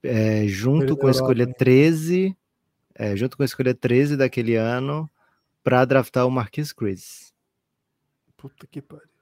é, 0.00 0.46
junto 0.46 0.96
com 0.96 1.08
a 1.08 1.10
escolha 1.10 1.44
13, 1.52 2.36
é, 2.94 3.16
junto 3.16 3.36
com 3.36 3.42
a 3.42 3.46
escolha 3.46 3.74
13 3.74 4.16
daquele 4.16 4.54
ano, 4.54 5.10
para 5.64 5.84
draftar 5.84 6.24
o 6.24 6.30
Marquis 6.30 6.72
Chris. 6.72 7.32
Puta 8.36 8.64
que 8.68 8.80
pariu. 8.80 9.13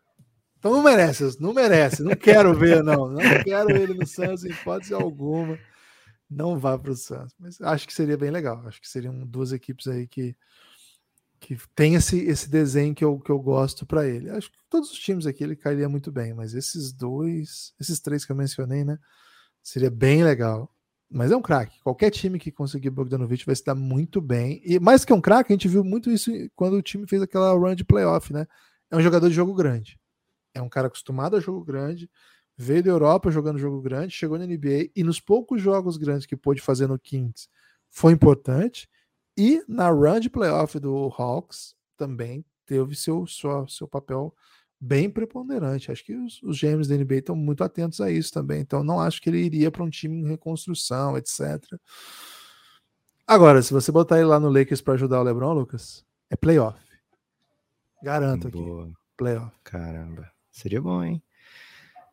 Então 0.62 0.70
não 0.70 0.80
merece, 0.80 1.36
não 1.40 1.52
merece, 1.52 2.04
não 2.04 2.14
quero 2.14 2.54
ver, 2.54 2.84
não. 2.84 3.10
Não 3.10 3.20
quero 3.42 3.72
ele 3.72 3.94
no 3.94 4.06
Santos 4.06 4.44
em 4.44 4.50
hipótese 4.50 4.94
alguma. 4.94 5.58
Não 6.30 6.56
vá 6.56 6.78
para 6.78 6.92
o 6.92 6.96
Santos. 6.96 7.34
Mas 7.36 7.60
acho 7.60 7.84
que 7.84 7.92
seria 7.92 8.16
bem 8.16 8.30
legal. 8.30 8.62
Acho 8.64 8.80
que 8.80 8.88
seriam 8.88 9.26
duas 9.26 9.50
equipes 9.52 9.88
aí 9.88 10.06
que, 10.06 10.36
que 11.40 11.58
tem 11.74 11.96
esse, 11.96 12.16
esse 12.20 12.48
desenho 12.48 12.94
que 12.94 13.04
eu, 13.04 13.18
que 13.18 13.30
eu 13.30 13.40
gosto 13.40 13.84
para 13.84 14.06
ele. 14.06 14.30
Acho 14.30 14.52
que 14.52 14.58
todos 14.70 14.92
os 14.92 14.98
times 15.00 15.26
aqui 15.26 15.42
ele 15.42 15.56
cairia 15.56 15.88
muito 15.88 16.12
bem, 16.12 16.32
mas 16.32 16.54
esses 16.54 16.92
dois, 16.92 17.74
esses 17.80 17.98
três 17.98 18.24
que 18.24 18.30
eu 18.30 18.36
mencionei, 18.36 18.84
né? 18.84 19.00
Seria 19.64 19.90
bem 19.90 20.22
legal. 20.22 20.72
Mas 21.10 21.32
é 21.32 21.36
um 21.36 21.42
craque. 21.42 21.80
Qualquer 21.82 22.10
time 22.10 22.38
que 22.38 22.52
conseguir 22.52 22.90
Bogdanovich 22.90 23.44
vai 23.44 23.56
se 23.56 23.64
dar 23.64 23.74
muito 23.74 24.20
bem. 24.20 24.62
E 24.64 24.78
mais 24.78 25.04
que 25.04 25.12
um 25.12 25.20
craque, 25.20 25.52
a 25.52 25.56
gente 25.56 25.66
viu 25.66 25.82
muito 25.82 26.08
isso 26.08 26.30
quando 26.54 26.74
o 26.74 26.82
time 26.82 27.04
fez 27.08 27.20
aquela 27.20 27.52
run 27.52 27.74
de 27.74 27.82
playoff, 27.82 28.32
né? 28.32 28.46
É 28.92 28.96
um 28.96 29.02
jogador 29.02 29.28
de 29.28 29.34
jogo 29.34 29.52
grande. 29.54 30.00
É 30.54 30.60
um 30.60 30.68
cara 30.68 30.86
acostumado 30.86 31.36
a 31.36 31.40
jogo 31.40 31.64
grande, 31.64 32.10
veio 32.56 32.82
da 32.82 32.90
Europa 32.90 33.30
jogando 33.30 33.58
jogo 33.58 33.80
grande, 33.80 34.12
chegou 34.12 34.38
na 34.38 34.46
NBA 34.46 34.90
e 34.94 35.02
nos 35.02 35.20
poucos 35.20 35.60
jogos 35.60 35.96
grandes 35.96 36.26
que 36.26 36.36
pôde 36.36 36.60
fazer 36.60 36.86
no 36.86 36.98
Kings 36.98 37.48
foi 37.92 38.12
importante. 38.12 38.88
E 39.36 39.62
na 39.68 39.88
run 39.90 40.18
de 40.18 40.28
playoff 40.28 40.78
do 40.80 41.12
Hawks 41.16 41.74
também 41.96 42.44
teve 42.66 42.96
seu, 42.96 43.26
seu, 43.26 43.68
seu 43.68 43.86
papel 43.86 44.34
bem 44.80 45.08
preponderante. 45.08 45.92
Acho 45.92 46.04
que 46.04 46.14
os, 46.14 46.42
os 46.42 46.60
GMs 46.60 46.88
da 46.88 46.96
NBA 46.96 47.16
estão 47.16 47.36
muito 47.36 47.62
atentos 47.62 48.00
a 48.00 48.10
isso 48.10 48.32
também. 48.32 48.60
Então, 48.60 48.82
não 48.82 48.98
acho 48.98 49.22
que 49.22 49.30
ele 49.30 49.38
iria 49.38 49.70
para 49.70 49.84
um 49.84 49.90
time 49.90 50.16
em 50.16 50.26
reconstrução, 50.26 51.16
etc. 51.16 51.62
Agora, 53.26 53.62
se 53.62 53.72
você 53.72 53.92
botar 53.92 54.16
ele 54.16 54.26
lá 54.26 54.40
no 54.40 54.50
Lakers 54.50 54.80
para 54.80 54.94
ajudar 54.94 55.20
o 55.20 55.22
LeBron, 55.22 55.52
Lucas, 55.52 56.04
é 56.28 56.36
playoff. 56.36 56.80
Garanto 58.02 58.50
Boa. 58.50 58.84
aqui. 58.84 58.92
Playoff. 59.16 59.56
Caramba. 59.62 60.30
Seria 60.52 60.80
bom, 60.80 61.02
hein? 61.02 61.22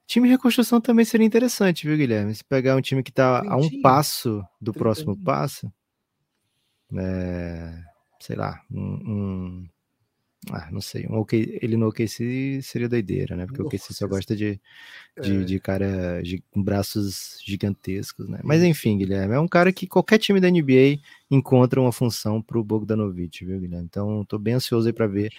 Time 0.08 0.28
de 0.28 0.34
reconstrução 0.34 0.82
também 0.82 1.06
seria 1.06 1.28
interessante, 1.28 1.86
viu, 1.86 1.96
Guilherme? 1.96 2.34
Se 2.34 2.44
pegar 2.44 2.76
um 2.76 2.82
time 2.82 3.04
que 3.04 3.12
está 3.12 3.44
a 3.48 3.56
um 3.56 3.82
passo 3.82 4.44
do 4.60 4.74
próximo 4.74 5.16
passo, 5.16 5.72
é, 6.98 7.84
sei 8.20 8.36
lá, 8.36 8.60
um, 8.72 8.82
um 8.82 9.70
ah, 10.52 10.70
não 10.72 10.80
sei. 10.80 11.06
Um 11.08 11.18
OK, 11.18 11.60
ele 11.62 11.76
no 11.76 11.90
OKC 11.90 12.62
seria 12.64 12.88
doideira, 12.88 13.36
né? 13.36 13.46
Porque 13.46 13.62
o 13.62 13.66
OKC 13.66 13.94
só 13.94 14.08
gosta 14.08 14.36
de, 14.36 14.60
de, 15.22 15.42
é. 15.42 15.44
de 15.44 15.60
cara 15.60 16.22
de, 16.24 16.42
com 16.50 16.64
braços 16.64 17.38
gigantescos, 17.46 18.30
né? 18.30 18.40
Mas 18.44 18.64
enfim, 18.64 18.98
Guilherme, 18.98 19.36
é 19.36 19.40
um 19.40 19.48
cara 19.48 19.74
que 19.74 19.86
qualquer 19.86 20.18
time 20.18 20.40
da 20.40 20.50
NBA 20.50 21.02
encontra 21.30 21.82
uma 21.82 21.92
função 21.92 22.42
pro 22.42 22.64
Bogdanovich, 22.64 23.44
viu, 23.44 23.60
Guilherme? 23.60 23.86
Então, 23.86 24.24
tô 24.26 24.40
bem 24.40 24.54
ansioso 24.54 24.88
aí 24.88 24.94
pra 24.94 25.08
ver. 25.08 25.32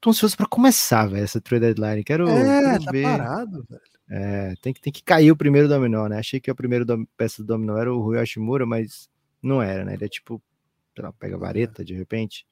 Tô 0.00 0.10
ansioso 0.10 0.36
pra 0.36 0.46
começar, 0.46 1.06
velho, 1.06 1.24
essa 1.24 1.40
trade 1.40 1.66
deadline. 1.66 2.04
Quero, 2.04 2.28
é, 2.28 2.78
tá 2.78 2.90
ver. 2.90 3.02
parado, 3.02 3.64
velho. 3.68 3.80
É, 4.08 4.54
tem 4.62 4.72
que, 4.72 4.80
tem 4.80 4.92
que 4.92 5.02
cair 5.02 5.32
o 5.32 5.36
primeiro 5.36 5.68
dominó, 5.68 6.06
né? 6.06 6.18
Achei 6.18 6.38
que 6.38 6.50
o 6.50 6.54
primeiro 6.54 6.84
dom, 6.84 7.04
peça 7.16 7.42
do 7.42 7.46
dominó 7.46 7.76
era 7.76 7.92
o 7.92 8.00
Rui 8.00 8.18
Hashimura, 8.18 8.64
mas 8.64 9.08
não 9.42 9.60
era, 9.60 9.84
né? 9.84 9.94
Ele 9.94 10.04
é 10.04 10.08
tipo, 10.08 10.40
sei 10.94 11.04
lá, 11.04 11.12
pega 11.12 11.36
vareta 11.36 11.84
de 11.84 11.94
repente. 11.94 12.46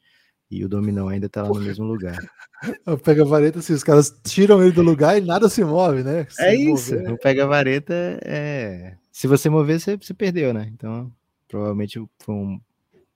E 0.50 0.64
o 0.64 0.68
Dominão 0.68 1.08
ainda 1.08 1.28
tá 1.28 1.42
lá 1.42 1.48
no 1.48 1.60
mesmo 1.60 1.84
lugar. 1.84 2.16
Pega 3.02 3.22
a 3.22 3.26
vareta, 3.26 3.58
assim, 3.58 3.72
os 3.72 3.82
caras 3.82 4.14
tiram 4.22 4.62
ele 4.62 4.72
do 4.72 4.82
lugar 4.82 5.18
e 5.18 5.20
nada 5.20 5.48
se 5.48 5.64
move, 5.64 6.04
né? 6.04 6.26
Se 6.28 6.42
é 6.42 6.54
isso. 6.54 6.94
Mover... 6.94 7.12
O 7.12 7.18
pega 7.18 7.44
a 7.44 7.46
vareta 7.46 7.94
é. 8.22 8.96
Se 9.10 9.26
você 9.26 9.48
mover, 9.48 9.80
você, 9.80 9.96
você 9.96 10.14
perdeu, 10.14 10.52
né? 10.54 10.70
Então, 10.72 11.10
provavelmente 11.48 12.00
foi 12.20 12.34
um 12.34 12.60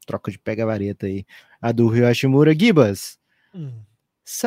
troca 0.06 0.30
de 0.30 0.38
pega 0.38 0.66
vareta 0.66 1.06
aí. 1.06 1.24
A 1.60 1.70
do 1.70 1.86
Rio 1.86 2.06
Hashimura. 2.06 2.58
Gibas, 2.58 3.18
hum. 3.54 3.72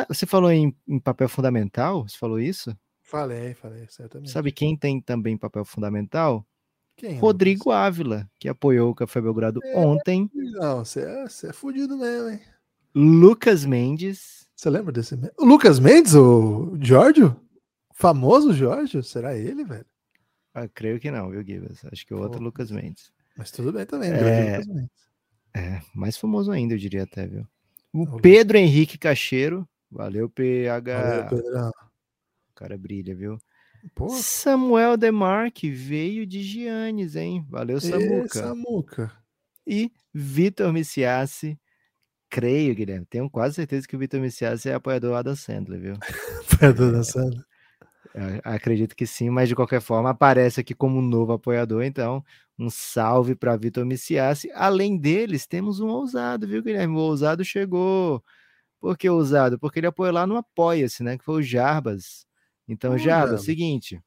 Você 0.08 0.26
falou 0.28 0.52
em, 0.52 0.76
em, 0.88 1.00
papel 1.00 1.28
fundamental? 1.28 2.08
Você 2.08 2.18
falou 2.18 2.40
isso? 2.40 2.76
Falei, 3.02 3.56
falei, 3.56 3.88
certamente. 3.90 4.32
Sabe 4.32 4.52
quem 4.52 4.78
tem 4.78 5.02
também 5.02 5.36
papel 5.36 5.66
fundamental? 5.66 6.46
Quem, 6.96 7.18
Rodrigo? 7.18 7.72
Ávila, 7.72 8.30
que 8.40 8.48
apoiou 8.48 8.92
o 8.92 8.96
Café 8.96 9.20
Belgrado 9.20 9.60
é, 9.64 9.78
ontem. 9.78 10.30
Não, 10.34 10.86
você 10.86 11.02
é, 11.02 11.28
você 11.28 11.48
é 11.48 11.54
fudido 11.54 11.98
mesmo, 11.98 12.30
hein? 12.30 12.40
Lucas 12.94 13.66
Mendes. 13.66 14.48
Você 14.56 14.70
lembra 14.70 14.92
desse? 14.92 15.16
O 15.40 15.46
Lucas 15.46 15.80
Mendes, 15.80 16.14
o 16.14 16.78
Giorgio? 16.80 17.36
Famoso 17.94 18.54
Giorgio? 18.54 19.02
Será 19.02 19.36
ele, 19.36 19.64
velho? 19.64 19.86
Ah, 20.54 20.68
creio 20.68 21.00
que 21.00 21.10
não, 21.10 21.32
viu, 21.32 21.44
Gibas? 21.44 21.84
Acho 21.92 22.06
que 22.06 22.14
o 22.14 22.20
outro 22.20 22.38
Pô, 22.38 22.46
Lucas 22.46 22.70
Mendes. 22.70 23.12
Mas 23.36 23.50
tudo 23.50 23.74
bem 23.74 23.86
também, 23.86 24.12
é... 24.12 24.58
Lucas 24.58 24.68
Mendes. 24.68 25.12
É, 25.54 25.82
mais 25.94 26.18
famoso 26.18 26.52
ainda, 26.52 26.76
eu 26.76 26.78
diria 26.78 27.04
até, 27.04 27.26
viu? 27.26 27.48
O 27.94 28.20
Pedro 28.20 28.58
Henrique 28.58 28.98
Cacheiro. 28.98 29.68
Valeu, 29.92 30.30
PH. 30.30 31.30
Valeu. 31.30 31.70
O 32.50 32.54
cara 32.56 32.78
brilha, 32.78 33.16
viu? 33.16 33.38
Pô. 33.96 34.10
Samuel 34.10 34.96
Demarque 34.96 35.70
veio 35.70 36.26
de 36.26 36.42
Giannis, 36.44 37.16
hein? 37.16 37.46
Valeu, 37.50 37.82
Samuca. 37.82 38.26
E, 38.26 38.42
Samuca. 38.42 39.12
E 39.66 39.92
Vitor 40.14 40.72
Miciassi, 40.72 41.60
creio, 42.30 42.76
Guilherme, 42.76 43.06
tenho 43.06 43.30
quase 43.30 43.56
certeza 43.56 43.88
que 43.88 43.96
o 43.96 44.00
Vitor 44.00 44.20
Miciassi 44.20 44.70
é 44.70 44.74
apoiador 44.74 45.16
Adam 45.16 45.36
Sandler, 45.36 45.80
viu? 45.80 45.96
apoiador 46.54 46.92
da 46.92 47.04
Sandler. 47.04 47.44
Acredito 48.44 48.96
que 48.96 49.08
sim, 49.08 49.30
mas 49.30 49.48
de 49.48 49.56
qualquer 49.56 49.82
forma 49.82 50.10
aparece 50.10 50.60
aqui 50.60 50.76
como 50.76 51.02
novo 51.02 51.32
apoiador, 51.34 51.84
então 51.84 52.24
um 52.60 52.70
salve 52.70 53.36
para 53.36 53.56
Vitor 53.56 53.86
Miciassi. 53.86 54.52
Além 54.54 54.98
deles, 54.98 55.48
temos 55.48 55.80
um 55.80 55.88
ousado, 55.88 56.48
viu, 56.48 56.62
Guilherme? 56.62 56.96
O 56.96 57.00
ousado 57.00 57.44
chegou. 57.44 58.24
Por 58.82 58.98
que 58.98 59.08
ousado? 59.08 59.60
Porque 59.60 59.80
ele 59.80 59.88
apoiou 59.88 60.14
lá 60.14 60.26
no 60.26 60.36
Apoia-se, 60.36 61.04
né? 61.04 61.16
Que 61.16 61.24
foi 61.24 61.36
o 61.36 61.44
Jarbas. 61.44 62.26
Então, 62.68 62.98
Jarbas, 62.98 63.44
seguinte, 63.44 64.02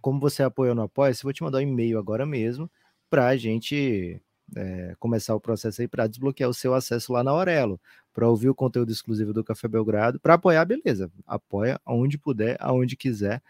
como 0.00 0.18
você 0.18 0.42
apoiou 0.42 0.74
no 0.74 0.82
Apoia-se, 0.82 1.22
vou 1.22 1.34
te 1.34 1.42
mandar 1.42 1.58
um 1.58 1.62
e-mail 1.62 1.98
agora 1.98 2.24
mesmo 2.24 2.68
para 3.10 3.26
a 3.26 3.36
gente 3.36 4.20
é, 4.56 4.94
começar 4.98 5.34
o 5.34 5.40
processo 5.40 5.82
aí 5.82 5.88
para 5.88 6.06
desbloquear 6.06 6.48
o 6.48 6.54
seu 6.54 6.72
acesso 6.72 7.12
lá 7.12 7.22
na 7.22 7.30
Aurelo, 7.30 7.78
para 8.12 8.26
ouvir 8.26 8.48
o 8.48 8.54
conteúdo 8.54 8.90
exclusivo 8.90 9.34
do 9.34 9.44
Café 9.44 9.68
Belgrado, 9.68 10.18
para 10.18 10.34
apoiar, 10.34 10.64
beleza, 10.64 11.10
apoia 11.26 11.78
aonde 11.84 12.16
puder, 12.16 12.56
aonde 12.58 12.96
quiser. 12.96 13.42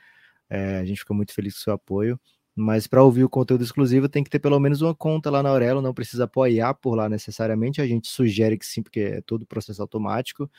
É, 0.48 0.78
a 0.78 0.84
gente 0.84 0.98
fica 0.98 1.14
muito 1.14 1.32
feliz 1.32 1.54
com 1.54 1.60
o 1.60 1.62
seu 1.62 1.72
apoio. 1.74 2.20
Mas 2.60 2.86
para 2.86 3.02
ouvir 3.02 3.24
o 3.24 3.28
conteúdo 3.28 3.64
exclusivo 3.64 4.06
tem 4.06 4.22
que 4.22 4.28
ter 4.28 4.38
pelo 4.38 4.60
menos 4.60 4.82
uma 4.82 4.94
conta 4.94 5.30
lá 5.30 5.42
na 5.42 5.48
Aurelo, 5.48 5.80
não 5.80 5.94
precisa 5.94 6.24
apoiar 6.24 6.74
por 6.74 6.94
lá 6.94 7.08
necessariamente. 7.08 7.80
A 7.80 7.86
gente 7.86 8.06
sugere 8.06 8.58
que 8.58 8.66
sim, 8.66 8.82
porque 8.82 9.00
é 9.00 9.20
todo 9.22 9.46
processo 9.46 9.80
automático. 9.80 10.50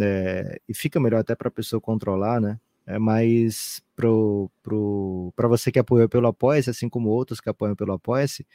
É, 0.00 0.60
e 0.68 0.72
fica 0.74 1.00
melhor 1.00 1.18
até 1.20 1.34
para 1.34 1.48
a 1.48 1.50
pessoa 1.50 1.80
controlar, 1.80 2.40
né? 2.40 2.60
É, 2.86 2.96
mas 2.98 3.82
para 3.96 4.06
pro, 4.06 4.50
pro, 5.34 5.48
você 5.48 5.72
que 5.72 5.80
apoia 5.80 6.08
pelo 6.08 6.28
Apoia-se, 6.28 6.70
assim 6.70 6.88
como 6.88 7.08
outros 7.08 7.40
que 7.40 7.48
apoiam 7.48 7.74
pelo 7.74 7.92
Apoia-se, 7.92 8.46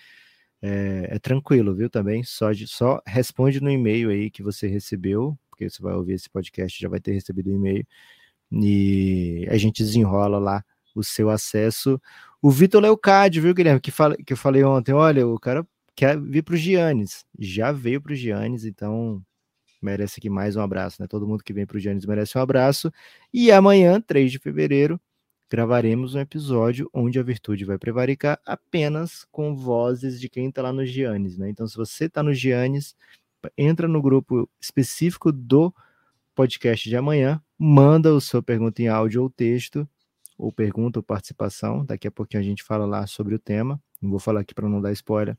é, 0.62 1.10
é, 1.12 1.20
tranquilo, 1.20 1.76
viu? 1.76 1.90
Também 1.90 2.24
só, 2.24 2.48
só 2.68 3.02
responde 3.06 3.62
no 3.62 3.70
e-mail 3.70 4.10
aí 4.12 4.32
que 4.32 4.42
você 4.42 4.68
recebeu, 4.68 5.38
porque 5.50 5.70
você 5.70 5.82
vai 5.82 5.94
ouvir 5.94 6.14
esse 6.14 6.30
podcast 6.30 6.80
já 6.82 6.90
vai 6.90 7.00
ter 7.02 7.12
recebido 7.14 7.50
o 7.50 7.54
e-mail 7.54 7.86
e 8.52 9.46
a 9.50 9.58
gente 9.58 9.84
desenrola 9.84 10.40
lá 10.40 10.64
o 11.00 11.04
seu 11.04 11.30
acesso. 11.30 12.02
O 12.42 12.50
Vitor 12.52 12.82
Leocádio, 12.82 13.42
viu, 13.42 13.54
Guilherme? 13.54 13.80
Que, 13.82 13.92
fala, 13.92 14.16
que 14.18 14.34
eu 14.34 14.38
falei 14.38 14.64
ontem, 14.64 14.94
olha, 14.94 15.28
o 15.28 15.40
cara 15.40 15.66
quer 15.96 16.20
vir 16.20 16.44
para 16.44 16.54
o 16.54 16.58
Giannis, 16.58 17.26
já 17.40 17.72
veio 17.72 18.00
para 18.00 18.14
o 18.14 18.16
Giannis, 18.16 18.66
então 18.66 19.22
merece 19.82 20.20
aqui 20.20 20.30
mais 20.30 20.56
um 20.56 20.62
abraço, 20.62 21.02
né? 21.02 21.08
Todo 21.08 21.28
mundo 21.28 21.44
que 21.44 21.54
vem 21.54 21.66
para 21.66 21.78
o 21.78 21.80
Giannis 21.80 22.06
merece 22.06 22.38
um 22.38 22.42
abraço. 22.42 22.92
E 23.34 23.52
amanhã, 23.52 24.00
3 24.00 24.32
de 24.32 24.40
fevereiro, 24.40 25.00
gravaremos 25.50 26.14
um 26.14 26.20
episódio 26.20 26.90
onde 26.94 27.20
a 27.20 27.24
virtude 27.24 27.66
vai 27.66 27.78
prevaricar 27.78 28.40
apenas 28.46 29.26
com 29.32 29.56
vozes 29.56 30.20
de 30.20 30.30
quem 30.30 30.50
está 30.50 30.62
lá 30.62 30.74
no 30.74 30.86
Giannis, 30.86 31.38
né? 31.38 31.50
Então, 31.50 31.68
se 31.68 31.76
você 31.76 32.06
está 32.06 32.22
no 32.22 32.34
Giannis, 32.34 32.96
entra 33.58 33.88
no 33.88 34.02
grupo 34.02 34.50
específico 34.60 35.32
do 35.32 35.74
podcast 36.36 36.88
de 36.88 36.96
amanhã, 36.96 37.42
manda 37.58 38.14
o 38.14 38.22
sua 38.22 38.44
pergunta 38.44 38.82
em 38.82 38.88
áudio 38.88 39.24
ou 39.24 39.30
texto, 39.30 39.88
ou 40.38 40.52
pergunta 40.52 41.00
ou 41.00 41.04
participação. 41.04 41.86
Daqui 41.86 42.08
a 42.08 42.12
pouquinho 42.12 42.42
a 42.42 42.46
gente 42.46 42.64
fala 42.64 42.86
lá 42.86 43.08
sobre 43.08 43.36
o 43.36 43.40
tema. 43.40 43.82
Não 44.02 44.10
vou 44.10 44.20
falar 44.20 44.42
aqui 44.42 44.54
para 44.54 44.70
não 44.70 44.82
dar 44.82 44.92
spoiler. 44.92 45.38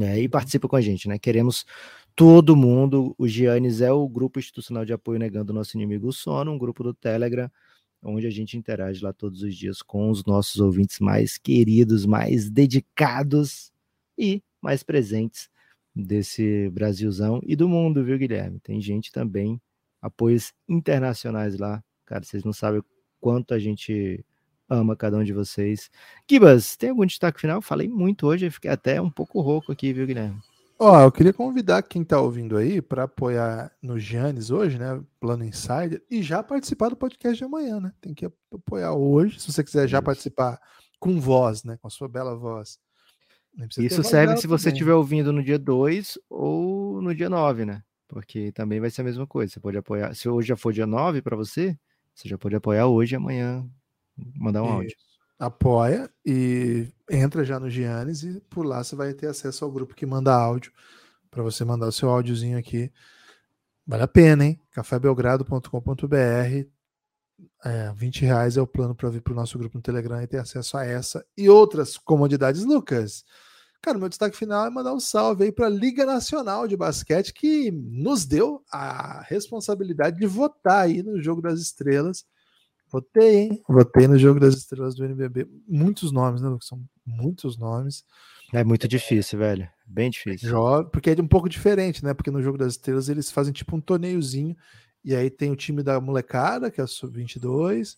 É, 0.00 0.18
e 0.18 0.28
participa 0.28 0.66
com 0.66 0.76
a 0.76 0.80
gente, 0.80 1.08
né? 1.08 1.18
Queremos 1.18 1.66
todo 2.14 2.56
mundo. 2.56 3.14
O 3.18 3.28
Giannis 3.28 3.80
é 3.80 3.92
o 3.92 4.08
grupo 4.08 4.38
institucional 4.38 4.84
de 4.84 4.92
apoio 4.92 5.18
negando 5.18 5.52
o 5.52 5.54
nosso 5.54 5.76
inimigo 5.76 6.08
o 6.08 6.12
sono, 6.12 6.52
um 6.52 6.58
grupo 6.58 6.82
do 6.82 6.94
Telegram 6.94 7.50
onde 8.04 8.26
a 8.26 8.30
gente 8.30 8.56
interage 8.56 9.02
lá 9.02 9.12
todos 9.12 9.42
os 9.42 9.56
dias 9.56 9.80
com 9.80 10.10
os 10.10 10.24
nossos 10.24 10.60
ouvintes 10.60 11.00
mais 11.00 11.38
queridos, 11.38 12.04
mais 12.04 12.50
dedicados 12.50 13.72
e 14.16 14.42
mais 14.60 14.82
presentes 14.82 15.48
desse 15.94 16.68
Brasilzão 16.70 17.40
e 17.44 17.56
do 17.56 17.68
mundo, 17.68 18.04
viu, 18.04 18.18
Guilherme? 18.18 18.60
Tem 18.60 18.80
gente 18.80 19.10
também, 19.10 19.60
apoios 20.02 20.52
internacionais 20.68 21.58
lá. 21.58 21.82
Cara, 22.04 22.24
vocês 22.24 22.44
não 22.44 22.52
sabem 22.52 22.82
quanto 23.24 23.54
a 23.54 23.58
gente 23.58 24.22
ama 24.68 24.94
cada 24.94 25.16
um 25.16 25.24
de 25.24 25.32
vocês. 25.32 25.90
Kibas, 26.26 26.76
tem 26.76 26.90
algum 26.90 27.06
destaque 27.06 27.40
final? 27.40 27.62
Falei 27.62 27.88
muito 27.88 28.26
hoje, 28.26 28.50
fiquei 28.50 28.70
até 28.70 29.00
um 29.00 29.10
pouco 29.10 29.40
rouco 29.40 29.72
aqui, 29.72 29.94
viu, 29.94 30.06
Guilherme? 30.06 30.38
Ó, 30.78 31.00
eu 31.00 31.10
queria 31.10 31.32
convidar 31.32 31.82
quem 31.82 32.02
está 32.02 32.20
ouvindo 32.20 32.54
aí 32.54 32.82
para 32.82 33.04
apoiar 33.04 33.72
no 33.80 33.98
Giannis 33.98 34.50
hoje, 34.50 34.78
né? 34.78 35.02
Plano 35.18 35.42
Insider, 35.42 36.02
e 36.10 36.22
já 36.22 36.42
participar 36.42 36.90
do 36.90 36.96
podcast 36.96 37.38
de 37.38 37.44
amanhã, 37.44 37.80
né? 37.80 37.94
Tem 37.98 38.12
que 38.12 38.30
apoiar 38.52 38.92
hoje, 38.92 39.40
se 39.40 39.50
você 39.50 39.64
quiser 39.64 39.88
já 39.88 40.02
participar 40.02 40.60
com 41.00 41.18
voz, 41.18 41.64
né? 41.64 41.78
Com 41.80 41.86
a 41.86 41.90
sua 41.90 42.08
bela 42.08 42.36
voz. 42.36 42.78
Isso 43.78 44.04
serve 44.04 44.36
se 44.36 44.46
você 44.46 44.68
estiver 44.68 44.92
ouvindo 44.92 45.32
no 45.32 45.42
dia 45.42 45.58
2 45.58 46.18
ou 46.28 47.00
no 47.00 47.14
dia 47.14 47.30
9, 47.30 47.64
né? 47.64 47.82
Porque 48.06 48.52
também 48.52 48.80
vai 48.80 48.90
ser 48.90 49.00
a 49.00 49.04
mesma 49.04 49.26
coisa. 49.26 49.50
Você 49.50 49.60
pode 49.60 49.78
apoiar. 49.78 50.14
Se 50.14 50.28
hoje 50.28 50.48
já 50.48 50.56
for 50.56 50.74
dia 50.74 50.86
9 50.86 51.22
para 51.22 51.34
você, 51.34 51.74
você 52.14 52.28
já 52.28 52.38
pode 52.38 52.56
apoiar 52.56 52.86
hoje 52.86 53.14
e 53.14 53.16
amanhã 53.16 53.68
mandar 54.36 54.62
um 54.62 54.66
Isso. 54.66 54.74
áudio 54.74 54.96
apoia 55.38 56.10
e 56.24 56.88
entra 57.10 57.44
já 57.44 57.58
no 57.58 57.68
Giannis 57.68 58.22
e 58.22 58.40
por 58.48 58.64
lá 58.64 58.82
você 58.82 58.96
vai 58.96 59.12
ter 59.12 59.26
acesso 59.26 59.64
ao 59.64 59.70
grupo 59.70 59.94
que 59.94 60.06
manda 60.06 60.34
áudio 60.34 60.72
para 61.30 61.42
você 61.42 61.64
mandar 61.64 61.88
o 61.88 61.92
seu 61.92 62.08
áudiozinho 62.08 62.58
aqui. 62.58 62.92
Vale 63.86 64.04
a 64.04 64.08
pena, 64.08 64.46
hein? 64.46 64.60
cafébelgrado.com.br 64.70 66.68
é, 67.64 67.92
20 67.94 68.24
reais 68.24 68.56
é 68.56 68.62
o 68.62 68.66
plano 68.66 68.94
para 68.94 69.10
vir 69.10 69.20
para 69.20 69.32
o 69.32 69.36
nosso 69.36 69.58
grupo 69.58 69.76
no 69.76 69.82
Telegram 69.82 70.22
e 70.22 70.26
ter 70.26 70.38
acesso 70.38 70.76
a 70.76 70.84
essa 70.84 71.24
e 71.36 71.48
outras 71.48 71.96
comodidades. 71.96 72.64
Lucas, 72.64 73.24
cara, 73.84 73.98
meu 73.98 74.08
destaque 74.08 74.36
final 74.36 74.66
é 74.66 74.70
mandar 74.70 74.94
um 74.94 75.00
salve 75.00 75.44
aí 75.44 75.52
para 75.52 75.66
a 75.66 75.70
Liga 75.70 76.06
Nacional 76.06 76.66
de 76.66 76.76
Basquete 76.76 77.32
que 77.32 77.70
nos 77.70 78.24
deu 78.24 78.62
a 78.70 79.22
responsabilidade 79.22 80.18
de 80.18 80.26
votar 80.26 80.84
aí 80.84 81.02
no 81.02 81.22
Jogo 81.22 81.42
das 81.42 81.60
Estrelas 81.60 82.24
Votei, 82.94 83.36
hein? 83.38 83.62
Votei 83.68 84.06
no 84.06 84.16
jogo 84.16 84.38
das 84.38 84.54
estrelas 84.54 84.94
do 84.94 85.04
NBB. 85.04 85.48
Muitos 85.66 86.12
nomes, 86.12 86.40
né, 86.40 86.48
Lucas? 86.48 86.68
São 86.68 86.80
muitos 87.04 87.58
nomes. 87.58 88.04
É 88.52 88.62
muito 88.62 88.86
difícil, 88.86 89.40
velho. 89.40 89.68
Bem 89.84 90.10
difícil. 90.10 90.48
Porque 90.92 91.10
é 91.10 91.20
um 91.20 91.26
pouco 91.26 91.48
diferente, 91.48 92.04
né? 92.04 92.14
Porque 92.14 92.30
no 92.30 92.40
jogo 92.40 92.56
das 92.56 92.74
estrelas 92.74 93.08
eles 93.08 93.32
fazem 93.32 93.52
tipo 93.52 93.74
um 93.74 93.80
torneiozinho. 93.80 94.56
E 95.04 95.12
aí 95.12 95.28
tem 95.28 95.50
o 95.50 95.56
time 95.56 95.82
da 95.82 96.00
molecada, 96.00 96.70
que 96.70 96.80
é 96.80 96.84
o 96.84 96.86
Sub-22, 96.86 97.96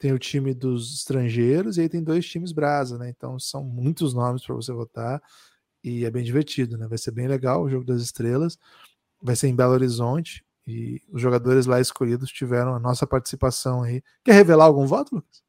tem 0.00 0.14
o 0.14 0.18
time 0.18 0.54
dos 0.54 0.94
estrangeiros, 0.94 1.76
e 1.76 1.82
aí 1.82 1.88
tem 1.88 2.02
dois 2.02 2.26
times 2.26 2.52
brasa, 2.52 2.96
né? 2.96 3.10
Então 3.10 3.38
são 3.38 3.62
muitos 3.62 4.14
nomes 4.14 4.42
para 4.42 4.54
você 4.54 4.72
votar. 4.72 5.22
E 5.84 6.06
é 6.06 6.10
bem 6.10 6.24
divertido, 6.24 6.78
né? 6.78 6.88
Vai 6.88 6.96
ser 6.96 7.10
bem 7.10 7.28
legal 7.28 7.62
o 7.62 7.68
jogo 7.68 7.84
das 7.84 8.00
estrelas. 8.00 8.58
Vai 9.22 9.36
ser 9.36 9.48
em 9.48 9.54
Belo 9.54 9.74
Horizonte. 9.74 10.42
E 10.66 11.02
os 11.12 11.20
jogadores 11.20 11.66
lá 11.66 11.80
escolhidos 11.80 12.30
tiveram 12.30 12.74
a 12.74 12.80
nossa 12.80 13.06
participação 13.06 13.82
aí. 13.82 14.02
Quer 14.24 14.32
revelar 14.32 14.64
algum 14.64 14.86
voto, 14.86 15.16
Lucas? 15.16 15.42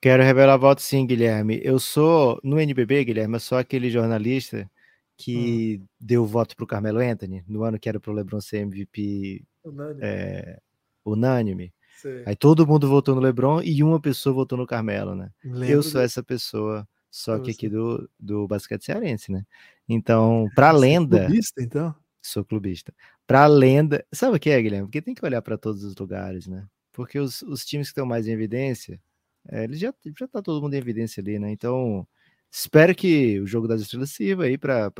Quero 0.00 0.22
revelar 0.22 0.56
voto 0.56 0.80
sim, 0.80 1.06
Guilherme. 1.06 1.60
Eu 1.62 1.78
sou, 1.78 2.40
no 2.42 2.58
NBB, 2.58 3.04
Guilherme, 3.04 3.34
eu 3.36 3.40
sou 3.40 3.58
aquele 3.58 3.90
jornalista 3.90 4.68
que 5.16 5.78
hum. 5.78 5.86
deu 6.00 6.24
voto 6.24 6.56
para 6.56 6.64
o 6.64 6.66
Carmelo 6.66 7.00
Anthony, 7.00 7.44
no 7.46 7.64
ano 7.64 7.78
que 7.78 7.88
era 7.88 8.00
para 8.00 8.10
o 8.10 8.14
LeBron 8.14 8.40
ser 8.40 8.58
MVP 8.62 9.44
unânime. 9.62 10.00
É, 10.02 10.58
unânime. 11.04 11.72
Aí 12.26 12.36
todo 12.36 12.66
mundo 12.66 12.88
votou 12.88 13.14
no 13.14 13.20
LeBron 13.20 13.62
e 13.62 13.82
uma 13.82 14.00
pessoa 14.00 14.34
votou 14.34 14.58
no 14.58 14.66
Carmelo, 14.66 15.14
né? 15.14 15.30
Lembro 15.44 15.66
eu 15.66 15.82
sou 15.82 16.00
essa 16.00 16.22
pessoa, 16.22 16.86
só 17.10 17.38
que 17.38 17.50
aqui 17.50 17.68
do, 17.68 18.08
do 18.18 18.46
basquete 18.46 18.84
cearense, 18.84 19.30
né? 19.30 19.44
Então, 19.88 20.48
para 20.54 20.68
a 20.68 20.72
lenda. 20.72 21.26
Clubista, 21.26 21.62
então? 21.62 21.94
Sou 22.20 22.44
clubista 22.44 22.92
para 23.26 23.44
a 23.44 23.46
lenda. 23.46 24.04
Sabe 24.12 24.36
o 24.36 24.40
que 24.40 24.50
é, 24.50 24.60
Guilherme? 24.60 24.86
Porque 24.86 25.00
tem 25.00 25.14
que 25.14 25.24
olhar 25.24 25.40
para 25.42 25.56
todos 25.56 25.84
os 25.84 25.96
lugares, 25.96 26.46
né? 26.46 26.66
Porque 26.92 27.18
os, 27.18 27.40
os 27.40 27.64
times 27.64 27.88
que 27.88 27.92
estão 27.92 28.06
mais 28.06 28.26
em 28.26 28.32
evidência, 28.32 29.00
é, 29.48 29.64
eles 29.64 29.78
já, 29.78 29.94
já 30.18 30.28
tá 30.28 30.42
todo 30.42 30.60
mundo 30.60 30.74
em 30.74 30.78
evidência 30.78 31.22
ali, 31.22 31.38
né? 31.38 31.50
Então, 31.50 32.06
espero 32.50 32.94
que 32.94 33.40
o 33.40 33.46
jogo 33.46 33.66
das 33.66 33.80
estrelas 33.80 34.10
sirva 34.10 34.44
aí 34.44 34.58
para 34.58 34.92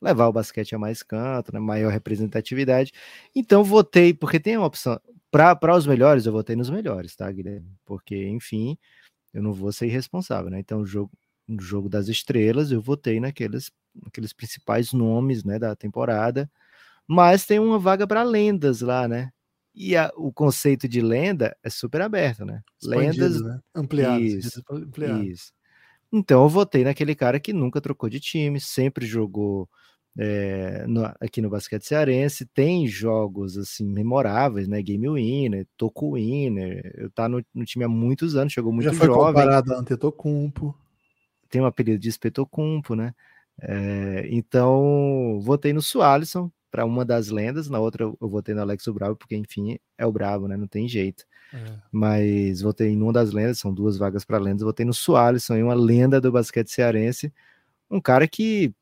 levar 0.00 0.26
o 0.28 0.32
basquete 0.32 0.74
a 0.74 0.78
mais 0.78 1.02
canto, 1.02 1.52
né? 1.52 1.60
maior 1.60 1.92
representatividade. 1.92 2.92
Então, 3.34 3.62
votei, 3.62 4.14
porque 4.14 4.40
tem 4.40 4.56
uma 4.56 4.66
opção. 4.66 4.98
Para 5.32 5.76
os 5.76 5.86
melhores, 5.86 6.26
eu 6.26 6.32
votei 6.32 6.54
nos 6.54 6.70
melhores, 6.70 7.16
tá, 7.16 7.30
Guilherme? 7.32 7.74
Porque, 7.84 8.28
enfim, 8.28 8.78
eu 9.34 9.42
não 9.42 9.52
vou 9.52 9.72
ser 9.72 9.86
irresponsável, 9.86 10.50
né? 10.50 10.60
Então, 10.60 10.82
o 10.82 10.86
jogo, 10.86 11.10
no 11.48 11.60
jogo 11.60 11.88
das 11.88 12.06
estrelas, 12.06 12.70
eu 12.70 12.80
votei 12.80 13.18
naqueles, 13.18 13.72
naqueles 13.94 14.32
principais 14.32 14.92
nomes 14.92 15.42
né, 15.42 15.58
da 15.58 15.74
temporada 15.74 16.48
mas 17.06 17.44
tem 17.44 17.58
uma 17.58 17.78
vaga 17.78 18.06
para 18.06 18.22
lendas 18.22 18.80
lá, 18.80 19.06
né? 19.06 19.30
E 19.74 19.96
a, 19.96 20.10
o 20.16 20.32
conceito 20.32 20.86
de 20.86 21.00
lenda 21.00 21.56
é 21.62 21.70
super 21.70 22.02
aberto, 22.02 22.44
né? 22.44 22.62
Expandido, 22.80 23.24
lendas 23.24 23.42
né? 23.42 23.60
ampliadas. 23.74 24.22
Isso, 24.22 24.62
isso. 25.22 25.52
Então 26.12 26.42
eu 26.42 26.48
votei 26.48 26.84
naquele 26.84 27.14
cara 27.14 27.40
que 27.40 27.52
nunca 27.52 27.80
trocou 27.80 28.08
de 28.08 28.20
time, 28.20 28.60
sempre 28.60 29.06
jogou 29.06 29.68
é, 30.18 30.84
no, 30.86 31.04
aqui 31.20 31.40
no 31.40 31.48
basquete 31.48 31.86
cearense, 31.86 32.44
tem 32.46 32.86
jogos 32.86 33.56
assim 33.56 33.86
memoráveis, 33.86 34.68
né? 34.68 34.82
Game 34.82 35.08
winner, 35.08 35.66
Toku 35.76 36.14
winner. 36.14 36.92
Eu 36.96 37.10
tá 37.10 37.28
no, 37.28 37.42
no, 37.54 37.64
time 37.64 37.84
há 37.84 37.88
muitos 37.88 38.36
anos, 38.36 38.52
chegou 38.52 38.72
muito 38.72 38.84
Já 38.84 38.92
foi 38.92 39.06
jovem. 39.06 39.24
comparado 39.24 39.72
a 39.72 39.78
Antetokounmpo. 39.78 40.76
Tem 41.48 41.60
um 41.60 41.66
apelido 41.66 41.98
de 41.98 42.08
Espetocumpo, 42.08 42.94
né? 42.94 43.14
É, 43.60 44.26
então, 44.30 45.38
votei 45.42 45.72
no 45.72 45.82
Sualisson 45.82 46.50
para 46.70 46.86
uma 46.86 47.04
das 47.04 47.28
lendas, 47.28 47.68
na 47.68 47.78
outra 47.78 48.04
eu 48.04 48.28
votei 48.28 48.54
no 48.54 48.62
Alex 48.62 48.86
Bravo, 48.88 49.14
porque 49.14 49.36
enfim, 49.36 49.78
é 49.98 50.06
o 50.06 50.12
Bravo, 50.12 50.48
né? 50.48 50.56
Não 50.56 50.66
tem 50.66 50.88
jeito. 50.88 51.24
É. 51.52 51.58
Mas 51.90 52.62
votei 52.62 52.88
em 52.88 53.02
uma 53.02 53.12
das 53.12 53.32
lendas, 53.32 53.58
são 53.58 53.72
duas 53.72 53.98
vagas 53.98 54.24
para 54.24 54.38
lendas, 54.38 54.62
votei 54.62 54.86
no 54.86 54.94
Sualisson, 54.94 55.62
uma 55.62 55.74
lenda 55.74 56.18
do 56.18 56.32
basquete 56.32 56.68
cearense, 56.68 57.30
um 57.90 58.00
cara 58.00 58.26
que 58.26 58.74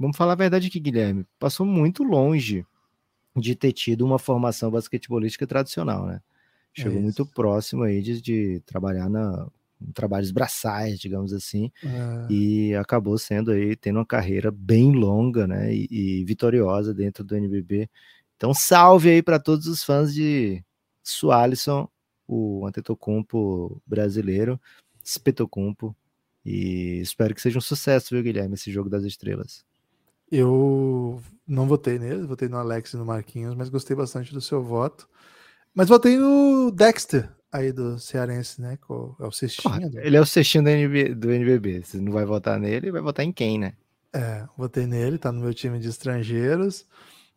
vamos 0.00 0.16
falar 0.16 0.32
a 0.32 0.36
verdade 0.36 0.68
aqui, 0.68 0.80
Guilherme, 0.80 1.26
passou 1.38 1.66
muito 1.66 2.02
longe 2.02 2.64
de 3.36 3.54
ter 3.54 3.72
tido 3.72 4.04
uma 4.04 4.18
formação 4.18 4.70
basquetebolística 4.70 5.46
tradicional, 5.46 6.06
né? 6.06 6.22
Chegou 6.72 6.98
é 6.98 7.02
muito 7.02 7.26
próximo 7.26 7.82
aí 7.82 8.00
de, 8.00 8.20
de 8.20 8.62
trabalhar 8.64 9.10
na 9.10 9.46
trabalhos 9.94 10.30
braçais, 10.30 10.98
digamos 10.98 11.32
assim, 11.32 11.72
é. 11.82 12.26
e 12.30 12.74
acabou 12.74 13.16
sendo 13.16 13.50
aí 13.50 13.74
tendo 13.74 13.96
uma 13.96 14.04
carreira 14.04 14.50
bem 14.50 14.92
longa, 14.92 15.46
né, 15.46 15.74
e, 15.74 15.88
e 15.90 16.24
vitoriosa 16.26 16.92
dentro 16.92 17.24
do 17.24 17.34
NBB. 17.34 17.88
Então, 18.36 18.52
salve 18.52 19.08
aí 19.08 19.22
para 19.22 19.38
todos 19.38 19.66
os 19.66 19.82
fãs 19.82 20.12
de 20.12 20.62
Sualisson, 21.02 21.88
o 22.28 22.66
Antetokounmpo 22.66 23.80
brasileiro, 23.86 24.60
Spetocumpo, 25.02 25.96
e 26.44 27.00
espero 27.00 27.34
que 27.34 27.40
seja 27.40 27.56
um 27.56 27.62
sucesso, 27.62 28.14
viu, 28.14 28.22
Guilherme, 28.22 28.54
esse 28.54 28.70
jogo 28.70 28.90
das 28.90 29.04
estrelas. 29.04 29.64
Eu 30.30 31.20
não 31.46 31.66
votei 31.66 31.98
nele, 31.98 32.26
votei 32.26 32.48
no 32.48 32.56
Alex 32.56 32.92
e 32.92 32.96
no 32.96 33.04
Marquinhos, 33.04 33.54
mas 33.54 33.68
gostei 33.68 33.96
bastante 33.96 34.32
do 34.32 34.40
seu 34.40 34.62
voto. 34.62 35.08
Mas 35.74 35.88
votei 35.88 36.16
no 36.16 36.70
Dexter, 36.70 37.28
aí 37.50 37.72
do 37.72 37.98
Cearense, 37.98 38.60
né? 38.60 38.78
É 39.18 39.26
o 39.26 39.32
cestinho. 39.32 39.90
Ele 40.00 40.16
é 40.16 40.20
o 40.20 40.26
cestinho 40.26 40.64
do, 40.64 40.70
NB, 40.70 41.14
do 41.14 41.30
NBB. 41.30 41.82
Você 41.82 42.00
não 42.00 42.12
vai 42.12 42.24
votar 42.24 42.58
nele, 42.58 42.90
vai 42.90 43.02
votar 43.02 43.24
em 43.24 43.32
quem, 43.32 43.58
né? 43.58 43.74
É, 44.12 44.46
votei 44.56 44.86
nele, 44.86 45.18
tá 45.18 45.30
no 45.32 45.40
meu 45.40 45.54
time 45.54 45.78
de 45.78 45.88
estrangeiros. 45.88 46.86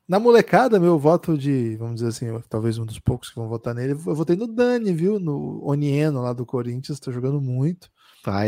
Na 0.08 0.20
molecada, 0.20 0.80
meu 0.80 1.00
voto 1.00 1.38
de, 1.38 1.78
vamos 1.78 1.96
dizer 1.96 2.08
assim, 2.10 2.44
talvez 2.50 2.78
um 2.78 2.86
dos 2.86 3.00
poucos 3.00 3.30
que 3.30 3.36
vão 3.36 3.48
votar 3.48 3.74
nele, 3.74 3.94
eu 3.94 4.16
votei 4.16 4.36
no 4.36 4.48
Dani, 4.48 4.94
viu? 4.94 5.20
No 5.20 5.64
Onieno 5.64 6.22
lá 6.22 6.34
do 6.34 6.46
Corinthians, 6.46 7.00
tá 7.00 7.12
jogando 7.12 7.40
muito. 7.40 7.90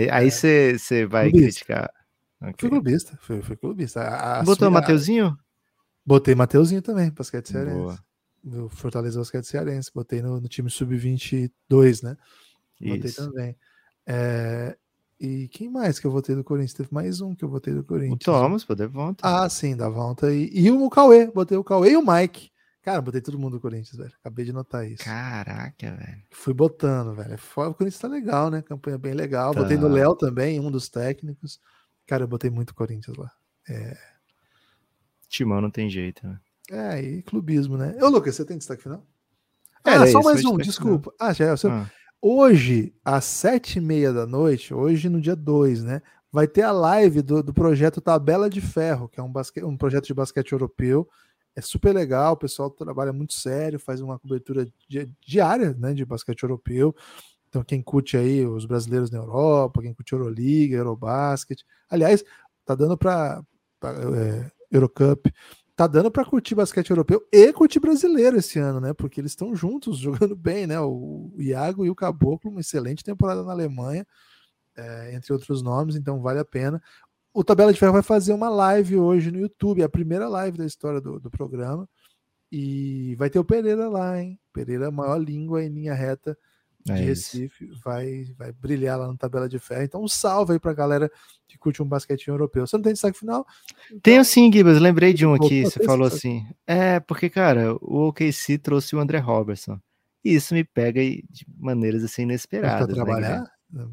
aí 0.09 0.29
você 0.31 0.77
é. 0.91 1.05
vai 1.05 1.29
clubista. 1.29 1.65
criticar. 1.65 2.04
Okay. 2.41 2.53
Fui 2.59 2.69
clubista, 2.69 3.17
fui, 3.21 3.41
fui 3.41 3.55
clubista. 3.55 4.01
A, 4.01 4.39
a 4.39 4.43
Botou 4.43 4.67
o 4.67 4.71
Mateuzinho? 4.71 5.37
Botei 6.05 6.35
Mateuzinho 6.35 6.81
também, 6.81 7.11
basquete 7.11 7.49
cearense. 7.49 7.77
Boa. 7.77 8.05
Meu 8.45 8.69
Fortaleza 8.69 9.17
Basquete 9.17 9.45
Cearense. 9.45 9.89
Botei 9.93 10.21
no, 10.21 10.39
no 10.39 10.47
time 10.47 10.69
sub-22, 10.69 12.03
né? 12.03 12.15
Botei 12.79 13.09
Isso. 13.09 13.25
também. 13.25 13.57
É, 14.05 14.77
e 15.19 15.47
quem 15.47 15.67
mais 15.67 15.97
que 15.97 16.05
eu 16.05 16.11
votei 16.11 16.35
do 16.35 16.43
Corinthians? 16.43 16.73
Teve 16.73 16.89
mais 16.91 17.21
um 17.21 17.33
que 17.33 17.43
eu 17.43 17.49
votei 17.49 17.73
do 17.73 17.83
Corinthians. 17.83 18.21
O 18.21 18.23
Thomas, 18.23 18.63
poder 18.63 18.87
volta. 18.87 19.27
Ah, 19.27 19.49
sim, 19.49 19.75
da 19.75 19.89
volta. 19.89 20.31
E, 20.31 20.51
e 20.53 20.69
o 20.69 20.87
Cauê, 20.91 21.25
botei 21.25 21.57
o 21.57 21.63
Cauê 21.63 21.93
e 21.93 21.97
o 21.97 22.05
Mike. 22.05 22.51
Cara, 22.83 23.01
botei 23.01 23.19
todo 23.19 23.39
mundo 23.39 23.53
do 23.53 23.59
Corinthians, 23.59 23.97
velho. 23.97 24.13
Acabei 24.19 24.45
de 24.45 24.53
notar 24.53 24.87
isso. 24.87 25.03
Caraca, 25.03 25.95
velho. 25.95 26.21
Fui 26.29 26.53
botando, 26.53 27.15
velho. 27.15 27.33
O 27.33 27.73
Corinthians 27.73 27.97
tá 27.97 28.07
legal, 28.07 28.51
né? 28.51 28.61
Campanha 28.61 28.99
bem 28.99 29.13
legal. 29.13 29.55
Tá. 29.55 29.63
Botei 29.63 29.75
no 29.75 29.87
Léo 29.87 30.15
também, 30.15 30.59
um 30.59 30.69
dos 30.69 30.87
técnicos. 30.87 31.59
Cara, 32.07 32.23
eu 32.23 32.27
botei 32.27 32.49
muito 32.49 32.75
Corinthians 32.75 33.17
lá. 33.17 33.31
É... 33.69 33.97
Timão 35.27 35.61
não 35.61 35.71
tem 35.71 35.89
jeito, 35.89 36.25
né? 36.27 36.39
É, 36.69 37.01
e 37.01 37.21
clubismo, 37.21 37.77
né? 37.77 37.95
Ô, 38.01 38.07
Lucas, 38.07 38.35
você 38.35 38.45
tem 38.45 38.57
destaque 38.57 38.83
final? 38.83 39.05
É, 39.85 39.95
ah, 39.95 40.07
só 40.07 40.21
mais 40.21 40.43
um, 40.43 40.57
desculpa. 40.57 41.13
Ah, 41.19 41.31
já 41.31 41.45
é 41.45 41.53
o 41.53 41.57
seu. 41.57 41.69
Ah. 41.69 41.89
Hoje, 42.21 42.93
às 43.03 43.25
sete 43.25 43.77
e 43.77 43.81
meia 43.81 44.11
da 44.11 44.25
noite, 44.25 44.73
hoje 44.73 45.09
no 45.09 45.21
dia 45.21 45.35
2, 45.35 45.83
né? 45.83 46.01
Vai 46.31 46.47
ter 46.47 46.63
a 46.63 46.71
live 46.71 47.21
do, 47.21 47.43
do 47.43 47.53
projeto 47.53 48.01
Tabela 48.01 48.49
de 48.49 48.61
Ferro, 48.61 49.07
que 49.07 49.19
é 49.19 49.23
um, 49.23 49.31
basque, 49.31 49.63
um 49.63 49.77
projeto 49.77 50.07
de 50.07 50.13
basquete 50.13 50.51
europeu. 50.51 51.07
É 51.55 51.61
super 51.61 51.93
legal, 51.93 52.33
o 52.33 52.37
pessoal 52.37 52.69
trabalha 52.69 53.13
muito 53.13 53.33
sério, 53.33 53.79
faz 53.79 54.01
uma 54.01 54.19
cobertura 54.19 54.65
di 54.89 55.09
diária 55.25 55.73
né, 55.77 55.93
de 55.93 56.03
basquete 56.03 56.43
europeu. 56.43 56.95
Então, 57.55 57.63
quem 57.63 57.81
curte 57.81 58.17
aí 58.17 58.45
os 58.45 58.65
brasileiros 58.65 59.09
na 59.09 59.17
Europa, 59.17 59.81
quem 59.81 59.93
curte 59.93 60.11
Euroliga, 60.11 60.75
Eurobasket. 60.75 61.63
Aliás, 61.89 62.21
tá 62.65 62.75
dando 62.75 62.97
para 62.97 63.41
é, 63.81 64.51
Eurocup 64.69 65.31
tá 65.73 65.87
dando 65.87 66.11
para 66.11 66.25
curtir 66.25 66.53
basquete 66.53 66.89
europeu 66.89 67.25
e 67.31 67.53
curtir 67.53 67.79
brasileiro 67.79 68.37
esse 68.37 68.59
ano, 68.59 68.81
né? 68.81 68.93
Porque 68.93 69.21
eles 69.21 69.31
estão 69.31 69.55
juntos, 69.55 69.99
jogando 69.99 70.35
bem, 70.35 70.67
né? 70.67 70.77
O 70.81 71.31
Iago 71.37 71.85
e 71.85 71.89
o 71.89 71.95
Caboclo, 71.95 72.51
uma 72.51 72.59
excelente 72.59 73.05
temporada 73.05 73.41
na 73.41 73.53
Alemanha, 73.53 74.05
é, 74.75 75.15
entre 75.15 75.31
outros 75.31 75.61
nomes, 75.61 75.95
então 75.95 76.21
vale 76.21 76.39
a 76.39 76.45
pena. 76.45 76.81
O 77.33 77.41
Tabela 77.41 77.71
de 77.71 77.79
Ferro 77.79 77.93
vai 77.93 78.03
fazer 78.03 78.33
uma 78.33 78.49
live 78.49 78.97
hoje 78.97 79.31
no 79.31 79.39
YouTube, 79.39 79.81
a 79.81 79.89
primeira 79.89 80.27
live 80.27 80.57
da 80.57 80.65
história 80.65 80.99
do, 80.99 81.21
do 81.21 81.31
programa. 81.31 81.87
E 82.51 83.15
vai 83.15 83.29
ter 83.29 83.39
o 83.39 83.45
Pereira 83.45 83.87
lá, 83.87 84.21
hein? 84.21 84.37
Pereira, 84.51 84.91
maior 84.91 85.17
língua 85.17 85.63
em 85.63 85.69
linha 85.69 85.93
reta 85.93 86.37
de 86.85 86.91
é 86.91 86.95
Recife, 86.95 87.67
vai, 87.83 88.25
vai 88.37 88.51
brilhar 88.51 88.99
lá 88.99 89.07
na 89.07 89.17
tabela 89.17 89.49
de 89.49 89.57
ferro. 89.57 89.81
Então, 89.81 90.03
um 90.03 90.07
salve 90.07 90.53
aí 90.53 90.59
pra 90.59 90.73
galera 90.73 91.11
que 91.47 91.57
curte 91.57 91.81
um 91.81 91.87
basquetinho 91.87 92.35
europeu. 92.35 92.67
Você 92.67 92.77
não 92.77 92.83
tem 92.83 92.93
destaque 92.93 93.17
final? 93.17 93.45
Então... 93.87 93.99
Tenho 94.01 94.23
sim, 94.23 94.51
Gibas. 94.53 94.79
Lembrei 94.79 95.11
de 95.11 95.25
um 95.25 95.33
aqui. 95.33 95.63
Você 95.63 95.83
falou 95.83 96.07
assim. 96.07 96.45
É, 96.67 96.99
porque, 96.99 97.27
cara, 97.29 97.73
o 97.81 98.09
OKC 98.09 98.59
trouxe 98.59 98.95
o 98.95 98.99
André 98.99 99.17
Robertson. 99.17 99.79
E 100.23 100.35
isso 100.35 100.53
me 100.53 100.63
pega 100.63 101.01
de 101.01 101.45
maneiras 101.57 102.03
assim 102.03 102.21
inesperadas. 102.21 102.85
Pra 102.93 102.95
né, 102.95 103.03
trabalhar? 103.03 103.51
Né? 103.71 103.87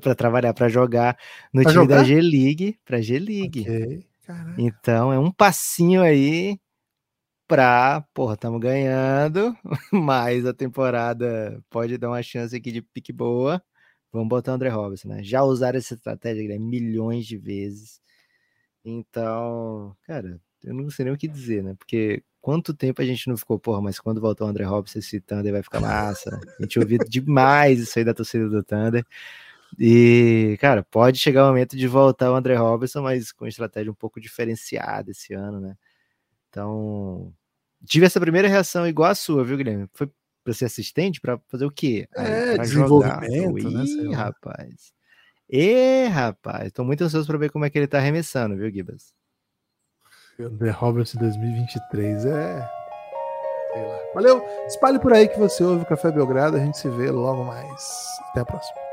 para 0.00 0.14
trabalhar, 0.14 0.54
para 0.54 0.68
jogar 0.68 1.18
no 1.52 1.62
pra 1.62 1.72
time 1.72 1.82
jogar? 1.82 1.96
da 1.96 2.04
G-League, 2.04 2.78
pra 2.84 3.00
G-League. 3.00 3.62
Okay. 3.62 4.06
Então 4.58 5.12
é 5.12 5.18
um 5.18 5.30
passinho 5.30 6.02
aí 6.02 6.58
pra, 7.46 8.04
porra, 8.14 8.34
estamos 8.34 8.60
ganhando, 8.60 9.56
mas 9.92 10.46
a 10.46 10.52
temporada 10.54 11.62
pode 11.70 11.98
dar 11.98 12.08
uma 12.08 12.22
chance 12.22 12.54
aqui 12.54 12.72
de 12.72 12.82
pique 12.82 13.12
boa. 13.12 13.62
Vamos 14.12 14.28
botar 14.28 14.52
o 14.52 14.54
André 14.54 14.68
Robinson, 14.70 15.08
né? 15.08 15.22
Já 15.22 15.42
usaram 15.42 15.78
essa 15.78 15.94
estratégia 15.94 16.48
né? 16.48 16.58
milhões 16.58 17.26
de 17.26 17.36
vezes. 17.36 18.00
Então, 18.84 19.96
cara, 20.04 20.40
eu 20.64 20.74
não 20.74 20.90
sei 20.90 21.04
nem 21.06 21.14
o 21.14 21.18
que 21.18 21.28
dizer, 21.28 21.62
né? 21.62 21.74
Porque 21.78 22.22
quanto 22.40 22.74
tempo 22.74 23.02
a 23.02 23.04
gente 23.04 23.28
não 23.28 23.36
ficou, 23.36 23.58
porra, 23.58 23.82
mas 23.82 23.98
quando 24.00 24.20
voltar 24.20 24.44
o 24.44 24.48
André 24.48 24.64
Robinson, 24.64 25.00
esse 25.00 25.20
Thunder 25.20 25.52
vai 25.52 25.62
ficar 25.62 25.80
massa. 25.80 26.40
A 26.58 26.62
gente 26.62 26.78
ouviu 26.78 26.98
demais 27.08 27.80
isso 27.80 27.98
aí 27.98 28.04
da 28.04 28.14
torcida 28.14 28.48
do 28.48 28.62
Thunder. 28.62 29.04
E, 29.78 30.56
cara, 30.60 30.82
pode 30.84 31.18
chegar 31.18 31.44
o 31.44 31.48
momento 31.48 31.76
de 31.76 31.86
voltar 31.88 32.30
o 32.30 32.34
André 32.36 32.54
Robinson, 32.54 33.02
mas 33.02 33.32
com 33.32 33.46
estratégia 33.46 33.90
um 33.90 33.94
pouco 33.94 34.20
diferenciada 34.20 35.10
esse 35.10 35.34
ano, 35.34 35.60
né? 35.60 35.76
Então, 36.56 37.34
tive 37.84 38.06
essa 38.06 38.18
primeira 38.18 38.48
reação 38.48 38.88
igual 38.88 39.10
a 39.10 39.14
sua, 39.14 39.44
viu, 39.44 39.58
Guilherme? 39.58 39.86
Foi 39.92 40.10
para 40.42 40.54
ser 40.54 40.64
assistente 40.64 41.20
para 41.20 41.38
fazer 41.48 41.66
o 41.66 41.70
quê? 41.70 42.08
É, 42.16 42.54
pra 42.54 42.64
desenvolvimento, 42.64 43.60
jogar. 43.60 43.78
né? 43.78 43.84
Ih, 43.84 44.14
rapaz. 44.14 44.92
E, 45.50 46.06
rapaz, 46.06 46.72
tô 46.72 46.82
muito 46.82 47.04
ansioso 47.04 47.26
para 47.26 47.36
ver 47.36 47.50
como 47.50 47.66
é 47.66 47.70
que 47.70 47.78
ele 47.78 47.86
tá 47.86 47.98
arremessando, 47.98 48.56
viu, 48.56 48.70
Gibas? 48.70 49.12
André 50.40 50.70
Roberts 50.70 51.14
2023 51.16 52.24
é. 52.24 52.70
Valeu, 54.14 54.42
espalhe 54.66 54.98
por 54.98 55.12
aí 55.12 55.28
que 55.28 55.38
você 55.38 55.62
ouve 55.62 55.82
o 55.82 55.86
Café 55.86 56.10
Belgrado. 56.10 56.56
A 56.56 56.60
gente 56.60 56.78
se 56.78 56.88
vê 56.88 57.10
logo 57.10 57.44
mais. 57.44 57.86
Até 58.30 58.40
a 58.40 58.44
próxima. 58.46 58.85